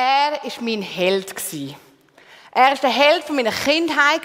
Er 0.00 0.30
war 0.30 0.52
mein 0.60 0.80
Held. 0.80 1.34
Er 2.52 2.68
war 2.68 2.74
der 2.76 2.88
Held 2.88 3.28
meiner 3.30 3.50
Kindheit. 3.50 4.22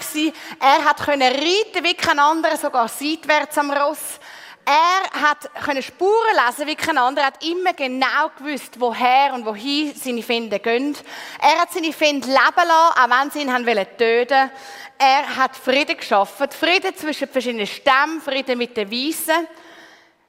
Er 0.60 0.84
hat 0.84 1.08
reiten 1.08 1.82
wie 1.82 1.94
kein 1.94 2.20
anderer, 2.20 2.56
sogar 2.56 2.86
seitwärts 2.86 3.58
am 3.58 3.72
Ross. 3.72 4.20
Er 4.64 5.20
hat 5.20 5.50
Spuren 5.82 6.36
lesen 6.46 6.68
wie 6.68 6.76
kein 6.76 6.96
anderer. 6.96 7.24
Er 7.24 7.26
hat 7.26 7.44
immer 7.44 7.72
genau 7.72 8.30
gewusst, 8.38 8.78
woher 8.78 9.34
und 9.34 9.44
wohin 9.44 9.92
seine 9.96 10.22
Finde 10.22 10.60
gehen. 10.60 10.96
Er 11.42 11.62
hat 11.62 11.72
seine 11.72 11.92
Finde 11.92 12.28
leben 12.28 12.38
lassen, 12.38 12.70
auch 12.70 13.10
wenn 13.10 13.30
sie 13.32 13.40
ihn 13.40 13.52
haben 13.52 13.66
töten 13.98 14.52
Er 14.96 15.36
hat 15.36 15.56
Frieden 15.56 15.96
geschaffen. 15.96 16.52
Frieden 16.52 16.94
zwischen 16.94 17.26
verschiedenen 17.26 17.66
Stämmen, 17.66 18.20
Frieden 18.20 18.58
mit 18.58 18.76
den 18.76 18.88
Weißen. 18.88 19.48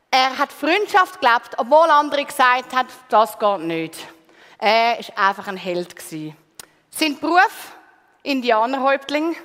Er 0.10 0.40
hat 0.40 0.52
Freundschaft 0.52 1.22
gelebt, 1.22 1.52
obwohl 1.58 1.92
andere 1.92 2.26
gesagt 2.26 2.74
haben, 2.74 2.90
das 3.10 3.38
geht 3.38 3.60
nicht. 3.60 4.15
Er 4.68 4.98
war 4.98 5.28
einfach 5.28 5.48
ein 5.48 5.58
Held. 5.58 5.94
Sein 6.90 7.20
Beruf? 7.20 7.74
Indianerhäuptling. 8.24 9.36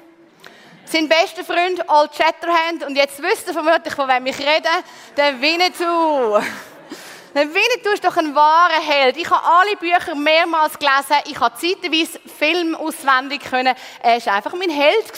Sein 0.86 1.10
bester 1.10 1.44
Freund 1.44 1.78
Old 1.90 2.14
Shatterhand. 2.14 2.84
Und 2.86 2.96
jetzt 2.96 3.22
wisst 3.22 3.46
ihr 3.48 3.52
vermutlich, 3.52 3.92
von 3.92 4.08
wem 4.08 4.24
ich 4.24 4.38
rede. 4.38 4.70
Der 5.18 5.38
Winnetou. 5.38 6.40
Der 7.34 7.46
Winnetou 7.52 7.90
ist 7.92 8.02
doch 8.02 8.16
ein 8.16 8.34
wahrer 8.34 8.80
Held. 8.80 9.18
Ich 9.18 9.30
habe 9.30 9.44
alle 9.44 9.76
Bücher 9.76 10.14
mehrmals 10.14 10.78
gelesen. 10.78 11.16
Ich 11.26 11.38
habe 11.38 11.54
zeitweise 11.54 12.18
Film 12.38 12.74
auswendig 12.74 13.42
können. 13.42 13.76
Er 14.02 14.24
war 14.24 14.32
einfach 14.32 14.54
mein 14.54 14.70
Held. 14.70 15.12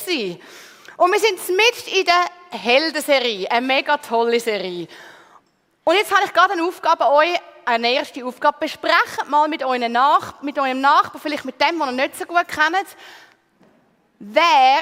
Und 0.96 1.12
wir 1.12 1.20
sind 1.20 1.48
mit 1.48 1.96
in 1.96 2.04
der 2.04 2.58
Heldenserie. 2.58 3.48
Eine 3.48 3.64
mega 3.64 3.98
tolle 3.98 4.40
Serie. 4.40 4.88
Und 5.84 5.94
jetzt 5.94 6.12
habe 6.12 6.24
ich 6.24 6.32
gerade 6.32 6.54
eine 6.54 6.64
Aufgabe, 6.64 7.08
euch 7.08 7.38
eine 7.64 7.92
erste 7.92 8.24
Aufgabe. 8.24 8.58
Besprecht 8.60 9.28
mal 9.28 9.48
mit, 9.48 9.64
euren 9.64 9.92
Nach 9.92 10.42
mit 10.42 10.58
eurem 10.58 10.80
Nachbarn, 10.80 11.20
vielleicht 11.20 11.44
mit 11.44 11.60
dem, 11.60 11.78
den 11.78 11.88
ihr 11.88 11.92
nicht 11.92 12.16
so 12.16 12.24
gut 12.24 12.48
kennt. 12.48 12.96
Wer 14.18 14.80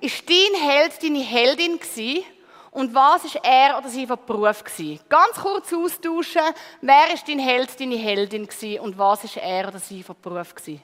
ist 0.00 0.28
dein 0.28 0.60
Held, 0.60 1.02
deine 1.02 1.20
Heldin 1.20 1.78
gewesen? 1.78 2.24
Und 2.70 2.92
was 2.92 3.24
ist 3.24 3.38
er 3.42 3.78
oder 3.78 3.88
sie 3.88 4.06
von 4.06 4.18
Beruf 4.26 4.64
gewesen? 4.64 4.98
Ganz 5.08 5.36
kurz 5.36 5.72
austauschen. 5.72 6.42
Wer 6.80 7.14
ist 7.14 7.28
dein 7.28 7.38
Held, 7.38 7.78
deine 7.78 7.94
Heldin 7.94 8.48
gewesen? 8.48 8.80
Und 8.80 8.98
was 8.98 9.22
ist 9.22 9.36
er 9.36 9.68
oder 9.68 9.78
sie 9.78 10.02
von 10.02 10.16
Beruf 10.20 10.54
gewesen? 10.54 10.82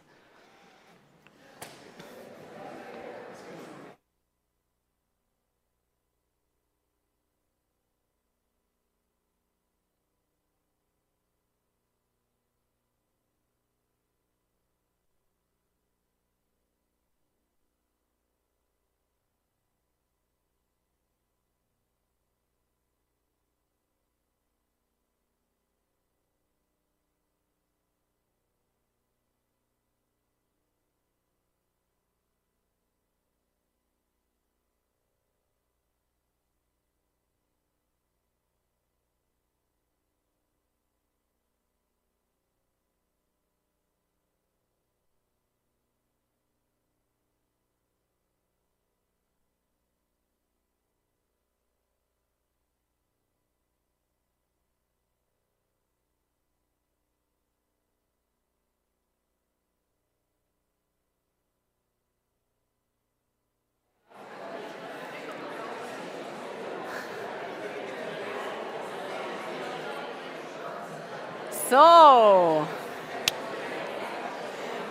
So. 71.70 72.66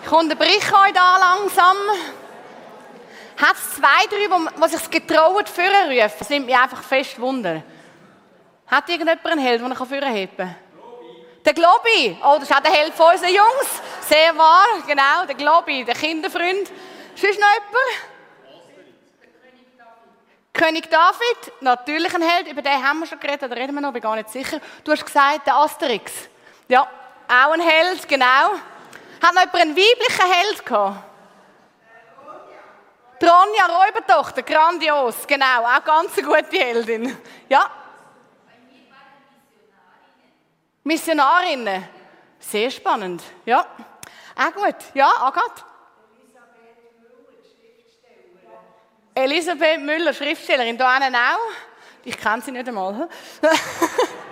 Ich 0.06 0.12
unterbreche 0.12 0.74
euch 0.74 0.94
da 0.94 1.18
langsam. 1.18 1.76
Hat 3.36 3.56
es 3.56 3.76
zwei, 3.76 4.06
drei, 4.10 4.30
die 4.64 4.78
sich 4.78 4.90
getraut, 4.90 5.50
führen 5.50 5.92
rufen? 5.92 6.14
Das 6.18 6.30
nimmt 6.30 6.46
mich 6.46 6.56
einfach 6.56 6.82
fest 6.82 7.20
Wunder. 7.20 7.64
Hat 8.68 8.88
irgendjemand 8.88 9.26
einen 9.26 9.42
Held, 9.42 9.62
den 9.62 9.72
er 9.72 9.86
führen 9.86 10.30
kann? 10.38 10.56
Der 11.46 11.54
Globi. 11.54 12.18
Oh, 12.24 12.36
das 12.40 12.44
ist 12.44 12.56
auch 12.56 12.62
der 12.62 12.72
Held 12.72 12.94
von 12.94 13.12
unseren 13.12 13.34
Jungs. 13.34 13.82
Sehr 14.08 14.38
wahr, 14.38 14.66
genau. 14.88 15.26
Der 15.28 15.36
Globi, 15.36 15.84
der 15.84 15.96
Kinderfreund. 15.96 16.72
Sonst 17.16 17.40
noch 17.40 17.54
jemand? 17.54 18.10
König 20.54 20.90
David, 20.90 21.62
natürlich 21.62 22.14
ein 22.16 22.22
Held, 22.22 22.48
über 22.48 22.62
den 22.62 22.84
haben 22.84 23.00
wir 23.00 23.08
schon 23.08 23.20
geredet, 23.20 23.50
da 23.50 23.56
reden 23.56 23.74
wir 23.76 23.82
noch, 23.82 23.94
bin 23.94 24.02
gar 24.02 24.16
nicht 24.16 24.30
sicher. 24.30 24.60
Du 24.84 24.92
hast 24.92 25.06
gesagt, 25.06 25.48
der 25.48 25.56
Asterix. 25.56 26.30
Ja, 26.70 26.88
auch 27.28 27.52
ein 27.52 27.62
Held, 27.62 28.08
genau. 28.08 28.26
Hat 28.26 29.34
noch 29.34 29.42
jemand 29.42 29.56
einen 29.56 29.76
weiblichen 29.76 30.32
Held 30.32 30.66
gehabt? 30.66 31.04
Tronja 33.20 33.66
Räubertochter, 33.66 34.44
grandios, 34.44 35.28
genau, 35.28 35.66
auch 35.66 35.84
ganz 35.84 36.18
eine 36.18 36.28
gute 36.28 36.58
Heldin. 36.58 37.18
Ja? 37.50 37.70
Missionarinnen. 40.84 41.90
Sehr 42.40 42.72
spannend, 42.72 43.24
ja. 43.46 43.66
Auch 44.36 44.54
gut, 44.54 44.76
ja, 44.94 45.12
Agathe. 45.20 45.64
Elisabeth 49.16 49.82
Müller, 49.82 50.14
Schriftstellerin, 50.14 50.78
da 50.78 50.98
auch. 50.98 51.40
Ich 52.06 52.18
kenne 52.18 52.42
sie 52.42 52.52
nicht 52.52 52.68
einmal. 52.68 53.10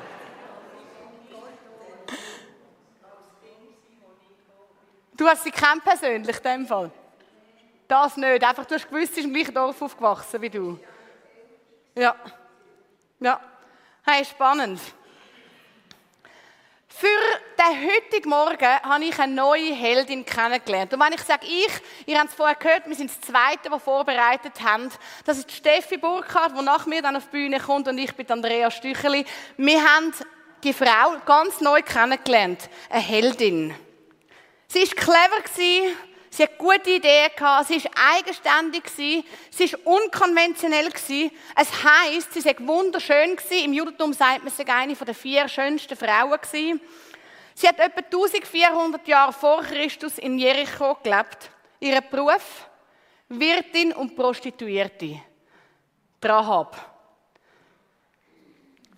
Du 5.17 5.27
hast 5.27 5.43
sie 5.43 5.51
kennt 5.51 5.83
persönlich, 5.83 6.37
in 6.37 6.43
dem 6.43 6.67
Fall? 6.67 6.91
Das 7.87 8.17
nicht. 8.17 8.43
Einfach, 8.43 8.65
du 8.65 8.75
hast 8.75 8.87
gewusst, 8.87 9.15
sie 9.15 9.21
ist 9.21 9.25
im 9.25 9.33
gleichen 9.33 9.53
Dorf 9.53 9.81
aufgewachsen 9.81 10.39
wie 10.41 10.49
du. 10.49 10.79
Ja. 11.95 12.15
Ja. 13.19 13.41
Hey, 14.05 14.23
spannend. 14.23 14.79
Für 16.87 17.07
den 17.57 17.89
heutigen 17.89 18.29
Morgen 18.29 18.81
habe 18.83 19.03
ich 19.03 19.19
eine 19.19 19.33
neue 19.33 19.73
Heldin 19.73 20.25
kennengelernt. 20.25 20.93
Und 20.93 20.99
wenn 20.99 21.13
ich 21.13 21.21
sage 21.21 21.45
ich, 21.45 21.69
ihr 22.05 22.19
habt 22.19 22.29
es 22.29 22.35
vorher 22.35 22.55
gehört, 22.55 22.87
wir 22.87 22.95
sind 22.95 23.09
das 23.09 23.21
Zweite, 23.21 23.69
das 23.69 23.83
vorbereitet 23.83 24.61
haben. 24.63 24.89
Das 25.25 25.39
ist 25.39 25.51
Steffi 25.51 25.97
Burkhardt, 25.97 26.57
die 26.57 26.63
nach 26.63 26.85
mir 26.85 27.01
dann 27.01 27.15
auf 27.15 27.25
die 27.25 27.37
Bühne 27.37 27.59
kommt 27.59 27.87
und 27.87 27.97
ich 27.97 28.15
bin 28.15 28.29
Andrea 28.29 28.69
Stücheli. 28.69 29.25
Wir 29.57 29.83
haben 29.83 30.13
die 30.63 30.73
Frau 30.73 31.17
ganz 31.25 31.61
neu 31.61 31.81
kennengelernt. 31.81 32.69
Eine 32.89 33.01
Heldin. 33.01 33.86
Sie 34.67 34.81
war 34.81 34.95
clever, 34.95 35.43
sie 36.29 36.43
hat 36.43 36.57
gute 36.57 36.89
Ideen 36.89 37.31
sie 37.67 37.83
war 37.83 37.91
eigenständig, 38.15 38.89
sie 38.89 39.23
war 39.71 39.93
unkonventionell. 39.93 40.89
Es 40.89 41.83
heisst, 41.83 42.33
sie 42.33 42.45
war 42.45 42.67
wunderschön. 42.67 43.37
Im 43.63 43.73
Judentum 43.73 44.13
sagt 44.13 44.43
man, 44.43 44.51
sie 44.51 44.63
sei 44.63 44.73
eine 44.73 44.95
der 44.95 45.15
vier 45.15 45.47
schönsten 45.47 45.95
Frauen. 45.95 46.39
Sie 46.51 47.67
hat 47.67 47.79
etwa 47.79 48.01
1400 48.01 49.07
Jahre 49.07 49.33
vor 49.33 49.63
Christus 49.63 50.17
in 50.19 50.37
Jericho 50.37 50.95
gelebt. 51.01 51.49
Ihr 51.79 52.01
Beruf? 52.01 52.67
Wirtin 53.29 53.93
und 53.93 54.15
Prostituierte. 54.15 55.21
Rahab. 56.23 56.96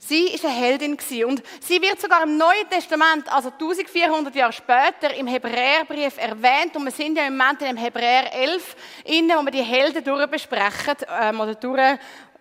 Sie 0.01 0.27
ist 0.27 0.45
eine 0.45 0.53
Heldin 0.53 0.97
und 1.25 1.43
sie 1.59 1.81
wird 1.81 1.99
sogar 1.99 2.23
im 2.23 2.37
Neuen 2.37 2.69
Testament, 2.69 3.31
also 3.31 3.49
1400 3.49 4.33
Jahre 4.33 4.53
später, 4.53 5.13
im 5.13 5.27
Hebräerbrief 5.27 6.17
erwähnt 6.17 6.75
und 6.75 6.85
wir 6.85 6.91
sind 6.91 7.17
ja 7.17 7.27
im 7.27 7.35
Moment 7.37 7.61
in 7.61 7.67
dem 7.67 7.77
Hebräer 7.77 8.33
11, 8.33 8.75
innen, 9.03 9.37
wo 9.37 9.43
wir 9.43 9.51
die 9.51 9.61
Helden 9.61 10.01
durchbesprechen 10.01 10.95
ähm, 11.21 11.41
oder 11.41 11.53
durch 11.55 11.99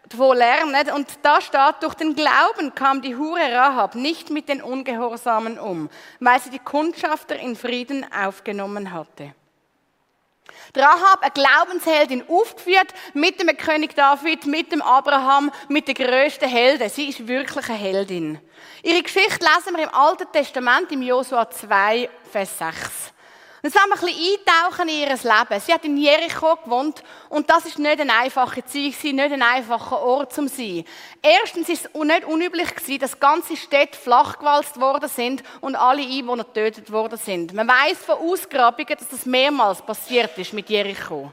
davon 0.09 0.37
lernen. 0.37 0.91
Und 0.95 1.09
da 1.23 1.41
steht, 1.41 1.83
durch 1.83 1.95
den 1.95 2.15
Glauben 2.15 2.75
kam 2.77 3.03
die 3.03 3.17
Hure 3.17 3.53
Rahab 3.53 3.97
nicht 3.97 4.31
mit 4.31 4.49
den 4.49 4.63
Ungehorsamen 4.63 5.59
um, 5.59 5.91
weil 6.21 6.41
sie 6.41 6.51
die 6.51 6.61
Kundschafter 6.61 7.37
in 7.39 7.57
Frieden 7.57 8.07
aufgenommen 8.13 8.93
hatte. 8.93 9.35
Rahab, 10.77 11.23
eine 11.23 11.31
Glaubensheldin, 11.31 12.25
aufgeführt 12.29 12.93
mit 13.15 13.41
dem 13.41 13.57
König 13.57 13.95
David, 13.95 14.47
mit 14.47 14.73
dem 14.73 14.83
Abraham, 14.83 15.51
mit 15.69 15.89
den 15.89 15.95
grössten 15.95 16.49
Helden. 16.49 16.89
Sie 16.89 17.09
ist 17.09 17.27
wirklich 17.27 17.69
eine 17.69 17.79
Heldin. 17.79 18.39
Ihre 18.83 19.03
Geschichte 19.03 19.45
lesen 19.45 19.77
wir 19.77 19.85
im 19.85 19.95
Alten 19.95 20.31
Testament, 20.33 20.91
im 20.93 21.03
Josua 21.03 21.51
2, 21.51 22.09
Vers 22.31 22.59
6. 22.59 22.79
Jetzt 23.61 23.75
wollen 23.75 23.89
wir 23.89 23.99
ein 23.99 24.07
bisschen 24.07 24.39
eintauchen 24.47 24.89
in 24.89 25.01
ihr 25.01 25.09
Leben. 25.09 25.61
Sie 25.61 25.73
hat 25.73 25.85
in 25.85 25.97
Jericho 25.97 26.57
gewohnt 26.63 27.03
und 27.29 27.51
das 27.51 27.67
ist 27.67 27.77
nicht 27.81 28.01
eine 28.01 28.13
einfache 28.13 28.65
Zeit, 28.65 29.03
nicht 29.03 29.19
ein 29.19 29.43
einfacher 29.43 30.01
Ort 30.01 30.33
zum 30.33 30.47
sein. 30.47 30.85
Erstens 31.21 31.69
ist 31.69 31.87
es 31.93 32.01
nicht 32.01 32.25
unüblich 32.25 32.73
gewesen, 32.73 33.01
dass 33.01 33.19
ganze 33.19 33.57
Städte 33.57 33.99
flachgewalzt 33.99 34.79
worden 34.81 35.09
sind 35.09 35.43
und 35.61 35.75
alle 35.75 36.03
Einwohner 36.03 36.45
getötet 36.45 36.93
worden 36.93 37.19
sind. 37.19 37.53
Man 37.53 37.67
weiß 37.67 37.99
von 37.99 38.19
Ausgrabungen, 38.19 38.97
dass 38.97 39.09
das 39.09 39.27
mehrmals 39.27 39.83
passiert 39.83 40.39
ist 40.39 40.53
mit 40.53 40.71
Jericho. 40.71 41.33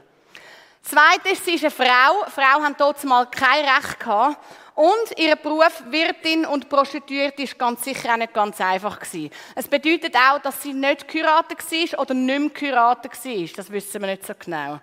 Zweitens, 0.82 1.44
sie 1.44 1.54
ist 1.54 1.64
eine 1.64 1.70
Frau. 1.70 2.28
Frauen 2.28 2.64
haben 2.64 2.76
dort 2.76 3.02
mal 3.04 3.26
kein 3.26 3.64
Recht 3.64 4.00
gehabt. 4.00 4.36
Und 4.76 5.18
ihr 5.18 5.36
Beruf 5.36 5.84
Wirtin 5.88 6.44
und 6.44 6.68
Prostituierte 6.68 7.44
ist 7.44 7.58
ganz 7.58 7.82
sicher 7.82 8.12
auch 8.12 8.18
nicht 8.18 8.34
ganz 8.34 8.60
einfach 8.60 8.98
gewesen. 8.98 9.30
Es 9.54 9.66
bedeutet 9.66 10.14
auch, 10.14 10.38
dass 10.38 10.62
sie 10.62 10.74
nicht 10.74 11.08
geheiratet 11.08 11.58
war 11.58 12.00
oder 12.00 12.12
nicht 12.12 12.38
mehr 12.38 12.50
geheiratet 12.50 13.12
war. 13.24 13.46
Das 13.56 13.72
wissen 13.72 14.02
wir 14.02 14.08
nicht 14.08 14.26
so 14.26 14.34
genau. 14.38 14.78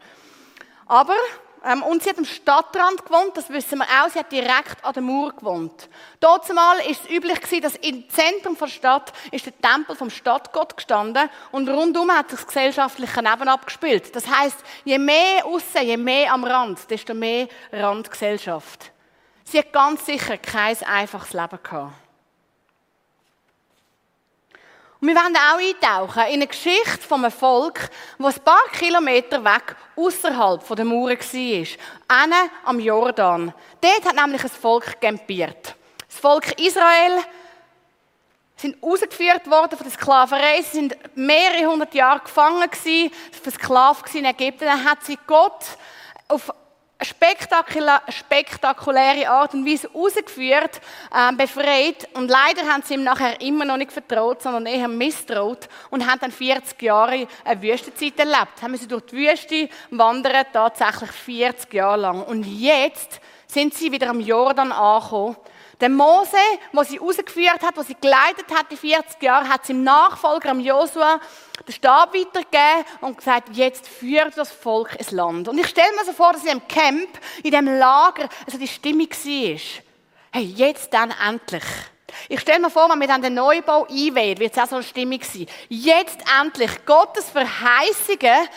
Aber, 0.87 1.15
ähm, 1.63 1.83
und 1.83 2.01
sie 2.01 2.09
hat 2.09 2.17
am 2.17 2.25
Stadtrand 2.25 3.05
gewohnt, 3.05 3.37
das 3.37 3.51
wissen 3.51 3.77
wir 3.77 3.85
auch, 3.85 4.09
sie 4.09 4.17
hat 4.17 4.31
direkt 4.31 4.83
an 4.83 4.93
der 4.93 5.03
Mauer 5.03 5.31
gewohnt. 5.31 5.87
Dort 6.19 6.51
mal 6.51 6.79
ist 6.89 7.03
es 7.03 7.11
üblich 7.11 7.39
gewesen, 7.39 7.61
dass 7.61 7.75
im 7.75 8.09
Zentrum 8.09 8.57
der 8.57 8.67
Stadt 8.69 9.13
ist 9.29 9.45
der 9.45 9.61
Tempel 9.61 9.95
vom 9.95 10.09
Stadtgott 10.09 10.75
gestanden 10.75 11.29
und 11.51 11.69
rundum 11.69 12.09
hat 12.09 12.31
sich 12.31 12.39
das 12.39 12.47
gesellschaftliche 12.47 13.21
Leben 13.21 13.47
abgespielt. 13.47 14.15
Das 14.15 14.25
heißt, 14.27 14.57
je 14.85 14.97
mehr 14.97 15.45
außen, 15.45 15.83
je 15.83 15.97
mehr 15.97 16.33
am 16.33 16.43
Rand, 16.45 16.89
desto 16.89 17.13
mehr 17.13 17.47
Randgesellschaft. 17.71 18.92
Sie 19.45 19.59
hat 19.59 19.73
ganz 19.73 20.05
sicher 20.05 20.37
kein 20.37 20.81
einfaches 20.83 21.33
Leben 21.33 21.59
gehabt. 21.61 21.93
Und 24.99 25.09
wir 25.09 25.15
wollen 25.15 25.35
auch 25.35 25.59
eintauchen 25.59 26.23
in 26.27 26.35
eine 26.35 26.47
Geschichte 26.47 27.05
von 27.05 27.25
einem 27.25 27.31
Volk, 27.31 27.89
das 28.19 28.37
ein 28.37 28.43
paar 28.45 28.67
Kilometer 28.71 29.43
weg 29.43 29.75
außerhalb 29.97 30.65
der 30.65 30.85
Mauer 30.85 31.09
war. 31.09 31.67
Eine 32.07 32.49
am 32.63 32.79
Jordan. 32.79 33.53
Dort 33.81 34.05
hat 34.05 34.15
nämlich 34.15 34.43
ein 34.45 34.49
Volk 34.49 35.01
campiert. 35.01 35.75
Das 36.07 36.19
Volk 36.19 36.57
Israel 36.57 37.21
sind 38.55 38.81
ausgeführt 38.81 39.45
worden 39.49 39.77
von 39.77 39.85
der 39.85 39.91
Sklaverei. 39.91 40.61
Sie 40.61 40.77
sind 40.77 40.95
mehrere 41.15 41.69
hundert 41.69 41.93
Jahre 41.93 42.21
gefangen 42.21 42.69
versklavt 43.43 44.15
in 44.15 44.23
Ägypten. 44.23 44.63
Dann 44.63 44.85
hat 44.85 45.03
sie 45.03 45.19
Gott 45.27 45.65
auf 46.29 46.49
spektakuläre 47.03 49.29
Art 49.29 49.53
und 49.53 49.65
Weise 49.65 49.89
rausgeführt, 49.93 50.81
äh, 51.13 51.33
befreit. 51.33 52.07
Und 52.13 52.29
leider 52.29 52.61
haben 52.71 52.83
sie 52.83 52.95
ihm 52.95 53.03
nachher 53.03 53.39
immer 53.41 53.65
noch 53.65 53.77
nicht 53.77 53.91
vertraut, 53.91 54.41
sondern 54.41 54.65
eher 54.65 54.87
misstraut 54.87 55.67
und 55.89 56.09
haben 56.09 56.19
dann 56.19 56.31
40 56.31 56.81
Jahre 56.81 57.27
eine 57.43 57.61
Wüstenzeit 57.61 58.17
erlebt. 58.19 58.61
Haben 58.61 58.77
sie 58.77 58.87
durch 58.87 59.05
die 59.05 59.17
Wüste 59.17 59.69
wandern, 59.91 60.45
tatsächlich 60.51 61.11
40 61.11 61.73
Jahre 61.73 62.01
lang. 62.01 62.23
Und 62.23 62.43
jetzt 62.43 63.19
sind 63.47 63.73
sie 63.73 63.91
wieder 63.91 64.09
am 64.09 64.19
Jordan 64.19 64.71
angekommen 64.71 65.35
der 65.83 65.89
Mose, 65.89 66.37
wo 66.71 66.81
sie 66.83 66.97
rausgeführt 66.97 67.61
hat, 67.61 67.75
wo 67.75 67.81
sie 67.81 67.97
geleitet 67.99 68.45
hat, 68.53 68.71
die 68.71 68.77
40 68.77 69.21
Jahre, 69.21 69.49
hat 69.49 69.65
seinem 69.65 69.83
Nachfolger, 69.83 70.51
am 70.51 70.61
Josua, 70.61 71.19
den 71.67 71.73
Stab 71.73 72.13
weitergegeben 72.13 72.85
und 73.01 73.17
gesagt, 73.17 73.55
jetzt 73.55 73.87
führt 73.87 74.37
das 74.37 74.51
Volk 74.51 74.95
ins 74.97 75.11
Land. 75.11 75.47
Und 75.47 75.57
ich 75.57 75.67
stelle 75.67 75.91
mir 75.95 76.05
so 76.05 76.13
vor, 76.13 76.33
dass 76.33 76.43
in 76.43 76.59
dem 76.59 76.67
Camp, 76.67 77.09
in 77.43 77.51
dem 77.51 77.65
Lager, 77.77 78.27
also 78.45 78.57
die 78.57 78.67
Stimmung 78.67 79.09
war. 79.09 79.59
Hey, 80.31 80.43
jetzt 80.43 80.93
dann 80.93 81.13
endlich. 81.25 81.63
Ich 82.29 82.39
stelle 82.39 82.59
mir 82.59 82.69
vor, 82.69 82.89
wenn 82.89 82.99
wir 82.99 83.07
dann 83.07 83.21
den 83.21 83.33
Neubau 83.33 83.85
einwählen, 83.85 84.39
wird 84.39 84.55
es 84.55 84.63
auch 84.63 84.67
so 84.67 84.75
eine 84.75 84.83
Stimmung 84.83 85.21
sein. 85.21 85.47
Jetzt 85.69 86.19
endlich 86.39 86.85
Gottes 86.85 87.29
Verheißungen 87.29 88.47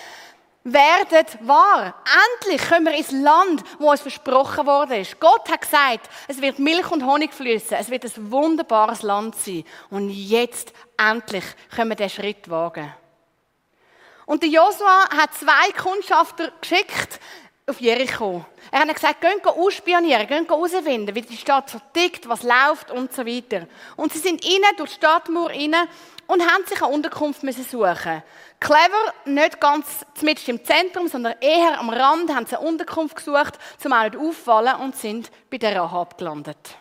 werden 0.72 1.26
wahr. 1.40 1.94
Endlich 2.40 2.68
kommen 2.68 2.86
wir 2.86 2.94
ins 2.94 3.12
Land, 3.12 3.62
wo 3.78 3.92
es 3.92 4.00
versprochen 4.00 4.66
worden 4.66 5.00
ist. 5.00 5.18
Gott 5.20 5.48
hat 5.50 5.60
gesagt, 5.60 6.10
es 6.28 6.40
wird 6.40 6.58
Milch 6.58 6.90
und 6.90 7.06
Honig 7.06 7.32
fließen. 7.32 7.76
Es 7.78 7.90
wird 7.90 8.04
ein 8.04 8.30
wunderbares 8.30 9.02
Land 9.02 9.36
sein. 9.36 9.64
Und 9.90 10.10
jetzt 10.10 10.72
endlich 10.96 11.44
können 11.74 11.90
wir 11.90 11.96
diesen 11.96 12.10
Schritt 12.10 12.50
wagen. 12.50 12.92
Und 14.26 14.42
der 14.42 14.50
Josua 14.50 15.08
hat 15.10 15.34
zwei 15.34 15.70
Kundschafter 15.80 16.52
geschickt 16.60 17.20
auf 17.68 17.80
Jericho. 17.80 18.44
Er 18.70 18.80
hat 18.80 18.94
gesagt, 18.94 19.20
geht 19.20 19.46
ausspionieren, 19.46 20.26
geht 20.26 20.48
herausfinden, 20.48 21.14
wie 21.14 21.22
die 21.22 21.36
Stadt 21.36 21.70
so 21.70 21.80
tickt, 21.92 22.28
was 22.28 22.42
läuft 22.42 22.90
und 22.90 23.12
so 23.12 23.24
weiter. 23.24 23.66
Und 23.96 24.12
sie 24.12 24.18
sind 24.18 24.44
innen 24.44 24.76
durch 24.76 24.90
die 24.90 24.96
Stadtmauer 24.96 25.50
rein 25.50 25.74
und 26.26 26.42
haben 26.42 26.64
sich 26.66 26.80
eine 26.82 26.92
Unterkunft 26.92 27.42
müssen 27.42 27.64
suchen. 27.64 28.22
Clever, 28.60 29.12
nicht 29.26 29.60
ganz 29.60 30.06
zumindest 30.14 30.48
im 30.48 30.64
Zentrum, 30.64 31.08
sondern 31.08 31.34
eher 31.40 31.78
am 31.78 31.90
Rand 31.90 32.34
haben 32.34 32.46
sie 32.46 32.56
eine 32.56 32.66
Unterkunft 32.66 33.16
gesucht, 33.16 33.58
zum 33.78 33.92
auch 33.92 34.04
nicht 34.04 34.16
auffallen 34.16 34.76
und 34.76 34.96
sind 34.96 35.30
bei 35.50 35.58
der 35.58 35.76
Rahab 35.76 36.16
gelandet. 36.18 36.76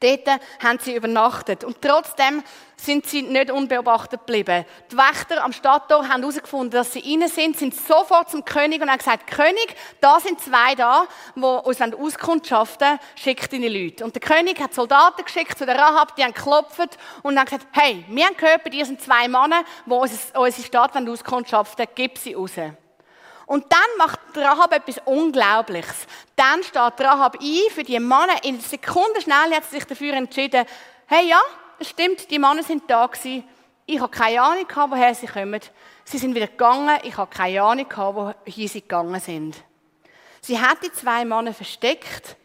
Dort 0.00 0.28
haben 0.62 0.78
sie 0.80 0.96
übernachtet. 0.96 1.64
Und 1.64 1.80
trotzdem 1.80 2.42
sind 2.84 3.06
sie 3.06 3.22
nicht 3.22 3.50
unbeobachtet 3.50 4.20
geblieben. 4.20 4.64
Die 4.90 4.96
Wächter 4.96 5.44
am 5.44 5.52
Stadttor 5.52 6.08
haben 6.08 6.20
herausgefunden, 6.20 6.70
dass 6.70 6.92
sie 6.92 7.00
innen 7.00 7.28
sind, 7.28 7.56
sind 7.56 7.74
sofort 7.74 8.30
zum 8.30 8.44
König 8.44 8.82
und 8.82 8.90
haben 8.90 8.98
gesagt, 8.98 9.26
König, 9.30 9.76
da 10.00 10.18
sind 10.20 10.40
zwei 10.40 10.74
da, 10.74 11.06
die 11.34 11.40
uns 11.40 11.80
Auskunft 11.80 12.48
schaffen 12.48 12.98
schickt 13.14 13.52
deine 13.52 13.68
Leute. 13.68 14.04
Und 14.04 14.14
der 14.14 14.22
König 14.22 14.60
hat 14.60 14.74
Soldaten 14.74 15.24
geschickt 15.24 15.56
zu 15.56 15.66
der 15.66 15.78
Rahab, 15.78 16.16
die 16.16 16.24
haben 16.24 16.34
geklopft 16.34 16.98
und 17.22 17.38
haben 17.38 17.44
gesagt, 17.44 17.66
hey, 17.72 18.04
wir 18.08 18.26
haben 18.26 18.36
gehört, 18.36 18.64
bei 18.64 18.70
dir 18.70 18.84
sind 18.84 19.00
zwei 19.00 19.28
Männer, 19.28 19.62
die 19.86 19.92
unsere 19.92 20.66
Stadt 20.66 20.96
Auskunft 20.96 21.50
schaffen, 21.50 21.86
gib 21.94 22.18
sie 22.18 22.34
raus. 22.34 22.52
Und 23.46 23.66
dann 23.70 23.80
macht 23.98 24.18
Rahab 24.34 24.72
etwas 24.72 24.98
Unglaubliches. 25.04 26.06
Dann 26.36 26.62
steht 26.62 27.00
Rahab 27.00 27.36
ein 27.40 27.70
für 27.70 27.82
die 27.82 27.98
Männer. 28.00 28.42
In 28.44 28.60
Sekunden 28.60 29.20
schnell 29.20 29.54
hat 29.54 29.64
sie 29.64 29.76
sich 29.76 29.84
dafür 29.84 30.14
entschieden, 30.14 30.64
hey 31.06 31.28
ja, 31.28 31.40
stimmt, 31.84 32.30
die 32.30 32.38
Männer 32.38 32.62
sind 32.62 32.84
da 32.88 33.06
gewesen. 33.06 33.44
Ich 33.86 34.00
habe 34.00 34.10
keine 34.10 34.42
Ahnung, 34.42 34.66
woher 34.88 35.14
sie 35.14 35.26
kommen. 35.26 35.60
Sie 36.04 36.18
sind 36.18 36.34
wieder 36.34 36.46
gegangen. 36.46 36.98
Ich 37.02 37.16
habe 37.16 37.34
keine 37.34 37.62
Ahnung, 37.62 37.86
woher 37.96 38.36
sie 38.44 38.80
gegangen 38.80 39.20
sind. 39.20 39.56
Sie 40.40 40.60
hat 40.60 40.82
die 40.82 40.92
zwei 40.92 41.24
Männer 41.24 41.54
versteckt 41.54 42.36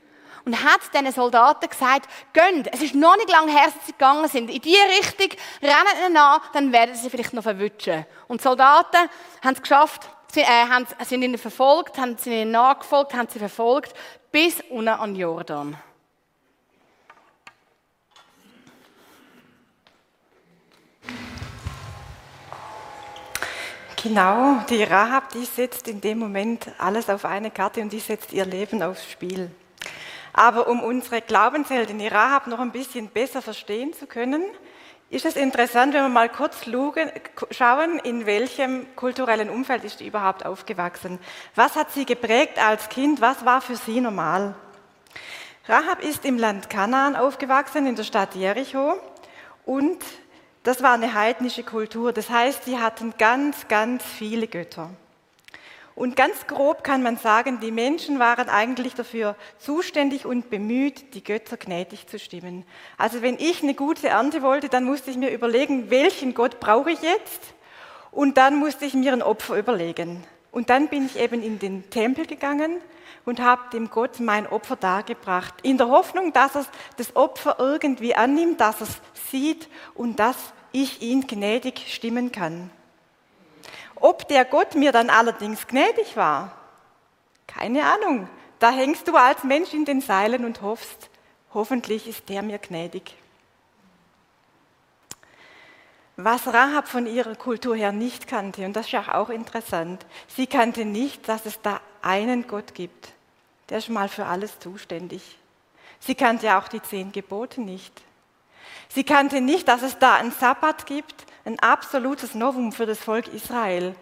und 0.45 0.63
hat 0.63 0.79
diesen 0.93 1.11
Soldaten 1.11 1.67
gesagt, 1.67 2.09
gönnt, 2.33 2.73
es 2.73 2.81
ist 2.81 2.95
noch 2.95 3.17
nicht 3.17 3.29
lange 3.29 3.51
her, 3.51 3.65
dass 3.65 3.85
sie 3.85 3.91
gegangen 3.91 4.27
sind. 4.29 4.49
In 4.49 4.61
diese 4.61 4.83
Richtung, 4.97 5.37
rennen 5.61 6.05
ihnen 6.05 6.17
an, 6.17 6.41
dann 6.53 6.71
werden 6.71 6.95
sie 6.95 7.09
vielleicht 7.09 7.33
noch 7.33 7.43
verwutschen. 7.43 8.05
Und 8.27 8.39
die 8.39 8.43
Soldaten 8.43 9.09
haben 9.43 9.53
es 9.53 9.61
geschafft, 9.61 10.07
Sie 10.29 10.41
äh, 10.41 10.45
haben, 10.45 10.85
sind 11.05 11.23
ihnen 11.23 11.37
verfolgt, 11.37 11.97
haben 11.97 12.17
sie 12.17 12.41
ihnen 12.41 12.51
nachgefolgt, 12.51 13.13
haben 13.13 13.29
sie 13.29 13.39
verfolgt, 13.39 13.93
bis 14.31 14.61
unten 14.69 14.89
an 14.89 15.15
Jordan. 15.15 15.77
Genau, 24.03 24.59
die 24.69 24.83
Rahab, 24.83 25.29
die 25.29 25.43
setzt 25.43 25.87
in 25.87 26.01
dem 26.01 26.19
Moment 26.19 26.67
alles 26.77 27.09
auf 27.09 27.25
eine 27.25 27.49
Karte 27.49 27.81
und 27.81 27.91
die 27.91 27.99
setzt 27.99 28.31
ihr 28.31 28.45
Leben 28.45 28.83
aufs 28.83 29.09
Spiel. 29.09 29.49
Aber 30.33 30.67
um 30.67 30.83
unsere 30.83 31.19
Glaubensheldin, 31.19 31.97
die 31.97 32.07
Rahab, 32.07 32.45
noch 32.45 32.59
ein 32.59 32.71
bisschen 32.71 33.09
besser 33.09 33.41
verstehen 33.41 33.93
zu 33.93 34.05
können, 34.05 34.43
ist 35.09 35.25
es 35.25 35.35
interessant, 35.35 35.95
wenn 35.95 36.03
wir 36.03 36.09
mal 36.09 36.29
kurz 36.29 36.65
schauen, 37.49 37.99
in 38.03 38.27
welchem 38.27 38.85
kulturellen 38.95 39.49
Umfeld 39.49 39.83
ist 39.83 39.97
sie 39.97 40.07
überhaupt 40.07 40.45
aufgewachsen? 40.45 41.17
Was 41.55 41.75
hat 41.75 41.91
sie 41.91 42.05
geprägt 42.05 42.59
als 42.63 42.89
Kind? 42.89 43.19
Was 43.19 43.45
war 43.45 43.61
für 43.61 43.77
sie 43.77 43.99
normal? 43.99 44.53
Rahab 45.65 46.03
ist 46.03 46.23
im 46.23 46.37
Land 46.37 46.69
Kanaan 46.69 47.15
aufgewachsen, 47.15 47.87
in 47.87 47.95
der 47.95 48.03
Stadt 48.03 48.35
Jericho. 48.35 48.93
Und 49.65 49.97
das 50.67 50.83
war 50.83 50.91
eine 50.91 51.13
heidnische 51.13 51.63
Kultur. 51.63 52.11
Das 52.11 52.29
heißt, 52.29 52.65
sie 52.65 52.77
hatten 52.77 53.13
ganz, 53.17 53.69
ganz 53.69 54.03
viele 54.03 54.47
Götter. 54.47 54.89
Und 55.95 56.17
ganz 56.17 56.45
grob 56.45 56.83
kann 56.83 57.01
man 57.01 57.15
sagen, 57.15 57.61
die 57.61 57.71
Menschen 57.71 58.19
waren 58.19 58.49
eigentlich 58.49 58.93
dafür 58.93 59.37
zuständig 59.59 60.25
und 60.25 60.49
bemüht, 60.49 61.13
die 61.13 61.23
Götter 61.23 61.55
gnädig 61.55 62.07
zu 62.07 62.19
stimmen. 62.19 62.65
Also 62.97 63.21
wenn 63.21 63.39
ich 63.39 63.63
eine 63.63 63.75
gute 63.75 64.09
Ernte 64.09 64.41
wollte, 64.41 64.67
dann 64.67 64.83
musste 64.83 65.09
ich 65.09 65.15
mir 65.15 65.31
überlegen, 65.31 65.89
welchen 65.89 66.33
Gott 66.33 66.59
brauche 66.59 66.91
ich 66.91 67.01
jetzt? 67.01 67.53
Und 68.11 68.35
dann 68.35 68.57
musste 68.57 68.83
ich 68.83 68.93
mir 68.93 69.13
ein 69.13 69.21
Opfer 69.21 69.57
überlegen. 69.57 70.25
Und 70.51 70.69
dann 70.69 70.89
bin 70.89 71.05
ich 71.05 71.17
eben 71.17 71.41
in 71.41 71.59
den 71.59 71.89
Tempel 71.91 72.25
gegangen 72.25 72.81
und 73.23 73.39
habe 73.39 73.61
dem 73.71 73.89
Gott 73.89 74.19
mein 74.19 74.47
Opfer 74.47 74.75
dargebracht, 74.75 75.53
in 75.63 75.77
der 75.77 75.87
Hoffnung, 75.87 76.33
dass 76.33 76.55
er 76.55 76.65
das 76.97 77.15
Opfer 77.15 77.55
irgendwie 77.57 78.15
annimmt, 78.15 78.59
dass 78.59 78.81
er 78.81 78.87
es 78.87 79.31
sieht 79.31 79.69
und 79.95 80.19
dass 80.19 80.35
ich 80.83 81.01
ihn 81.01 81.27
gnädig 81.27 81.93
stimmen 81.93 82.31
kann. 82.31 82.69
Ob 83.95 84.27
der 84.27 84.45
Gott 84.45 84.75
mir 84.75 84.91
dann 84.91 85.09
allerdings 85.09 85.67
gnädig 85.67 86.15
war, 86.15 86.51
keine 87.47 87.83
Ahnung. 87.85 88.29
Da 88.59 88.71
hängst 88.71 89.07
du 89.07 89.15
als 89.15 89.43
Mensch 89.43 89.73
in 89.73 89.85
den 89.85 90.01
Seilen 90.01 90.43
und 90.45 90.61
hoffst, 90.61 91.09
hoffentlich 91.53 92.07
ist 92.07 92.27
der 92.29 92.41
mir 92.41 92.57
gnädig. 92.57 93.15
Was 96.15 96.47
Rahab 96.47 96.87
von 96.87 97.05
ihrer 97.05 97.35
Kultur 97.35 97.75
her 97.75 97.91
nicht 97.91 98.27
kannte, 98.27 98.65
und 98.65 98.73
das 98.73 98.87
ist 98.87 98.91
ja 98.91 99.13
auch 99.13 99.29
interessant, 99.29 100.03
sie 100.27 100.47
kannte 100.47 100.83
nicht, 100.83 101.29
dass 101.29 101.45
es 101.45 101.61
da 101.61 101.79
einen 102.01 102.47
Gott 102.47 102.73
gibt, 102.73 103.09
der 103.69 103.77
ist 103.77 103.89
mal 103.89 104.09
für 104.09 104.25
alles 104.25 104.57
zuständig. 104.59 105.37
Sie 105.99 106.15
kannte 106.15 106.57
auch 106.57 106.67
die 106.67 106.81
zehn 106.81 107.11
Gebote 107.11 107.61
nicht. 107.61 108.01
Sie 108.89 109.03
kannte 109.03 109.41
nicht, 109.41 109.67
dass 109.67 109.81
es 109.81 109.99
da 109.99 110.15
einen 110.15 110.31
Sabbat 110.31 110.85
gibt, 110.85 111.25
ein 111.45 111.59
absolutes 111.59 112.35
Novum 112.35 112.71
für 112.71 112.85
das 112.85 112.99
Volk 112.99 113.27
Israel. 113.33 113.95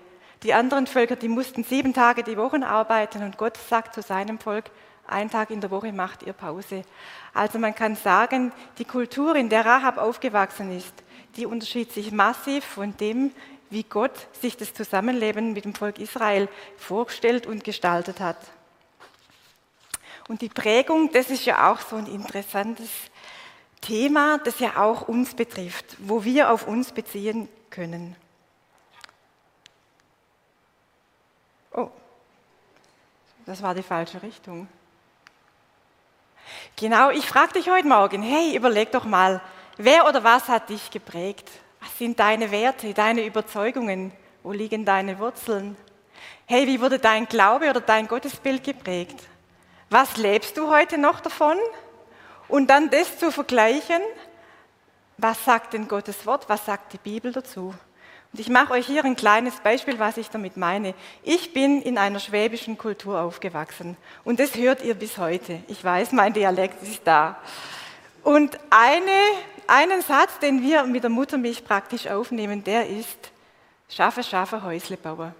Die 0.44 0.54
anderen 0.54 0.88
Völker, 0.88 1.16
die 1.16 1.28
mussten 1.28 1.64
sieben 1.64 1.94
Tage 1.94 2.24
die 2.24 2.38
Woche 2.38 2.66
arbeiten 2.66 3.24
und 3.24 3.38
Gott 3.38 3.58
sagt 3.70 3.94
zu 3.94 4.02
seinem 4.02 4.40
Volk, 4.40 4.66
einen 5.08 5.30
Tag 5.30 5.52
in 5.52 5.62
der 5.62 5.72
Woche 5.72 5.92
macht 5.92 6.24
ihr 6.24 6.34
Pause. 6.34 6.84
Also 7.34 7.60
man 7.60 7.76
kann 7.76 7.96
sagen, 7.96 8.52
die 8.78 8.86
Kultur, 8.86 9.36
in 9.36 9.50
der 9.50 9.66
Rahab 9.66 9.98
aufgewachsen 9.98 10.76
ist, 10.76 10.94
die 11.36 11.46
unterschied 11.46 11.92
sich 11.92 12.12
massiv 12.12 12.66
von 12.66 12.96
dem, 12.98 13.32
wie 13.70 13.84
Gott 13.84 14.28
sich 14.40 14.58
das 14.58 14.74
Zusammenleben 14.74 15.54
mit 15.54 15.66
dem 15.66 15.76
Volk 15.76 16.00
Israel 16.00 16.48
vorgestellt 16.78 17.46
und 17.46 17.64
gestaltet 17.64 18.20
hat. 18.20 18.38
Und 20.28 20.42
die 20.42 20.50
Prägung, 20.50 21.12
das 21.12 21.30
ist 21.30 21.46
ja 21.46 21.72
auch 21.72 21.80
so 21.82 21.98
ein 21.98 22.08
interessantes 22.08 22.90
Thema, 23.86 24.40
das 24.40 24.60
ja 24.60 24.78
auch 24.78 25.08
uns 25.08 25.36
betrifft, 25.36 25.96
wo 26.00 26.24
wir 26.24 26.52
auf 26.52 26.68
uns 26.68 26.92
beziehen 26.92 27.48
können. 27.70 28.16
Oh, 31.72 31.90
das 33.46 33.62
war 33.62 33.76
die 33.76 33.84
falsche 33.84 34.24
Richtung. 34.24 34.68
Genau, 36.78 37.12
ich 37.12 37.28
frage 37.28 37.54
dich 37.54 37.70
heute 37.70 37.88
Morgen, 37.88 38.24
hey, 38.24 38.56
überleg 38.56 38.92
doch 38.92 39.06
mal, 39.06 39.40
wer 39.78 40.08
oder 40.08 40.24
was 40.24 40.48
hat 40.48 40.70
dich 40.70 40.90
geprägt? 40.90 41.50
Was 41.80 41.96
sind 42.00 42.20
deine 42.20 42.50
Werte, 42.50 42.92
deine 42.94 43.24
Überzeugungen? 43.24 44.12
Wo 44.42 44.52
liegen 44.52 44.84
deine 44.84 45.20
Wurzeln? 45.20 45.78
Hey, 46.48 46.66
wie 46.66 46.82
wurde 46.82 46.98
dein 46.98 47.28
Glaube 47.28 47.70
oder 47.70 47.82
dein 47.82 48.08
Gottesbild 48.08 48.64
geprägt? 48.64 49.20
Was 49.92 50.18
lebst 50.18 50.58
du 50.58 50.72
heute 50.72 50.98
noch 50.98 51.20
davon? 51.20 51.58
Und 52.48 52.68
dann 52.68 52.90
das 52.90 53.18
zu 53.18 53.32
vergleichen, 53.32 54.02
was 55.18 55.44
sagt 55.46 55.74
denn 55.74 55.88
Gottes 55.88 56.26
Wort, 56.26 56.50
was 56.50 56.66
sagt 56.66 56.94
die 56.94 56.98
Bibel 56.98 57.32
dazu? 57.32 57.74
Und 58.34 58.40
ich 58.40 58.50
mache 58.50 58.74
euch 58.74 58.86
hier 58.86 59.06
ein 59.06 59.16
kleines 59.16 59.56
Beispiel, 59.62 59.98
was 59.98 60.18
ich 60.18 60.30
damit 60.30 60.58
meine. 60.58 60.94
Ich 61.24 61.54
bin 61.54 61.82
in 61.82 61.98
einer 61.98 62.20
schwäbischen 62.20 62.78
Kultur 62.78 63.22
aufgewachsen 63.22 63.96
und 64.26 64.42
das 64.42 64.56
hört 64.56 64.84
ihr 64.84 64.94
bis 64.94 65.18
heute. 65.18 65.60
Ich 65.68 65.82
weiß, 65.82 66.12
mein 66.12 66.34
Dialekt 66.34 66.84
ist 66.84 67.02
da. 67.06 67.38
Und 68.24 68.58
eine, 68.70 69.22
einen 69.68 70.02
Satz, 70.02 70.38
den 70.40 70.62
wir 70.62 70.84
mit 70.84 71.04
der 71.04 71.10
Muttermilch 71.10 71.64
praktisch 71.64 72.08
aufnehmen, 72.08 72.64
der 72.64 72.90
ist, 72.90 73.32
schaffe, 73.88 74.22
schaffe, 74.24 74.64
Häusle 74.64 74.98
bauen. 74.98 75.34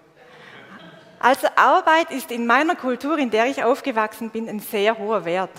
Also 1.18 1.48
Arbeit 1.56 2.10
ist 2.10 2.30
in 2.30 2.46
meiner 2.46 2.76
Kultur, 2.76 3.18
in 3.18 3.30
der 3.30 3.46
ich 3.46 3.62
aufgewachsen 3.62 4.30
bin, 4.30 4.48
ein 4.48 4.60
sehr 4.60 4.96
hoher 4.96 5.24
Wert. 5.24 5.50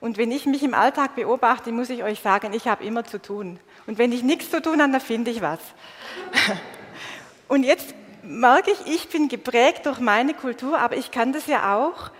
Und 0.00 0.18
wenn 0.18 0.30
ich 0.30 0.46
mich 0.46 0.62
im 0.62 0.74
Alltag 0.74 1.14
beobachte, 1.14 1.72
muss 1.72 1.90
ich 1.90 2.02
euch 2.02 2.20
sagen, 2.20 2.52
ich 2.52 2.68
habe 2.68 2.84
immer 2.84 3.04
zu 3.04 3.20
tun. 3.20 3.58
Und 3.86 3.98
wenn 3.98 4.12
ich 4.12 4.22
nichts 4.22 4.50
zu 4.50 4.60
tun 4.60 4.82
habe, 4.82 4.92
dann 4.92 5.00
finde 5.00 5.30
ich 5.30 5.40
was. 5.40 5.60
Und 7.48 7.62
jetzt 7.62 7.94
merke 8.22 8.72
ich, 8.72 8.92
ich 8.92 9.08
bin 9.08 9.28
geprägt 9.28 9.86
durch 9.86 10.00
meine 10.00 10.34
Kultur, 10.34 10.78
aber 10.78 10.96
ich 10.96 11.10
kann 11.10 11.32
das 11.32 11.46
ja 11.46 11.76
auch 11.76 12.10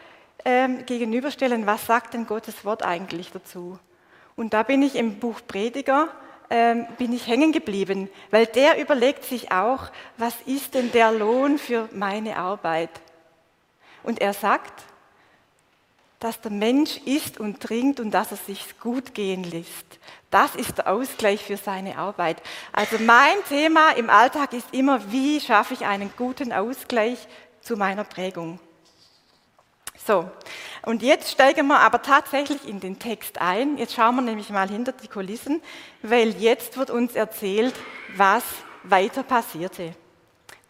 ähm, 0.44 0.86
gegenüberstellen, 0.86 1.66
was 1.66 1.86
sagt 1.86 2.14
denn 2.14 2.26
Gottes 2.26 2.64
Wort 2.64 2.84
eigentlich 2.84 3.32
dazu? 3.32 3.78
Und 4.36 4.54
da 4.54 4.62
bin 4.62 4.82
ich 4.82 4.94
im 4.94 5.18
Buch 5.18 5.40
Prediger, 5.46 6.08
ähm, 6.50 6.86
bin 6.98 7.12
ich 7.12 7.26
hängen 7.26 7.52
geblieben, 7.52 8.08
weil 8.30 8.46
der 8.46 8.80
überlegt 8.80 9.24
sich 9.24 9.50
auch, 9.50 9.86
was 10.16 10.34
ist 10.46 10.74
denn 10.74 10.92
der 10.92 11.10
Lohn 11.10 11.58
für 11.58 11.88
meine 11.92 12.36
Arbeit? 12.36 12.90
Und 14.04 14.20
er 14.20 14.32
sagt, 14.32 14.84
dass 16.20 16.40
der 16.40 16.50
Mensch 16.50 16.98
isst 17.04 17.38
und 17.38 17.60
trinkt 17.60 18.00
und 18.00 18.10
dass 18.10 18.30
er 18.30 18.38
sich 18.38 18.78
gut 18.80 19.14
gehen 19.14 19.44
lässt. 19.44 19.98
Das 20.30 20.54
ist 20.54 20.78
der 20.78 20.88
Ausgleich 20.88 21.42
für 21.42 21.56
seine 21.56 21.98
Arbeit. 21.98 22.42
Also 22.72 22.98
mein 22.98 23.36
Thema 23.48 23.90
im 23.90 24.10
Alltag 24.10 24.52
ist 24.52 24.66
immer, 24.72 25.12
wie 25.12 25.40
schaffe 25.40 25.74
ich 25.74 25.84
einen 25.84 26.10
guten 26.16 26.52
Ausgleich 26.52 27.28
zu 27.60 27.76
meiner 27.76 28.04
Prägung. 28.04 28.58
So, 30.06 30.30
und 30.82 31.02
jetzt 31.02 31.32
steigen 31.32 31.66
wir 31.66 31.80
aber 31.80 32.00
tatsächlich 32.00 32.68
in 32.68 32.78
den 32.78 32.98
Text 32.98 33.40
ein. 33.40 33.76
Jetzt 33.76 33.94
schauen 33.94 34.14
wir 34.14 34.22
nämlich 34.22 34.50
mal 34.50 34.68
hinter 34.68 34.92
die 34.92 35.08
Kulissen, 35.08 35.60
weil 36.02 36.30
jetzt 36.36 36.76
wird 36.76 36.90
uns 36.90 37.16
erzählt, 37.16 37.74
was 38.14 38.44
weiter 38.84 39.24
passierte. 39.24 39.94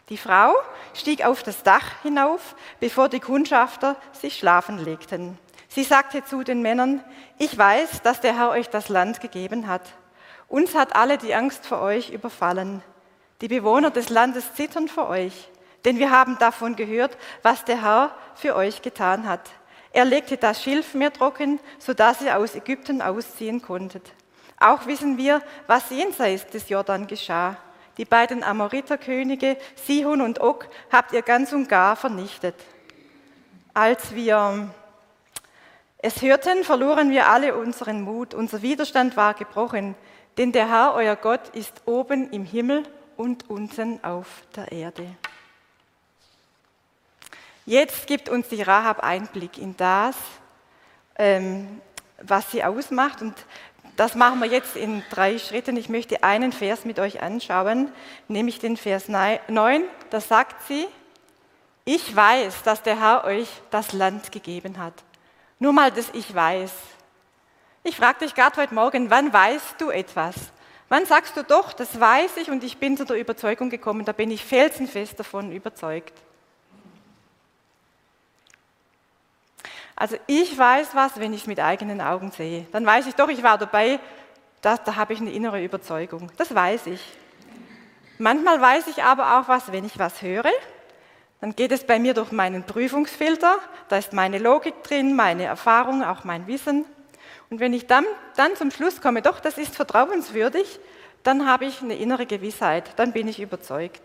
Die 0.09 0.17
Frau 0.17 0.53
stieg 0.93 1.25
auf 1.25 1.43
das 1.43 1.63
Dach 1.63 2.01
hinauf, 2.01 2.55
bevor 2.79 3.09
die 3.09 3.19
Kundschafter 3.19 3.97
sich 4.13 4.37
schlafen 4.37 4.83
legten. 4.83 5.37
Sie 5.67 5.83
sagte 5.83 6.23
zu 6.23 6.43
den 6.43 6.61
Männern, 6.61 7.03
ich 7.37 7.57
weiß, 7.57 8.01
dass 8.03 8.21
der 8.21 8.37
Herr 8.37 8.49
euch 8.51 8.69
das 8.69 8.87
Land 8.89 9.19
gegeben 9.19 9.67
hat. 9.67 9.81
Uns 10.47 10.75
hat 10.75 10.95
alle 10.95 11.17
die 11.17 11.35
Angst 11.35 11.65
vor 11.65 11.81
euch 11.81 12.09
überfallen. 12.09 12.81
Die 13.41 13.49
Bewohner 13.49 13.91
des 13.91 14.09
Landes 14.09 14.53
zittern 14.53 14.87
vor 14.87 15.09
euch, 15.09 15.49
denn 15.83 15.99
wir 15.99 16.09
haben 16.09 16.37
davon 16.39 16.75
gehört, 16.75 17.17
was 17.43 17.65
der 17.65 17.81
Herr 17.81 18.15
für 18.35 18.55
euch 18.55 18.81
getan 18.81 19.27
hat. 19.27 19.49
Er 19.91 20.05
legte 20.05 20.37
das 20.37 20.63
Schilfmeer 20.63 21.11
trocken, 21.11 21.59
sodass 21.79 22.21
ihr 22.21 22.37
aus 22.37 22.55
Ägypten 22.55 23.01
ausziehen 23.01 23.61
konntet. 23.61 24.13
Auch 24.59 24.85
wissen 24.87 25.17
wir, 25.17 25.41
was 25.67 25.89
jenseits 25.89 26.47
des 26.47 26.69
Jordan 26.69 27.07
geschah. 27.07 27.57
Die 27.97 28.05
beiden 28.05 28.43
Amoriterkönige, 28.43 29.57
Sihon 29.75 30.21
und 30.21 30.39
Og, 30.39 30.65
habt 30.91 31.13
ihr 31.13 31.21
ganz 31.21 31.51
und 31.51 31.67
gar 31.67 31.95
vernichtet. 31.95 32.55
Als 33.73 34.13
wir 34.13 34.69
es 35.99 36.21
hörten, 36.21 36.63
verloren 36.63 37.09
wir 37.09 37.27
alle 37.27 37.55
unseren 37.55 38.01
Mut. 38.01 38.33
Unser 38.33 38.61
Widerstand 38.61 39.17
war 39.17 39.33
gebrochen, 39.33 39.95
denn 40.37 40.51
der 40.51 40.69
Herr, 40.69 40.93
euer 40.93 41.15
Gott, 41.15 41.49
ist 41.49 41.73
oben 41.85 42.31
im 42.31 42.45
Himmel 42.45 42.83
und 43.17 43.49
unten 43.49 44.03
auf 44.03 44.27
der 44.55 44.71
Erde. 44.71 45.07
Jetzt 47.65 48.07
gibt 48.07 48.29
uns 48.29 48.47
die 48.47 48.61
Rahab 48.61 49.03
Einblick 49.03 49.57
in 49.57 49.75
das, 49.75 50.15
ähm, 51.17 51.81
was 52.21 52.51
sie 52.51 52.63
ausmacht. 52.63 53.21
Und 53.21 53.33
das 53.97 54.15
machen 54.15 54.39
wir 54.39 54.47
jetzt 54.47 54.75
in 54.75 55.03
drei 55.09 55.39
Schritten. 55.39 55.75
Ich 55.75 55.89
möchte 55.89 56.23
einen 56.23 56.53
Vers 56.53 56.85
mit 56.85 56.99
euch 56.99 57.21
anschauen, 57.21 57.91
nämlich 58.27 58.59
den 58.59 58.77
Vers 58.77 59.09
9. 59.09 59.83
Da 60.11 60.21
sagt 60.21 60.67
sie, 60.67 60.87
ich 61.83 62.15
weiß, 62.15 62.63
dass 62.63 62.83
der 62.83 62.99
Herr 63.01 63.25
euch 63.25 63.49
das 63.71 63.93
Land 63.93 64.31
gegeben 64.31 64.77
hat. 64.77 64.93
Nur 65.57 65.73
mal, 65.73 65.91
dass 65.91 66.09
ich 66.13 66.33
weiß. 66.33 66.71
Ich 67.83 67.95
frage 67.95 68.19
dich 68.19 68.35
gerade 68.35 68.61
heute 68.61 68.75
Morgen, 68.75 69.09
wann 69.09 69.33
weißt 69.33 69.75
du 69.79 69.89
etwas? 69.89 70.35
Wann 70.89 71.05
sagst 71.05 71.35
du 71.35 71.43
doch, 71.43 71.73
das 71.73 71.99
weiß 71.99 72.37
ich 72.37 72.51
und 72.51 72.63
ich 72.63 72.77
bin 72.77 72.97
zu 72.97 73.03
der 73.03 73.17
Überzeugung 73.17 73.69
gekommen, 73.69 74.05
da 74.05 74.11
bin 74.11 74.29
ich 74.29 74.45
felsenfest 74.45 75.19
davon 75.19 75.51
überzeugt. 75.51 76.13
Also 79.99 80.15
ich 80.27 80.55
weiß 80.55 80.93
was, 80.93 81.19
wenn 81.19 81.33
ich 81.33 81.41
es 81.41 81.47
mit 81.47 81.59
eigenen 81.59 82.01
Augen 82.01 82.29
sehe. 82.29 82.67
Dann 82.71 82.85
weiß 82.85 83.07
ich 83.07 83.15
doch, 83.15 83.29
ich 83.29 83.41
war 83.41 83.57
dabei, 83.57 83.99
da, 84.61 84.77
da 84.77 84.95
habe 84.95 85.13
ich 85.13 85.19
eine 85.19 85.31
innere 85.31 85.61
Überzeugung. 85.63 86.31
Das 86.37 86.53
weiß 86.53 86.85
ich. 86.85 87.01
Manchmal 88.19 88.61
weiß 88.61 88.87
ich 88.89 89.03
aber 89.03 89.39
auch 89.39 89.47
was, 89.47 89.71
wenn 89.71 89.85
ich 89.85 89.97
was 89.97 90.21
höre. 90.21 90.51
Dann 91.41 91.55
geht 91.55 91.71
es 91.71 91.83
bei 91.83 91.97
mir 91.97 92.13
durch 92.13 92.31
meinen 92.31 92.63
Prüfungsfilter. 92.63 93.57
Da 93.89 93.97
ist 93.97 94.13
meine 94.13 94.37
Logik 94.37 94.83
drin, 94.83 95.15
meine 95.15 95.45
Erfahrung, 95.45 96.03
auch 96.03 96.23
mein 96.23 96.45
Wissen. 96.45 96.85
Und 97.49 97.59
wenn 97.59 97.73
ich 97.73 97.87
dann, 97.87 98.05
dann 98.35 98.55
zum 98.55 98.69
Schluss 98.69 99.01
komme, 99.01 99.23
doch, 99.23 99.39
das 99.39 99.57
ist 99.57 99.75
vertrauenswürdig, 99.75 100.79
dann 101.23 101.47
habe 101.47 101.65
ich 101.65 101.81
eine 101.81 101.95
innere 101.95 102.27
Gewissheit, 102.27 102.91
dann 102.97 103.13
bin 103.13 103.27
ich 103.27 103.39
überzeugt. 103.39 104.01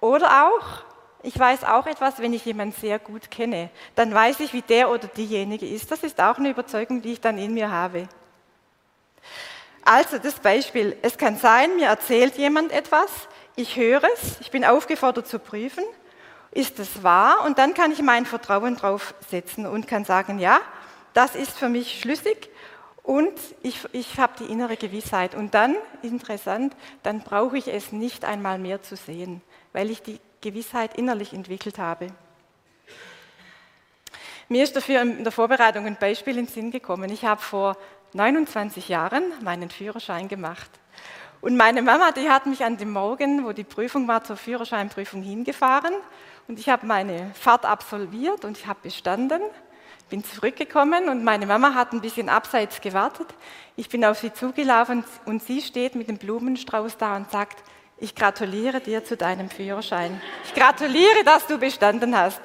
Oder 0.00 0.46
auch, 0.46 0.84
ich 1.26 1.36
weiß 1.36 1.64
auch 1.64 1.86
etwas, 1.86 2.20
wenn 2.20 2.32
ich 2.32 2.44
jemanden 2.44 2.80
sehr 2.80 3.00
gut 3.00 3.32
kenne. 3.32 3.70
Dann 3.96 4.14
weiß 4.14 4.38
ich, 4.40 4.52
wie 4.52 4.62
der 4.62 4.88
oder 4.88 5.08
diejenige 5.08 5.66
ist. 5.66 5.90
Das 5.90 6.04
ist 6.04 6.20
auch 6.20 6.38
eine 6.38 6.50
Überzeugung, 6.50 7.02
die 7.02 7.14
ich 7.14 7.20
dann 7.20 7.36
in 7.36 7.52
mir 7.52 7.68
habe. 7.68 8.08
Also 9.84 10.18
das 10.18 10.38
Beispiel. 10.38 10.96
Es 11.02 11.18
kann 11.18 11.36
sein, 11.36 11.74
mir 11.76 11.88
erzählt 11.88 12.36
jemand 12.36 12.70
etwas, 12.70 13.10
ich 13.56 13.74
höre 13.76 14.04
es, 14.14 14.40
ich 14.40 14.52
bin 14.52 14.64
aufgefordert 14.64 15.26
zu 15.26 15.40
prüfen, 15.40 15.82
ist 16.52 16.78
es 16.78 17.02
wahr? 17.02 17.44
Und 17.44 17.58
dann 17.58 17.74
kann 17.74 17.90
ich 17.90 18.02
mein 18.02 18.24
Vertrauen 18.24 18.76
drauf 18.76 19.12
setzen 19.28 19.66
und 19.66 19.88
kann 19.88 20.04
sagen, 20.04 20.38
ja, 20.38 20.60
das 21.12 21.34
ist 21.34 21.58
für 21.58 21.68
mich 21.68 22.00
schlüssig 22.00 22.50
und 23.02 23.32
ich, 23.62 23.80
ich 23.92 24.18
habe 24.20 24.34
die 24.38 24.52
innere 24.52 24.76
Gewissheit. 24.76 25.34
Und 25.34 25.54
dann, 25.54 25.74
interessant, 26.02 26.76
dann 27.02 27.20
brauche 27.20 27.58
ich 27.58 27.66
es 27.66 27.90
nicht 27.90 28.24
einmal 28.24 28.58
mehr 28.58 28.82
zu 28.82 28.94
sehen, 28.94 29.42
weil 29.72 29.90
ich 29.90 30.02
die 30.02 30.20
Gewissheit 30.40 30.96
innerlich 30.96 31.32
entwickelt 31.32 31.78
habe. 31.78 32.08
Mir 34.48 34.62
ist 34.62 34.76
dafür 34.76 35.02
in 35.02 35.24
der 35.24 35.32
Vorbereitung 35.32 35.86
ein 35.86 35.96
Beispiel 35.96 36.38
in 36.38 36.46
den 36.46 36.52
Sinn 36.52 36.70
gekommen. 36.70 37.10
Ich 37.10 37.24
habe 37.24 37.40
vor 37.40 37.76
29 38.12 38.88
Jahren 38.88 39.24
meinen 39.42 39.70
Führerschein 39.70 40.28
gemacht. 40.28 40.70
Und 41.40 41.56
meine 41.56 41.82
Mama, 41.82 42.12
die 42.12 42.30
hat 42.30 42.46
mich 42.46 42.64
an 42.64 42.76
dem 42.76 42.92
Morgen, 42.92 43.44
wo 43.44 43.52
die 43.52 43.64
Prüfung 43.64 44.08
war, 44.08 44.24
zur 44.24 44.36
Führerscheinprüfung 44.36 45.22
hingefahren. 45.22 45.94
Und 46.48 46.58
ich 46.58 46.68
habe 46.68 46.86
meine 46.86 47.32
Fahrt 47.34 47.64
absolviert 47.64 48.44
und 48.44 48.56
ich 48.56 48.66
habe 48.66 48.78
bestanden. 48.82 49.42
Bin 50.08 50.22
zurückgekommen 50.22 51.08
und 51.08 51.24
meine 51.24 51.46
Mama 51.46 51.74
hat 51.74 51.92
ein 51.92 52.00
bisschen 52.00 52.28
abseits 52.28 52.80
gewartet. 52.80 53.26
Ich 53.74 53.88
bin 53.88 54.04
auf 54.04 54.18
sie 54.18 54.32
zugelaufen 54.32 55.04
und 55.24 55.42
sie 55.42 55.60
steht 55.60 55.96
mit 55.96 56.08
dem 56.08 56.18
Blumenstrauß 56.18 56.96
da 56.96 57.16
und 57.16 57.30
sagt, 57.32 57.62
ich 57.98 58.14
gratuliere 58.14 58.80
dir 58.80 59.04
zu 59.04 59.16
deinem 59.16 59.48
Führerschein. 59.48 60.20
Ich 60.44 60.54
gratuliere, 60.54 61.24
dass 61.24 61.46
du 61.46 61.58
bestanden 61.58 62.16
hast. 62.16 62.40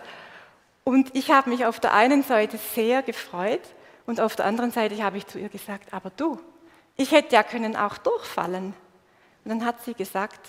Und 0.83 1.15
ich 1.15 1.31
habe 1.31 1.49
mich 1.49 1.65
auf 1.65 1.79
der 1.79 1.93
einen 1.93 2.23
Seite 2.23 2.57
sehr 2.57 3.03
gefreut 3.03 3.61
und 4.05 4.19
auf 4.19 4.35
der 4.35 4.45
anderen 4.45 4.71
Seite 4.71 5.01
habe 5.03 5.17
ich 5.17 5.27
zu 5.27 5.39
ihr 5.39 5.49
gesagt, 5.49 5.93
aber 5.93 6.09
du, 6.09 6.39
ich 6.97 7.11
hätte 7.11 7.35
ja 7.35 7.43
können 7.43 7.75
auch 7.75 7.97
durchfallen. 7.97 8.73
Und 9.43 9.49
dann 9.49 9.65
hat 9.65 9.83
sie 9.83 9.93
gesagt, 9.93 10.39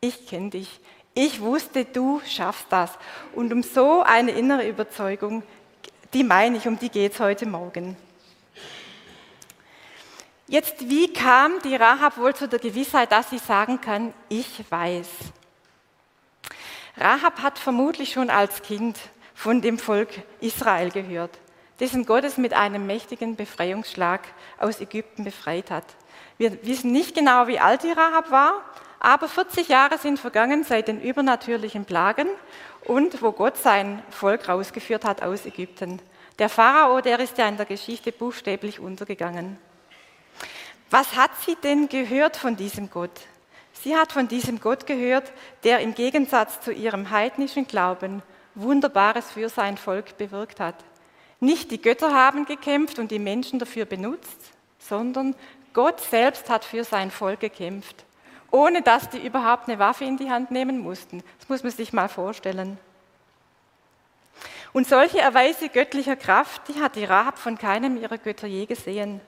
ich 0.00 0.26
kenne 0.26 0.50
dich. 0.50 0.80
Ich 1.14 1.40
wusste, 1.40 1.84
du 1.84 2.20
schaffst 2.26 2.66
das. 2.70 2.98
Und 3.34 3.52
um 3.52 3.62
so 3.62 4.02
eine 4.02 4.32
innere 4.32 4.68
Überzeugung, 4.68 5.42
die 6.12 6.24
meine 6.24 6.58
ich, 6.58 6.68
um 6.68 6.78
die 6.78 6.90
geht 6.90 7.14
es 7.14 7.20
heute 7.20 7.46
Morgen. 7.46 7.96
Jetzt, 10.48 10.88
wie 10.88 11.12
kam 11.12 11.60
die 11.62 11.74
Rahab 11.74 12.18
wohl 12.18 12.32
zu 12.32 12.46
der 12.46 12.60
Gewissheit, 12.60 13.10
dass 13.10 13.30
sie 13.30 13.38
sagen 13.38 13.80
kann, 13.80 14.14
ich 14.28 14.64
weiß? 14.70 15.08
Rahab 16.96 17.42
hat 17.42 17.58
vermutlich 17.58 18.12
schon 18.12 18.30
als 18.30 18.62
Kind 18.62 18.96
von 19.34 19.60
dem 19.60 19.76
Volk 19.76 20.08
Israel 20.40 20.90
gehört, 20.90 21.36
dessen 21.80 22.06
Gott 22.06 22.22
es 22.22 22.38
mit 22.38 22.52
einem 22.52 22.86
mächtigen 22.86 23.34
Befreiungsschlag 23.34 24.20
aus 24.58 24.80
Ägypten 24.80 25.24
befreit 25.24 25.72
hat. 25.72 25.84
Wir 26.38 26.64
wissen 26.64 26.92
nicht 26.92 27.16
genau, 27.16 27.48
wie 27.48 27.58
alt 27.58 27.82
die 27.82 27.90
Rahab 27.90 28.30
war, 28.30 28.62
aber 29.00 29.28
40 29.28 29.66
Jahre 29.66 29.98
sind 29.98 30.20
vergangen 30.20 30.62
seit 30.62 30.86
den 30.86 31.00
übernatürlichen 31.00 31.86
Plagen 31.86 32.28
und 32.84 33.20
wo 33.20 33.32
Gott 33.32 33.56
sein 33.56 34.00
Volk 34.10 34.48
rausgeführt 34.48 35.04
hat 35.04 35.22
aus 35.22 35.44
Ägypten. 35.44 36.00
Der 36.38 36.48
Pharao, 36.48 37.00
der 37.00 37.18
ist 37.18 37.36
ja 37.36 37.48
in 37.48 37.56
der 37.56 37.66
Geschichte 37.66 38.12
buchstäblich 38.12 38.78
untergegangen. 38.78 39.58
Was 40.90 41.16
hat 41.16 41.30
sie 41.44 41.56
denn 41.56 41.88
gehört 41.88 42.36
von 42.36 42.56
diesem 42.56 42.90
Gott? 42.90 43.20
Sie 43.72 43.96
hat 43.96 44.12
von 44.12 44.28
diesem 44.28 44.60
Gott 44.60 44.86
gehört, 44.86 45.32
der 45.64 45.80
im 45.80 45.94
Gegensatz 45.94 46.60
zu 46.60 46.72
ihrem 46.72 47.10
heidnischen 47.10 47.66
Glauben 47.66 48.22
Wunderbares 48.54 49.30
für 49.32 49.48
sein 49.48 49.76
Volk 49.76 50.16
bewirkt 50.16 50.60
hat. 50.60 50.76
Nicht 51.40 51.70
die 51.70 51.80
Götter 51.80 52.14
haben 52.14 52.46
gekämpft 52.46 52.98
und 52.98 53.10
die 53.10 53.18
Menschen 53.18 53.58
dafür 53.58 53.84
benutzt, 53.84 54.52
sondern 54.78 55.34
Gott 55.74 56.00
selbst 56.00 56.48
hat 56.48 56.64
für 56.64 56.84
sein 56.84 57.10
Volk 57.10 57.40
gekämpft, 57.40 58.04
ohne 58.50 58.80
dass 58.80 59.10
die 59.10 59.24
überhaupt 59.24 59.68
eine 59.68 59.78
Waffe 59.78 60.04
in 60.04 60.16
die 60.16 60.30
Hand 60.30 60.50
nehmen 60.50 60.78
mussten. 60.78 61.22
Das 61.38 61.48
muss 61.48 61.62
man 61.62 61.72
sich 61.72 61.92
mal 61.92 62.08
vorstellen. 62.08 62.78
Und 64.72 64.88
solche 64.88 65.20
Erweise 65.20 65.68
göttlicher 65.68 66.16
Kraft, 66.16 66.62
die 66.68 66.80
hat 66.80 66.96
die 66.96 67.04
Rahab 67.04 67.38
von 67.38 67.58
keinem 67.58 68.00
ihrer 68.00 68.18
Götter 68.18 68.46
je 68.46 68.66
gesehen. 68.66 69.20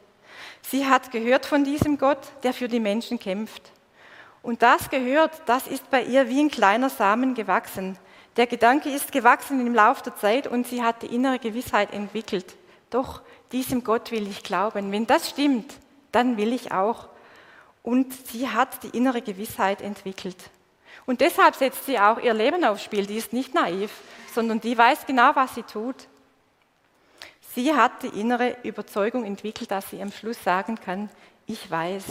Sie 0.70 0.86
hat 0.86 1.10
gehört 1.10 1.46
von 1.46 1.64
diesem 1.64 1.96
Gott, 1.96 2.18
der 2.42 2.52
für 2.52 2.68
die 2.68 2.80
Menschen 2.80 3.18
kämpft. 3.18 3.72
Und 4.42 4.62
das 4.62 4.90
gehört, 4.90 5.40
das 5.46 5.66
ist 5.66 5.90
bei 5.90 6.02
ihr 6.02 6.28
wie 6.28 6.40
ein 6.40 6.50
kleiner 6.50 6.90
Samen 6.90 7.34
gewachsen. 7.34 7.98
Der 8.36 8.46
Gedanke 8.46 8.90
ist 8.90 9.10
gewachsen 9.10 9.66
im 9.66 9.74
Laufe 9.74 10.02
der 10.04 10.16
Zeit 10.16 10.46
und 10.46 10.66
sie 10.66 10.82
hat 10.82 11.02
die 11.02 11.14
innere 11.14 11.38
Gewissheit 11.38 11.94
entwickelt. 11.94 12.54
Doch 12.90 13.22
diesem 13.50 13.82
Gott 13.82 14.10
will 14.10 14.28
ich 14.28 14.42
glauben. 14.42 14.92
Wenn 14.92 15.06
das 15.06 15.30
stimmt, 15.30 15.72
dann 16.12 16.36
will 16.36 16.52
ich 16.52 16.70
auch. 16.70 17.08
Und 17.82 18.12
sie 18.28 18.48
hat 18.48 18.82
die 18.82 18.96
innere 18.96 19.22
Gewissheit 19.22 19.80
entwickelt. 19.80 20.36
Und 21.06 21.22
deshalb 21.22 21.54
setzt 21.54 21.86
sie 21.86 21.98
auch 21.98 22.18
ihr 22.20 22.34
Leben 22.34 22.62
aufs 22.64 22.84
Spiel. 22.84 23.06
Die 23.06 23.16
ist 23.16 23.32
nicht 23.32 23.54
naiv, 23.54 23.90
sondern 24.34 24.60
die 24.60 24.76
weiß 24.76 25.06
genau, 25.06 25.30
was 25.34 25.54
sie 25.54 25.62
tut. 25.62 25.96
Sie 27.54 27.74
hat 27.74 28.02
die 28.02 28.20
innere 28.20 28.56
Überzeugung 28.62 29.24
entwickelt, 29.24 29.70
dass 29.70 29.90
sie 29.90 30.02
am 30.02 30.12
Schluss 30.12 30.42
sagen 30.42 30.76
kann, 30.76 31.08
ich 31.46 31.70
weiß. 31.70 32.04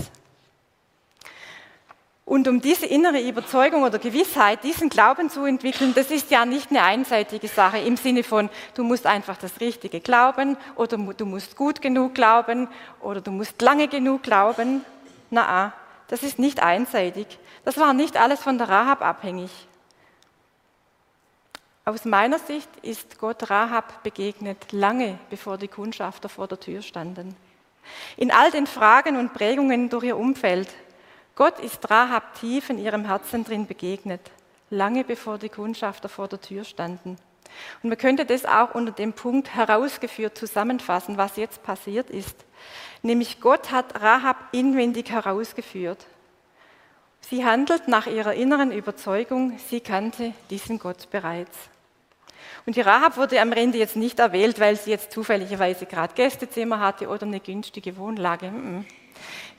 Und 2.28 2.50
um 2.50 2.60
diese 2.60 2.86
innere 2.86 3.21
Überzeugung 3.21 3.84
oder 3.84 4.00
Gewissheit, 4.00 4.62
diesen 4.65 4.89
Glauben 4.89 5.30
zu 5.30 5.45
entwickeln, 5.45 5.93
das 5.95 6.12
ist 6.12 6.30
ja 6.30 6.45
nicht 6.45 6.71
eine 6.71 6.84
einseitige 6.84 7.47
Sache 7.47 7.78
im 7.78 7.95
Sinne 7.95 8.23
von, 8.23 8.50
du 8.73 8.84
musst 8.84 9.06
einfach 9.06 9.38
das 9.38 9.62
Richtige 9.62 10.02
glauben 10.02 10.58
oder 10.76 10.97
du 10.97 11.26
musst 11.26 11.56
gut 11.56 11.82
genug 11.82 12.15
glauben 12.15 12.67
oder 13.00 13.21
du 13.21 13.32
musst 13.32 13.62
lange 13.62 13.88
genug 13.88 14.23
glauben. 14.23 14.84
Na, 15.30 15.71
das 16.10 16.21
ist 16.21 16.38
nicht 16.38 16.62
einseitig. 16.62 17.39
Das 17.63 17.78
war 17.78 17.93
nicht 17.93 18.17
alles 18.17 18.41
von 18.41 18.58
der 18.58 18.67
Rahab 18.67 19.02
abhängig. 19.02 19.52
Aus 21.88 22.04
meiner 22.04 22.38
Sicht 22.38 22.67
ist 22.82 23.17
Gott 23.17 23.50
Rahab 23.50 24.04
begegnet, 24.04 24.73
lange 24.73 25.17
bevor 25.30 25.58
die 25.58 25.69
Kundschafter 25.69 26.28
vor 26.28 26.45
der 26.45 26.60
Tür 26.60 26.82
standen. 26.82 27.34
In 28.17 28.30
all 28.30 28.52
den 28.52 28.67
Fragen 28.67 29.15
und 29.15 29.34
Prägungen 29.34 29.88
durch 29.88 30.04
ihr 30.04 30.17
Umfeld. 30.17 30.67
Gott 31.34 31.60
ist 31.62 31.89
Rahab 31.89 32.34
tief 32.41 32.69
in 32.69 32.78
ihrem 32.78 33.06
Herzen 33.06 33.45
drin 33.45 33.67
begegnet, 33.67 34.19
lange 34.69 35.06
bevor 35.06 35.38
die 35.38 35.47
Kundschafter 35.47 36.10
vor 36.10 36.28
der 36.28 36.41
Tür 36.41 36.65
standen. 36.65 37.15
Und 37.82 37.89
man 37.89 37.97
könnte 37.97 38.26
das 38.26 38.43
auch 38.43 38.76
unter 38.76 38.91
dem 38.91 39.13
Punkt 39.13 39.56
herausgeführt 39.56 40.38
zusammenfassen, 40.38 41.15
was 41.15 41.38
jetzt 41.38 41.63
passiert 41.63 42.10
ist. 42.10 42.36
Nämlich 43.02 43.39
Gott 43.39 43.71
hat 43.71 44.02
Rahab 44.02 44.36
inwendig 44.52 45.10
herausgeführt. 45.10 46.06
Sie 47.21 47.45
handelt 47.45 47.88
nach 47.88 48.08
ihrer 48.08 48.34
inneren 48.34 48.73
Überzeugung, 48.73 49.58
sie 49.69 49.80
kannte 49.80 50.34
diesen 50.50 50.80
Gott 50.80 51.10
bereits. 51.12 51.58
Und 52.67 52.75
die 52.75 52.82
Rahab 52.82 53.15
wurde 53.15 53.39
am 53.39 53.53
Ende 53.53 53.77
jetzt 53.77 53.95
nicht 53.95 54.19
erwählt, 54.19 54.60
weil 54.60 54.75
sie 54.75 54.91
jetzt 54.91 55.13
zufälligerweise 55.13 55.86
gerade 55.86 56.13
Gästezimmer 56.13 56.82
hatte 56.82 57.08
oder 57.08 57.25
eine 57.25 57.39
günstige 57.39 57.95
Wohnlage. 57.95 58.51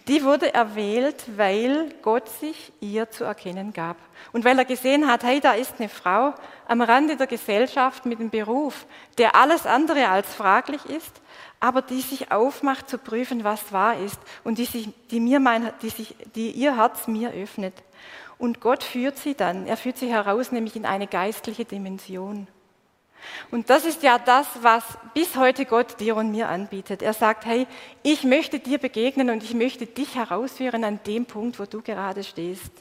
Die 0.07 0.23
wurde 0.23 0.53
erwählt, 0.53 1.25
weil 1.35 1.95
Gott 2.03 2.29
sich 2.29 2.71
ihr 2.81 3.11
zu 3.11 3.25
erkennen 3.25 3.73
gab. 3.73 3.97
Und 4.33 4.45
weil 4.45 4.59
er 4.59 4.67
gesehen 4.67 5.09
hat, 5.09 5.23
hey, 5.23 5.41
da 5.41 5.53
ist 5.53 5.77
eine 5.79 5.89
Frau 5.89 6.35
am 6.67 6.83
Rande 6.83 7.17
der 7.17 7.27
Gesellschaft 7.27 8.05
mit 8.05 8.21
einem 8.21 8.29
Beruf, 8.29 8.85
der 9.17 9.35
alles 9.35 9.65
andere 9.65 10.11
als 10.11 10.35
fraglich 10.35 10.85
ist, 10.85 11.23
aber 11.61 11.81
die 11.81 12.03
sich 12.03 12.31
aufmacht 12.31 12.91
zu 12.91 12.99
prüfen, 12.99 13.43
was 13.43 13.73
wahr 13.73 13.99
ist 13.99 14.21
und 14.45 14.59
die, 14.59 14.67
sich, 14.67 14.91
die, 15.11 15.21
mir 15.21 15.41
mein, 15.41 15.73
die, 15.81 15.89
sich, 15.89 16.15
die 16.35 16.51
ihr 16.51 16.77
Herz 16.77 17.09
mir 17.09 17.33
öffnet. 17.33 17.75
Und 18.37 18.61
Gott 18.61 18.85
führt 18.85 19.17
sie 19.17 19.35
dann, 19.35 19.67
er 19.67 19.79
führt 19.79 19.97
sie 19.97 20.11
heraus, 20.11 20.53
nämlich 20.53 20.77
in 20.77 20.85
eine 20.85 21.07
geistliche 21.07 21.65
Dimension. 21.65 22.49
Und 23.51 23.71
das 23.71 23.85
ist 23.85 24.03
ja 24.03 24.19
das, 24.19 24.47
was 24.63 24.85
bis 25.15 25.37
heute 25.37 25.65
Gott 25.65 26.01
dir 26.01 26.17
und 26.17 26.31
mir 26.31 26.49
anbietet. 26.49 27.03
Er 27.03 27.13
sagt, 27.13 27.47
hey, 27.47 27.67
ich 28.03 28.25
möchte 28.25 28.59
dir 28.59 28.79
begegnen 28.79 29.31
und 29.31 29.43
ich 29.43 29.55
möchte 29.55 29.87
dich 29.87 30.15
herausführen 30.15 30.85
an 30.85 31.01
dem 31.07 31.27
Punkt, 31.27 31.59
wo 31.59 31.65
du 31.65 31.83
gerade 31.83 32.25
stehst. 32.25 32.73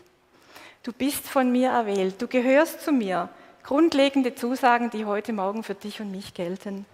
Du 0.84 0.94
bist 0.94 1.28
von 1.28 1.52
mir 1.52 1.70
erwählt, 1.70 2.22
du 2.22 2.28
gehörst 2.28 2.82
zu 2.82 2.92
mir. 2.92 3.30
Grundlegende 3.64 4.36
Zusagen, 4.36 4.90
die 4.90 5.06
heute 5.06 5.34
Morgen 5.34 5.64
für 5.64 5.76
dich 5.76 6.00
und 6.00 6.12
mich 6.12 6.34
gelten. 6.34 6.86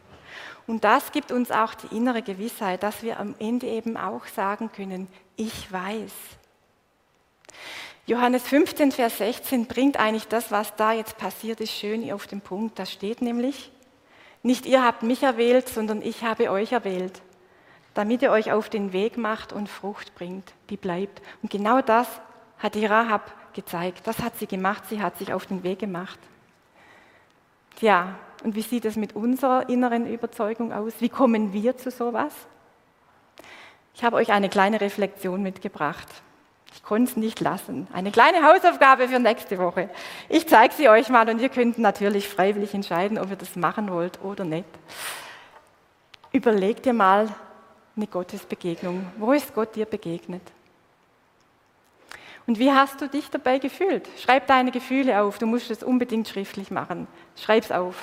Und 0.65 0.83
das 0.83 1.11
gibt 1.11 1.31
uns 1.31 1.51
auch 1.51 1.73
die 1.73 1.95
innere 1.95 2.21
Gewissheit, 2.21 2.83
dass 2.83 3.03
wir 3.03 3.19
am 3.19 3.35
Ende 3.39 3.67
eben 3.67 3.97
auch 3.97 4.25
sagen 4.27 4.71
können, 4.71 5.07
ich 5.35 5.71
weiß. 5.71 6.11
Johannes 8.05 8.43
15, 8.43 8.91
Vers 8.91 9.17
16 9.19 9.65
bringt 9.65 9.97
eigentlich 9.97 10.27
das, 10.27 10.51
was 10.51 10.75
da 10.75 10.91
jetzt 10.91 11.17
passiert 11.17 11.61
ist, 11.61 11.71
schön 11.71 12.11
auf 12.11 12.27
den 12.27 12.41
Punkt. 12.41 12.77
Da 12.77 12.85
steht 12.85 13.21
nämlich, 13.21 13.71
nicht 14.41 14.65
ihr 14.65 14.83
habt 14.83 15.03
mich 15.03 15.23
erwählt, 15.23 15.69
sondern 15.69 16.01
ich 16.01 16.21
habe 16.21 16.51
euch 16.51 16.73
erwählt, 16.73 17.21
damit 17.93 18.21
ihr 18.21 18.31
euch 18.31 18.51
auf 18.51 18.67
den 18.67 18.91
Weg 18.91 19.17
macht 19.17 19.53
und 19.53 19.69
Frucht 19.69 20.15
bringt, 20.15 20.53
die 20.69 20.75
bleibt. 20.75 21.21
Und 21.41 21.49
genau 21.49 21.81
das 21.81 22.07
hat 22.59 22.75
die 22.75 22.85
Rahab 22.85 23.33
gezeigt. 23.53 24.05
Das 24.05 24.19
hat 24.19 24.37
sie 24.37 24.47
gemacht. 24.47 24.83
Sie 24.89 25.01
hat 25.01 25.17
sich 25.17 25.31
auf 25.31 25.45
den 25.45 25.63
Weg 25.63 25.79
gemacht. 25.79 26.19
Tja, 27.77 28.15
und 28.43 28.55
wie 28.55 28.61
sieht 28.63 28.83
es 28.83 28.97
mit 28.97 29.15
unserer 29.15 29.69
inneren 29.69 30.11
Überzeugung 30.11 30.73
aus? 30.73 30.93
Wie 30.99 31.09
kommen 31.09 31.53
wir 31.53 31.77
zu 31.77 31.89
sowas? 31.89 32.33
Ich 33.95 34.03
habe 34.03 34.17
euch 34.17 34.33
eine 34.33 34.49
kleine 34.49 34.81
Reflexion 34.81 35.41
mitgebracht. 35.41 36.09
Ich 36.73 36.81
konnte 36.81 37.11
es 37.11 37.17
nicht 37.17 37.39
lassen. 37.39 37.87
Eine 37.93 38.11
kleine 38.11 38.43
Hausaufgabe 38.43 39.07
für 39.07 39.19
nächste 39.19 39.59
Woche. 39.59 39.89
Ich 40.27 40.47
zeige 40.47 40.73
sie 40.73 40.89
euch 40.89 41.07
mal 41.09 41.29
und 41.29 41.39
ihr 41.39 41.49
könnt 41.49 41.77
natürlich 41.77 42.27
freiwillig 42.27 42.73
entscheiden, 42.73 43.19
ob 43.19 43.29
ihr 43.29 43.35
das 43.35 43.55
machen 43.55 43.91
wollt 43.91 44.19
oder 44.23 44.43
nicht. 44.43 44.67
Überleg 46.31 46.81
dir 46.81 46.93
mal 46.93 47.29
eine 47.95 48.07
Gottesbegegnung. 48.07 49.05
Wo 49.17 49.33
ist 49.33 49.53
Gott 49.53 49.75
dir 49.75 49.85
begegnet? 49.85 50.41
Und 52.47 52.57
wie 52.57 52.71
hast 52.71 52.99
du 52.99 53.07
dich 53.07 53.29
dabei 53.29 53.59
gefühlt? 53.59 54.07
Schreib 54.19 54.47
deine 54.47 54.71
Gefühle 54.71 55.21
auf. 55.21 55.37
Du 55.37 55.45
musst 55.45 55.69
es 55.69 55.83
unbedingt 55.83 56.27
schriftlich 56.27 56.71
machen. 56.71 57.07
Schreib 57.37 57.63
es 57.63 57.71
auf. 57.71 57.95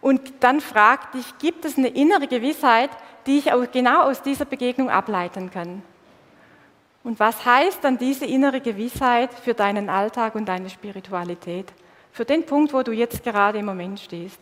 Und 0.00 0.32
dann 0.40 0.60
frag 0.60 1.12
dich, 1.12 1.38
gibt 1.38 1.64
es 1.64 1.76
eine 1.76 1.88
innere 1.88 2.28
Gewissheit, 2.28 2.90
die 3.26 3.38
ich 3.38 3.50
genau 3.72 4.02
aus 4.02 4.22
dieser 4.22 4.44
Begegnung 4.44 4.90
ableiten 4.90 5.50
kann? 5.50 5.82
Und 7.04 7.20
was 7.20 7.44
heißt 7.44 7.84
dann 7.84 7.98
diese 7.98 8.24
innere 8.24 8.60
Gewissheit 8.60 9.32
für 9.32 9.52
deinen 9.54 9.90
Alltag 9.90 10.34
und 10.34 10.46
deine 10.46 10.70
Spiritualität? 10.70 11.70
Für 12.12 12.24
den 12.24 12.46
Punkt, 12.46 12.72
wo 12.72 12.82
du 12.82 12.92
jetzt 12.92 13.22
gerade 13.22 13.58
im 13.58 13.66
Moment 13.66 14.00
stehst. 14.00 14.40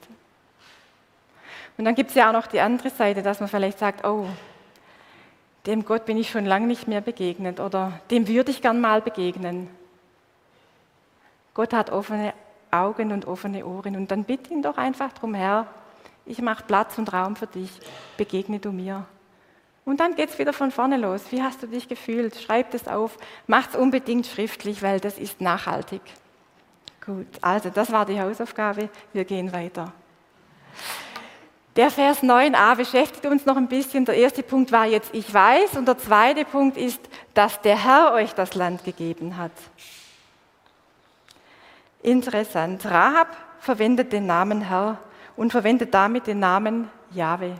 Und 1.76 1.84
dann 1.84 1.96
gibt 1.96 2.10
es 2.10 2.16
ja 2.16 2.28
auch 2.28 2.32
noch 2.32 2.46
die 2.46 2.60
andere 2.60 2.90
Seite, 2.90 3.22
dass 3.22 3.40
man 3.40 3.48
vielleicht 3.48 3.78
sagt, 3.78 4.06
oh, 4.06 4.28
dem 5.66 5.84
Gott 5.84 6.04
bin 6.04 6.16
ich 6.16 6.30
schon 6.30 6.46
lange 6.46 6.66
nicht 6.66 6.86
mehr 6.86 7.00
begegnet 7.00 7.60
oder 7.60 8.00
dem 8.10 8.28
würde 8.28 8.50
ich 8.50 8.62
gern 8.62 8.80
mal 8.80 9.00
begegnen. 9.00 9.68
Gott 11.54 11.72
hat 11.72 11.90
offene 11.90 12.34
Augen 12.70 13.12
und 13.12 13.26
offene 13.26 13.64
Ohren 13.66 13.96
und 13.96 14.10
dann 14.10 14.24
bitte 14.24 14.52
ihn 14.52 14.62
doch 14.62 14.76
einfach 14.76 15.12
drum, 15.12 15.34
Herr, 15.34 15.66
ich 16.24 16.40
mache 16.40 16.64
Platz 16.64 16.96
und 16.98 17.12
Raum 17.12 17.36
für 17.36 17.46
dich, 17.46 17.70
begegne 18.16 18.58
du 18.58 18.70
mir. 18.70 19.04
Und 19.84 19.98
dann 19.98 20.14
geht 20.14 20.30
es 20.30 20.38
wieder 20.38 20.52
von 20.52 20.70
vorne 20.70 20.96
los. 20.96 21.24
Wie 21.30 21.42
hast 21.42 21.62
du 21.62 21.66
dich 21.66 21.88
gefühlt? 21.88 22.36
Schreib 22.36 22.70
das 22.70 22.86
auf, 22.86 23.18
mach 23.46 23.68
es 23.68 23.76
unbedingt 23.76 24.26
schriftlich, 24.26 24.82
weil 24.82 25.00
das 25.00 25.18
ist 25.18 25.40
nachhaltig. 25.40 26.02
Gut, 27.04 27.26
also 27.40 27.68
das 27.68 27.90
war 27.90 28.06
die 28.06 28.20
Hausaufgabe. 28.20 28.88
Wir 29.12 29.24
gehen 29.24 29.52
weiter. 29.52 29.92
Der 31.74 31.90
Vers 31.90 32.22
9a 32.22 32.76
beschäftigt 32.76 33.26
uns 33.26 33.46
noch 33.46 33.56
ein 33.56 33.66
bisschen. 33.66 34.04
Der 34.04 34.14
erste 34.14 34.42
Punkt 34.42 34.70
war 34.70 34.86
jetzt, 34.86 35.12
ich 35.14 35.32
weiß. 35.32 35.76
Und 35.78 35.88
der 35.88 35.98
zweite 35.98 36.44
Punkt 36.44 36.76
ist, 36.76 37.00
dass 37.34 37.60
der 37.62 37.82
Herr 37.82 38.12
euch 38.12 38.34
das 38.34 38.54
Land 38.54 38.84
gegeben 38.84 39.36
hat. 39.36 39.52
Interessant. 42.02 42.84
Rahab 42.84 43.36
verwendet 43.58 44.12
den 44.12 44.26
Namen 44.26 44.60
Herr 44.60 44.98
und 45.34 45.50
verwendet 45.50 45.94
damit 45.94 46.26
den 46.26 46.40
Namen 46.40 46.90
Jahwe. 47.10 47.54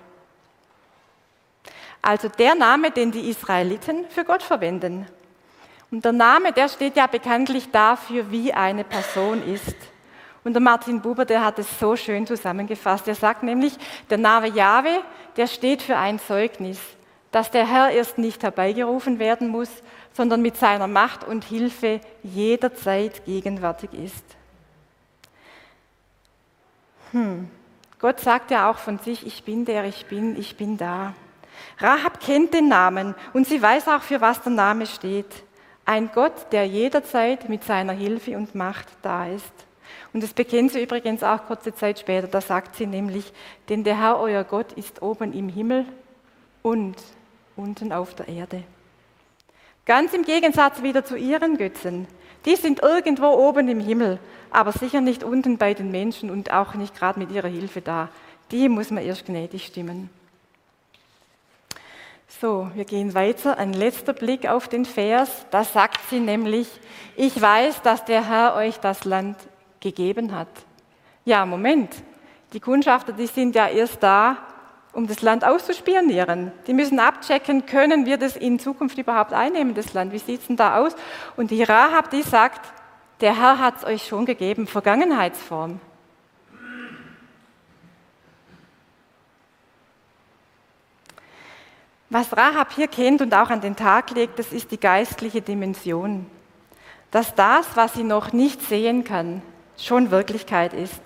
Also 2.03 2.29
der 2.29 2.57
Name, 2.57 2.91
den 2.91 3.13
die 3.13 3.31
Israeliten 3.31 4.05
für 4.11 4.25
Gott 4.25 4.43
verwenden. 4.43 5.07
Und 5.93 6.05
der 6.05 6.13
Name, 6.13 6.53
der 6.53 6.69
steht 6.69 6.97
ja 6.97 7.07
bekanntlich 7.07 7.71
dafür, 7.71 8.31
wie 8.31 8.53
eine 8.53 8.83
Person 8.83 9.47
ist. 9.47 9.77
Und 10.43 10.55
der 10.55 10.61
Martin 10.61 11.01
Buber, 11.01 11.25
der 11.25 11.45
hat 11.45 11.61
es 11.61 11.79
so 11.79 11.95
schön 11.95 12.27
zusammengefasst. 12.27 13.07
Er 13.07 13.15
sagt 13.15 13.45
nämlich, 13.45 13.75
der 14.11 14.19
Name 14.19 14.49
Jahwe, 14.49 14.91
der 15.37 15.47
steht 15.47 15.83
für 15.83 15.97
ein 15.97 16.19
Zeugnis, 16.19 16.79
dass 17.31 17.51
der 17.51 17.67
Herr 17.67 17.91
erst 17.91 18.19
nicht 18.19 18.43
herbeigerufen 18.43 19.19
werden 19.21 19.49
muss, 19.49 19.71
sondern 20.13 20.43
mit 20.43 20.57
seiner 20.57 20.89
Macht 20.89 21.25
und 21.25 21.45
Hilfe 21.45 22.01
jederzeit 22.23 23.25
gegenwärtig 23.25 23.93
ist. 23.95 24.25
Hm. 27.13 27.49
Gott 27.99 28.19
sagt 28.19 28.51
ja 28.51 28.71
auch 28.71 28.79
von 28.79 28.99
sich, 28.99 29.27
ich 29.27 29.45
bin 29.45 29.65
der, 29.65 29.85
ich 29.85 30.07
bin, 30.07 30.37
ich 30.39 30.57
bin 30.57 30.77
da. 30.77 31.15
Rahab 31.79 32.21
kennt 32.21 32.55
den 32.55 32.69
Namen 32.69 33.15
und 33.33 33.47
sie 33.47 33.61
weiß 33.61 33.89
auch, 33.89 34.03
für 34.03 34.21
was 34.21 34.43
der 34.43 34.53
Name 34.53 34.87
steht. 34.87 35.45
Ein 35.85 36.11
Gott, 36.15 36.53
der 36.53 36.67
jederzeit 36.67 37.49
mit 37.49 37.65
seiner 37.65 37.93
Hilfe 37.93 38.37
und 38.37 38.55
Macht 38.55 38.87
da 39.03 39.27
ist. 39.27 39.53
Und 40.13 40.23
das 40.23 40.33
bekennt 40.33 40.73
sie 40.73 40.83
übrigens 40.83 41.23
auch 41.23 41.47
kurze 41.47 41.75
Zeit 41.75 41.99
später. 41.99 42.29
Da 42.29 42.41
sagt 42.41 42.77
sie 42.77 42.87
nämlich, 42.87 43.33
denn 43.69 43.83
der 43.83 43.99
Herr, 43.99 44.21
euer 44.21 44.45
Gott, 44.45 44.73
ist 44.73 45.03
oben 45.03 45.33
im 45.33 45.49
Himmel 45.49 45.87
und 46.63 46.97
unten 47.57 47.93
auf 47.93 48.15
der 48.15 48.29
Erde. 48.29 48.63
Ganz 49.85 50.13
im 50.15 50.25
Gegensatz 50.25 50.83
wieder 50.83 51.05
zu 51.05 51.17
ihren 51.17 51.57
Götzen. 51.57 52.07
Die 52.45 52.57
sind 52.57 52.83
irgendwo 52.83 53.27
oben 53.27 53.69
im 53.69 53.81
Himmel, 53.81 54.19
aber 54.51 54.73
sicher 54.73 55.01
nicht 55.01 55.25
unten 55.25 55.59
bei 55.59 55.75
den 55.75 55.91
Menschen 55.91 56.31
und 56.31 56.53
auch 56.53 56.75
nicht 56.75 56.97
gerade 56.97 57.19
mit 57.19 57.33
ihrer 57.33 57.49
Hilfe 57.49 57.81
da. 57.81 58.09
Die 58.51 58.69
muss 58.69 58.91
man 58.91 59.05
erst 59.05 59.27
gnädig 59.27 59.67
stimmen. 59.67 60.11
So, 62.43 62.69
wir 62.75 62.85
gehen 62.85 63.15
weiter. 63.15 63.57
Ein 63.57 63.73
letzter 63.73 64.13
Blick 64.13 64.49
auf 64.49 64.67
den 64.67 64.85
Vers. 64.85 65.47
Da 65.53 65.63
sagt 65.63 66.01
sie 66.11 66.19
nämlich, 66.19 66.69
ich 67.15 67.41
weiß, 67.41 67.83
dass 67.83 68.05
der 68.05 68.29
Herr 68.29 68.57
euch 68.57 68.81
das 68.81 69.05
Land 69.05 69.37
gegeben 69.79 70.35
hat. 70.35 70.49
Ja, 71.25 71.47
Moment. 71.47 71.95
Die 72.53 72.59
Kundschafter, 72.59 73.13
die 73.13 73.29
sind 73.29 73.55
ja 73.55 73.69
erst 73.69 74.03
da, 74.03 74.39
um 74.93 75.07
das 75.07 75.23
Land 75.23 75.45
auszuspionieren. 75.45 76.51
Die 76.67 76.75
müssen 76.75 76.99
abchecken, 76.99 77.65
können 77.65 78.07
wir 78.07 78.17
das 78.17 78.35
in 78.35 78.59
Zukunft 78.59 78.99
überhaupt 78.99 79.33
einnehmen, 79.33 79.75
das 79.77 79.95
Land? 79.95 80.13
Wie 80.13 80.19
sieht 80.19 80.41
es 80.41 80.49
denn 80.49 80.57
da 80.57 80.79
aus? 80.81 80.97
Und 81.37 81.53
die 81.53 81.63
Rahab, 81.63 82.11
die 82.11 82.23
sagt, 82.23 82.73
der 83.21 83.39
Herr 83.39 83.61
hat 83.61 83.77
es 83.77 83.85
euch 83.85 84.05
schon 84.05 84.27
gegeben, 84.27 84.67
Vergangenheitsform. 84.67 85.79
Was 92.13 92.37
Rahab 92.37 92.75
hier 92.75 92.89
kennt 92.89 93.23
und 93.23 93.33
auch 93.33 93.49
an 93.49 93.63
den 93.63 93.75
Tag 93.75 94.11
legt, 94.11 94.39
das 94.39 94.53
ist 94.53 94.71
die 94.71 94.79
geistliche 94.79 95.41
Dimension. 95.41 96.27
Dass 97.11 97.35
das, 97.35 97.67
was 97.75 97.95
sie 97.95 98.03
noch 98.03 98.35
nicht 98.35 98.61
sehen 98.61 99.03
kann, 99.03 99.41
schon 99.79 100.11
Wirklichkeit 100.11 100.75
ist. 100.75 101.01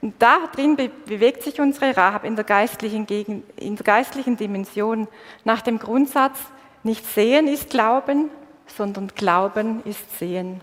Und 0.00 0.14
da 0.22 0.38
drin 0.54 0.76
bewegt 0.76 1.42
sich 1.42 1.60
unsere 1.60 1.96
Rahab 1.96 2.22
in 2.22 2.36
der 2.36 2.44
geistlichen, 2.44 3.08
in 3.56 3.74
der 3.74 3.84
geistlichen 3.84 4.36
Dimension 4.36 5.08
nach 5.42 5.62
dem 5.62 5.80
Grundsatz, 5.80 6.38
nicht 6.84 7.04
sehen 7.04 7.48
ist 7.48 7.68
Glauben, 7.68 8.30
sondern 8.68 9.08
Glauben 9.16 9.82
ist 9.82 10.16
Sehen. 10.20 10.60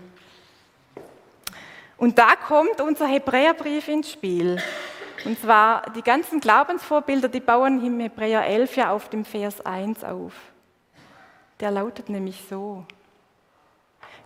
Und 1.98 2.16
da 2.16 2.36
kommt 2.36 2.80
unser 2.80 3.06
Hebräerbrief 3.06 3.86
ins 3.86 4.10
Spiel. 4.10 4.62
Und 5.24 5.38
zwar 5.40 5.82
die 5.92 6.02
ganzen 6.02 6.40
Glaubensvorbilder, 6.40 7.28
die 7.28 7.40
bauen 7.40 7.84
im 7.84 7.98
Hebräer 8.00 8.46
11 8.46 8.76
ja 8.76 8.90
auf 8.90 9.08
dem 9.08 9.24
Vers 9.24 9.64
1 9.64 10.04
auf. 10.04 10.32
Der 11.60 11.70
lautet 11.70 12.08
nämlich 12.08 12.44
so. 12.48 12.84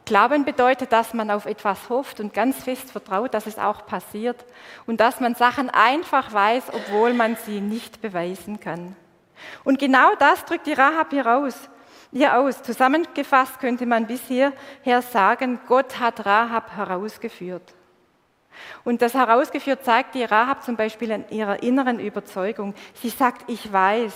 Glauben 0.04 0.44
bedeutet, 0.44 0.90
dass 0.90 1.12
man 1.12 1.30
auf 1.30 1.44
etwas 1.44 1.90
hofft 1.90 2.18
und 2.18 2.32
ganz 2.32 2.64
fest 2.64 2.90
vertraut, 2.90 3.34
dass 3.34 3.46
es 3.46 3.58
auch 3.58 3.84
passiert 3.86 4.44
und 4.86 5.00
dass 5.00 5.20
man 5.20 5.34
Sachen 5.34 5.68
einfach 5.68 6.32
weiß, 6.32 6.72
obwohl 6.72 7.12
man 7.12 7.36
sie 7.36 7.60
nicht 7.60 8.00
beweisen 8.00 8.58
kann. 8.58 8.96
Und 9.64 9.78
genau 9.78 10.14
das 10.18 10.44
drückt 10.46 10.66
die 10.66 10.72
Rahab 10.72 11.10
hier 11.10 11.26
aus. 11.26 11.54
Hier 12.10 12.38
aus. 12.38 12.62
Zusammengefasst 12.62 13.60
könnte 13.60 13.84
man 13.84 14.06
bisher 14.06 14.52
sagen, 15.12 15.60
Gott 15.68 16.00
hat 16.00 16.24
Rahab 16.24 16.74
herausgeführt. 16.74 17.74
Und 18.84 19.02
das 19.02 19.14
herausgeführt 19.14 19.84
zeigt 19.84 20.14
die 20.14 20.24
Rahab 20.24 20.62
zum 20.64 20.76
Beispiel 20.76 21.10
in 21.10 21.28
ihrer 21.30 21.62
inneren 21.62 22.00
Überzeugung. 22.00 22.74
Sie 22.94 23.10
sagt, 23.10 23.50
ich 23.50 23.72
weiß, 23.72 24.14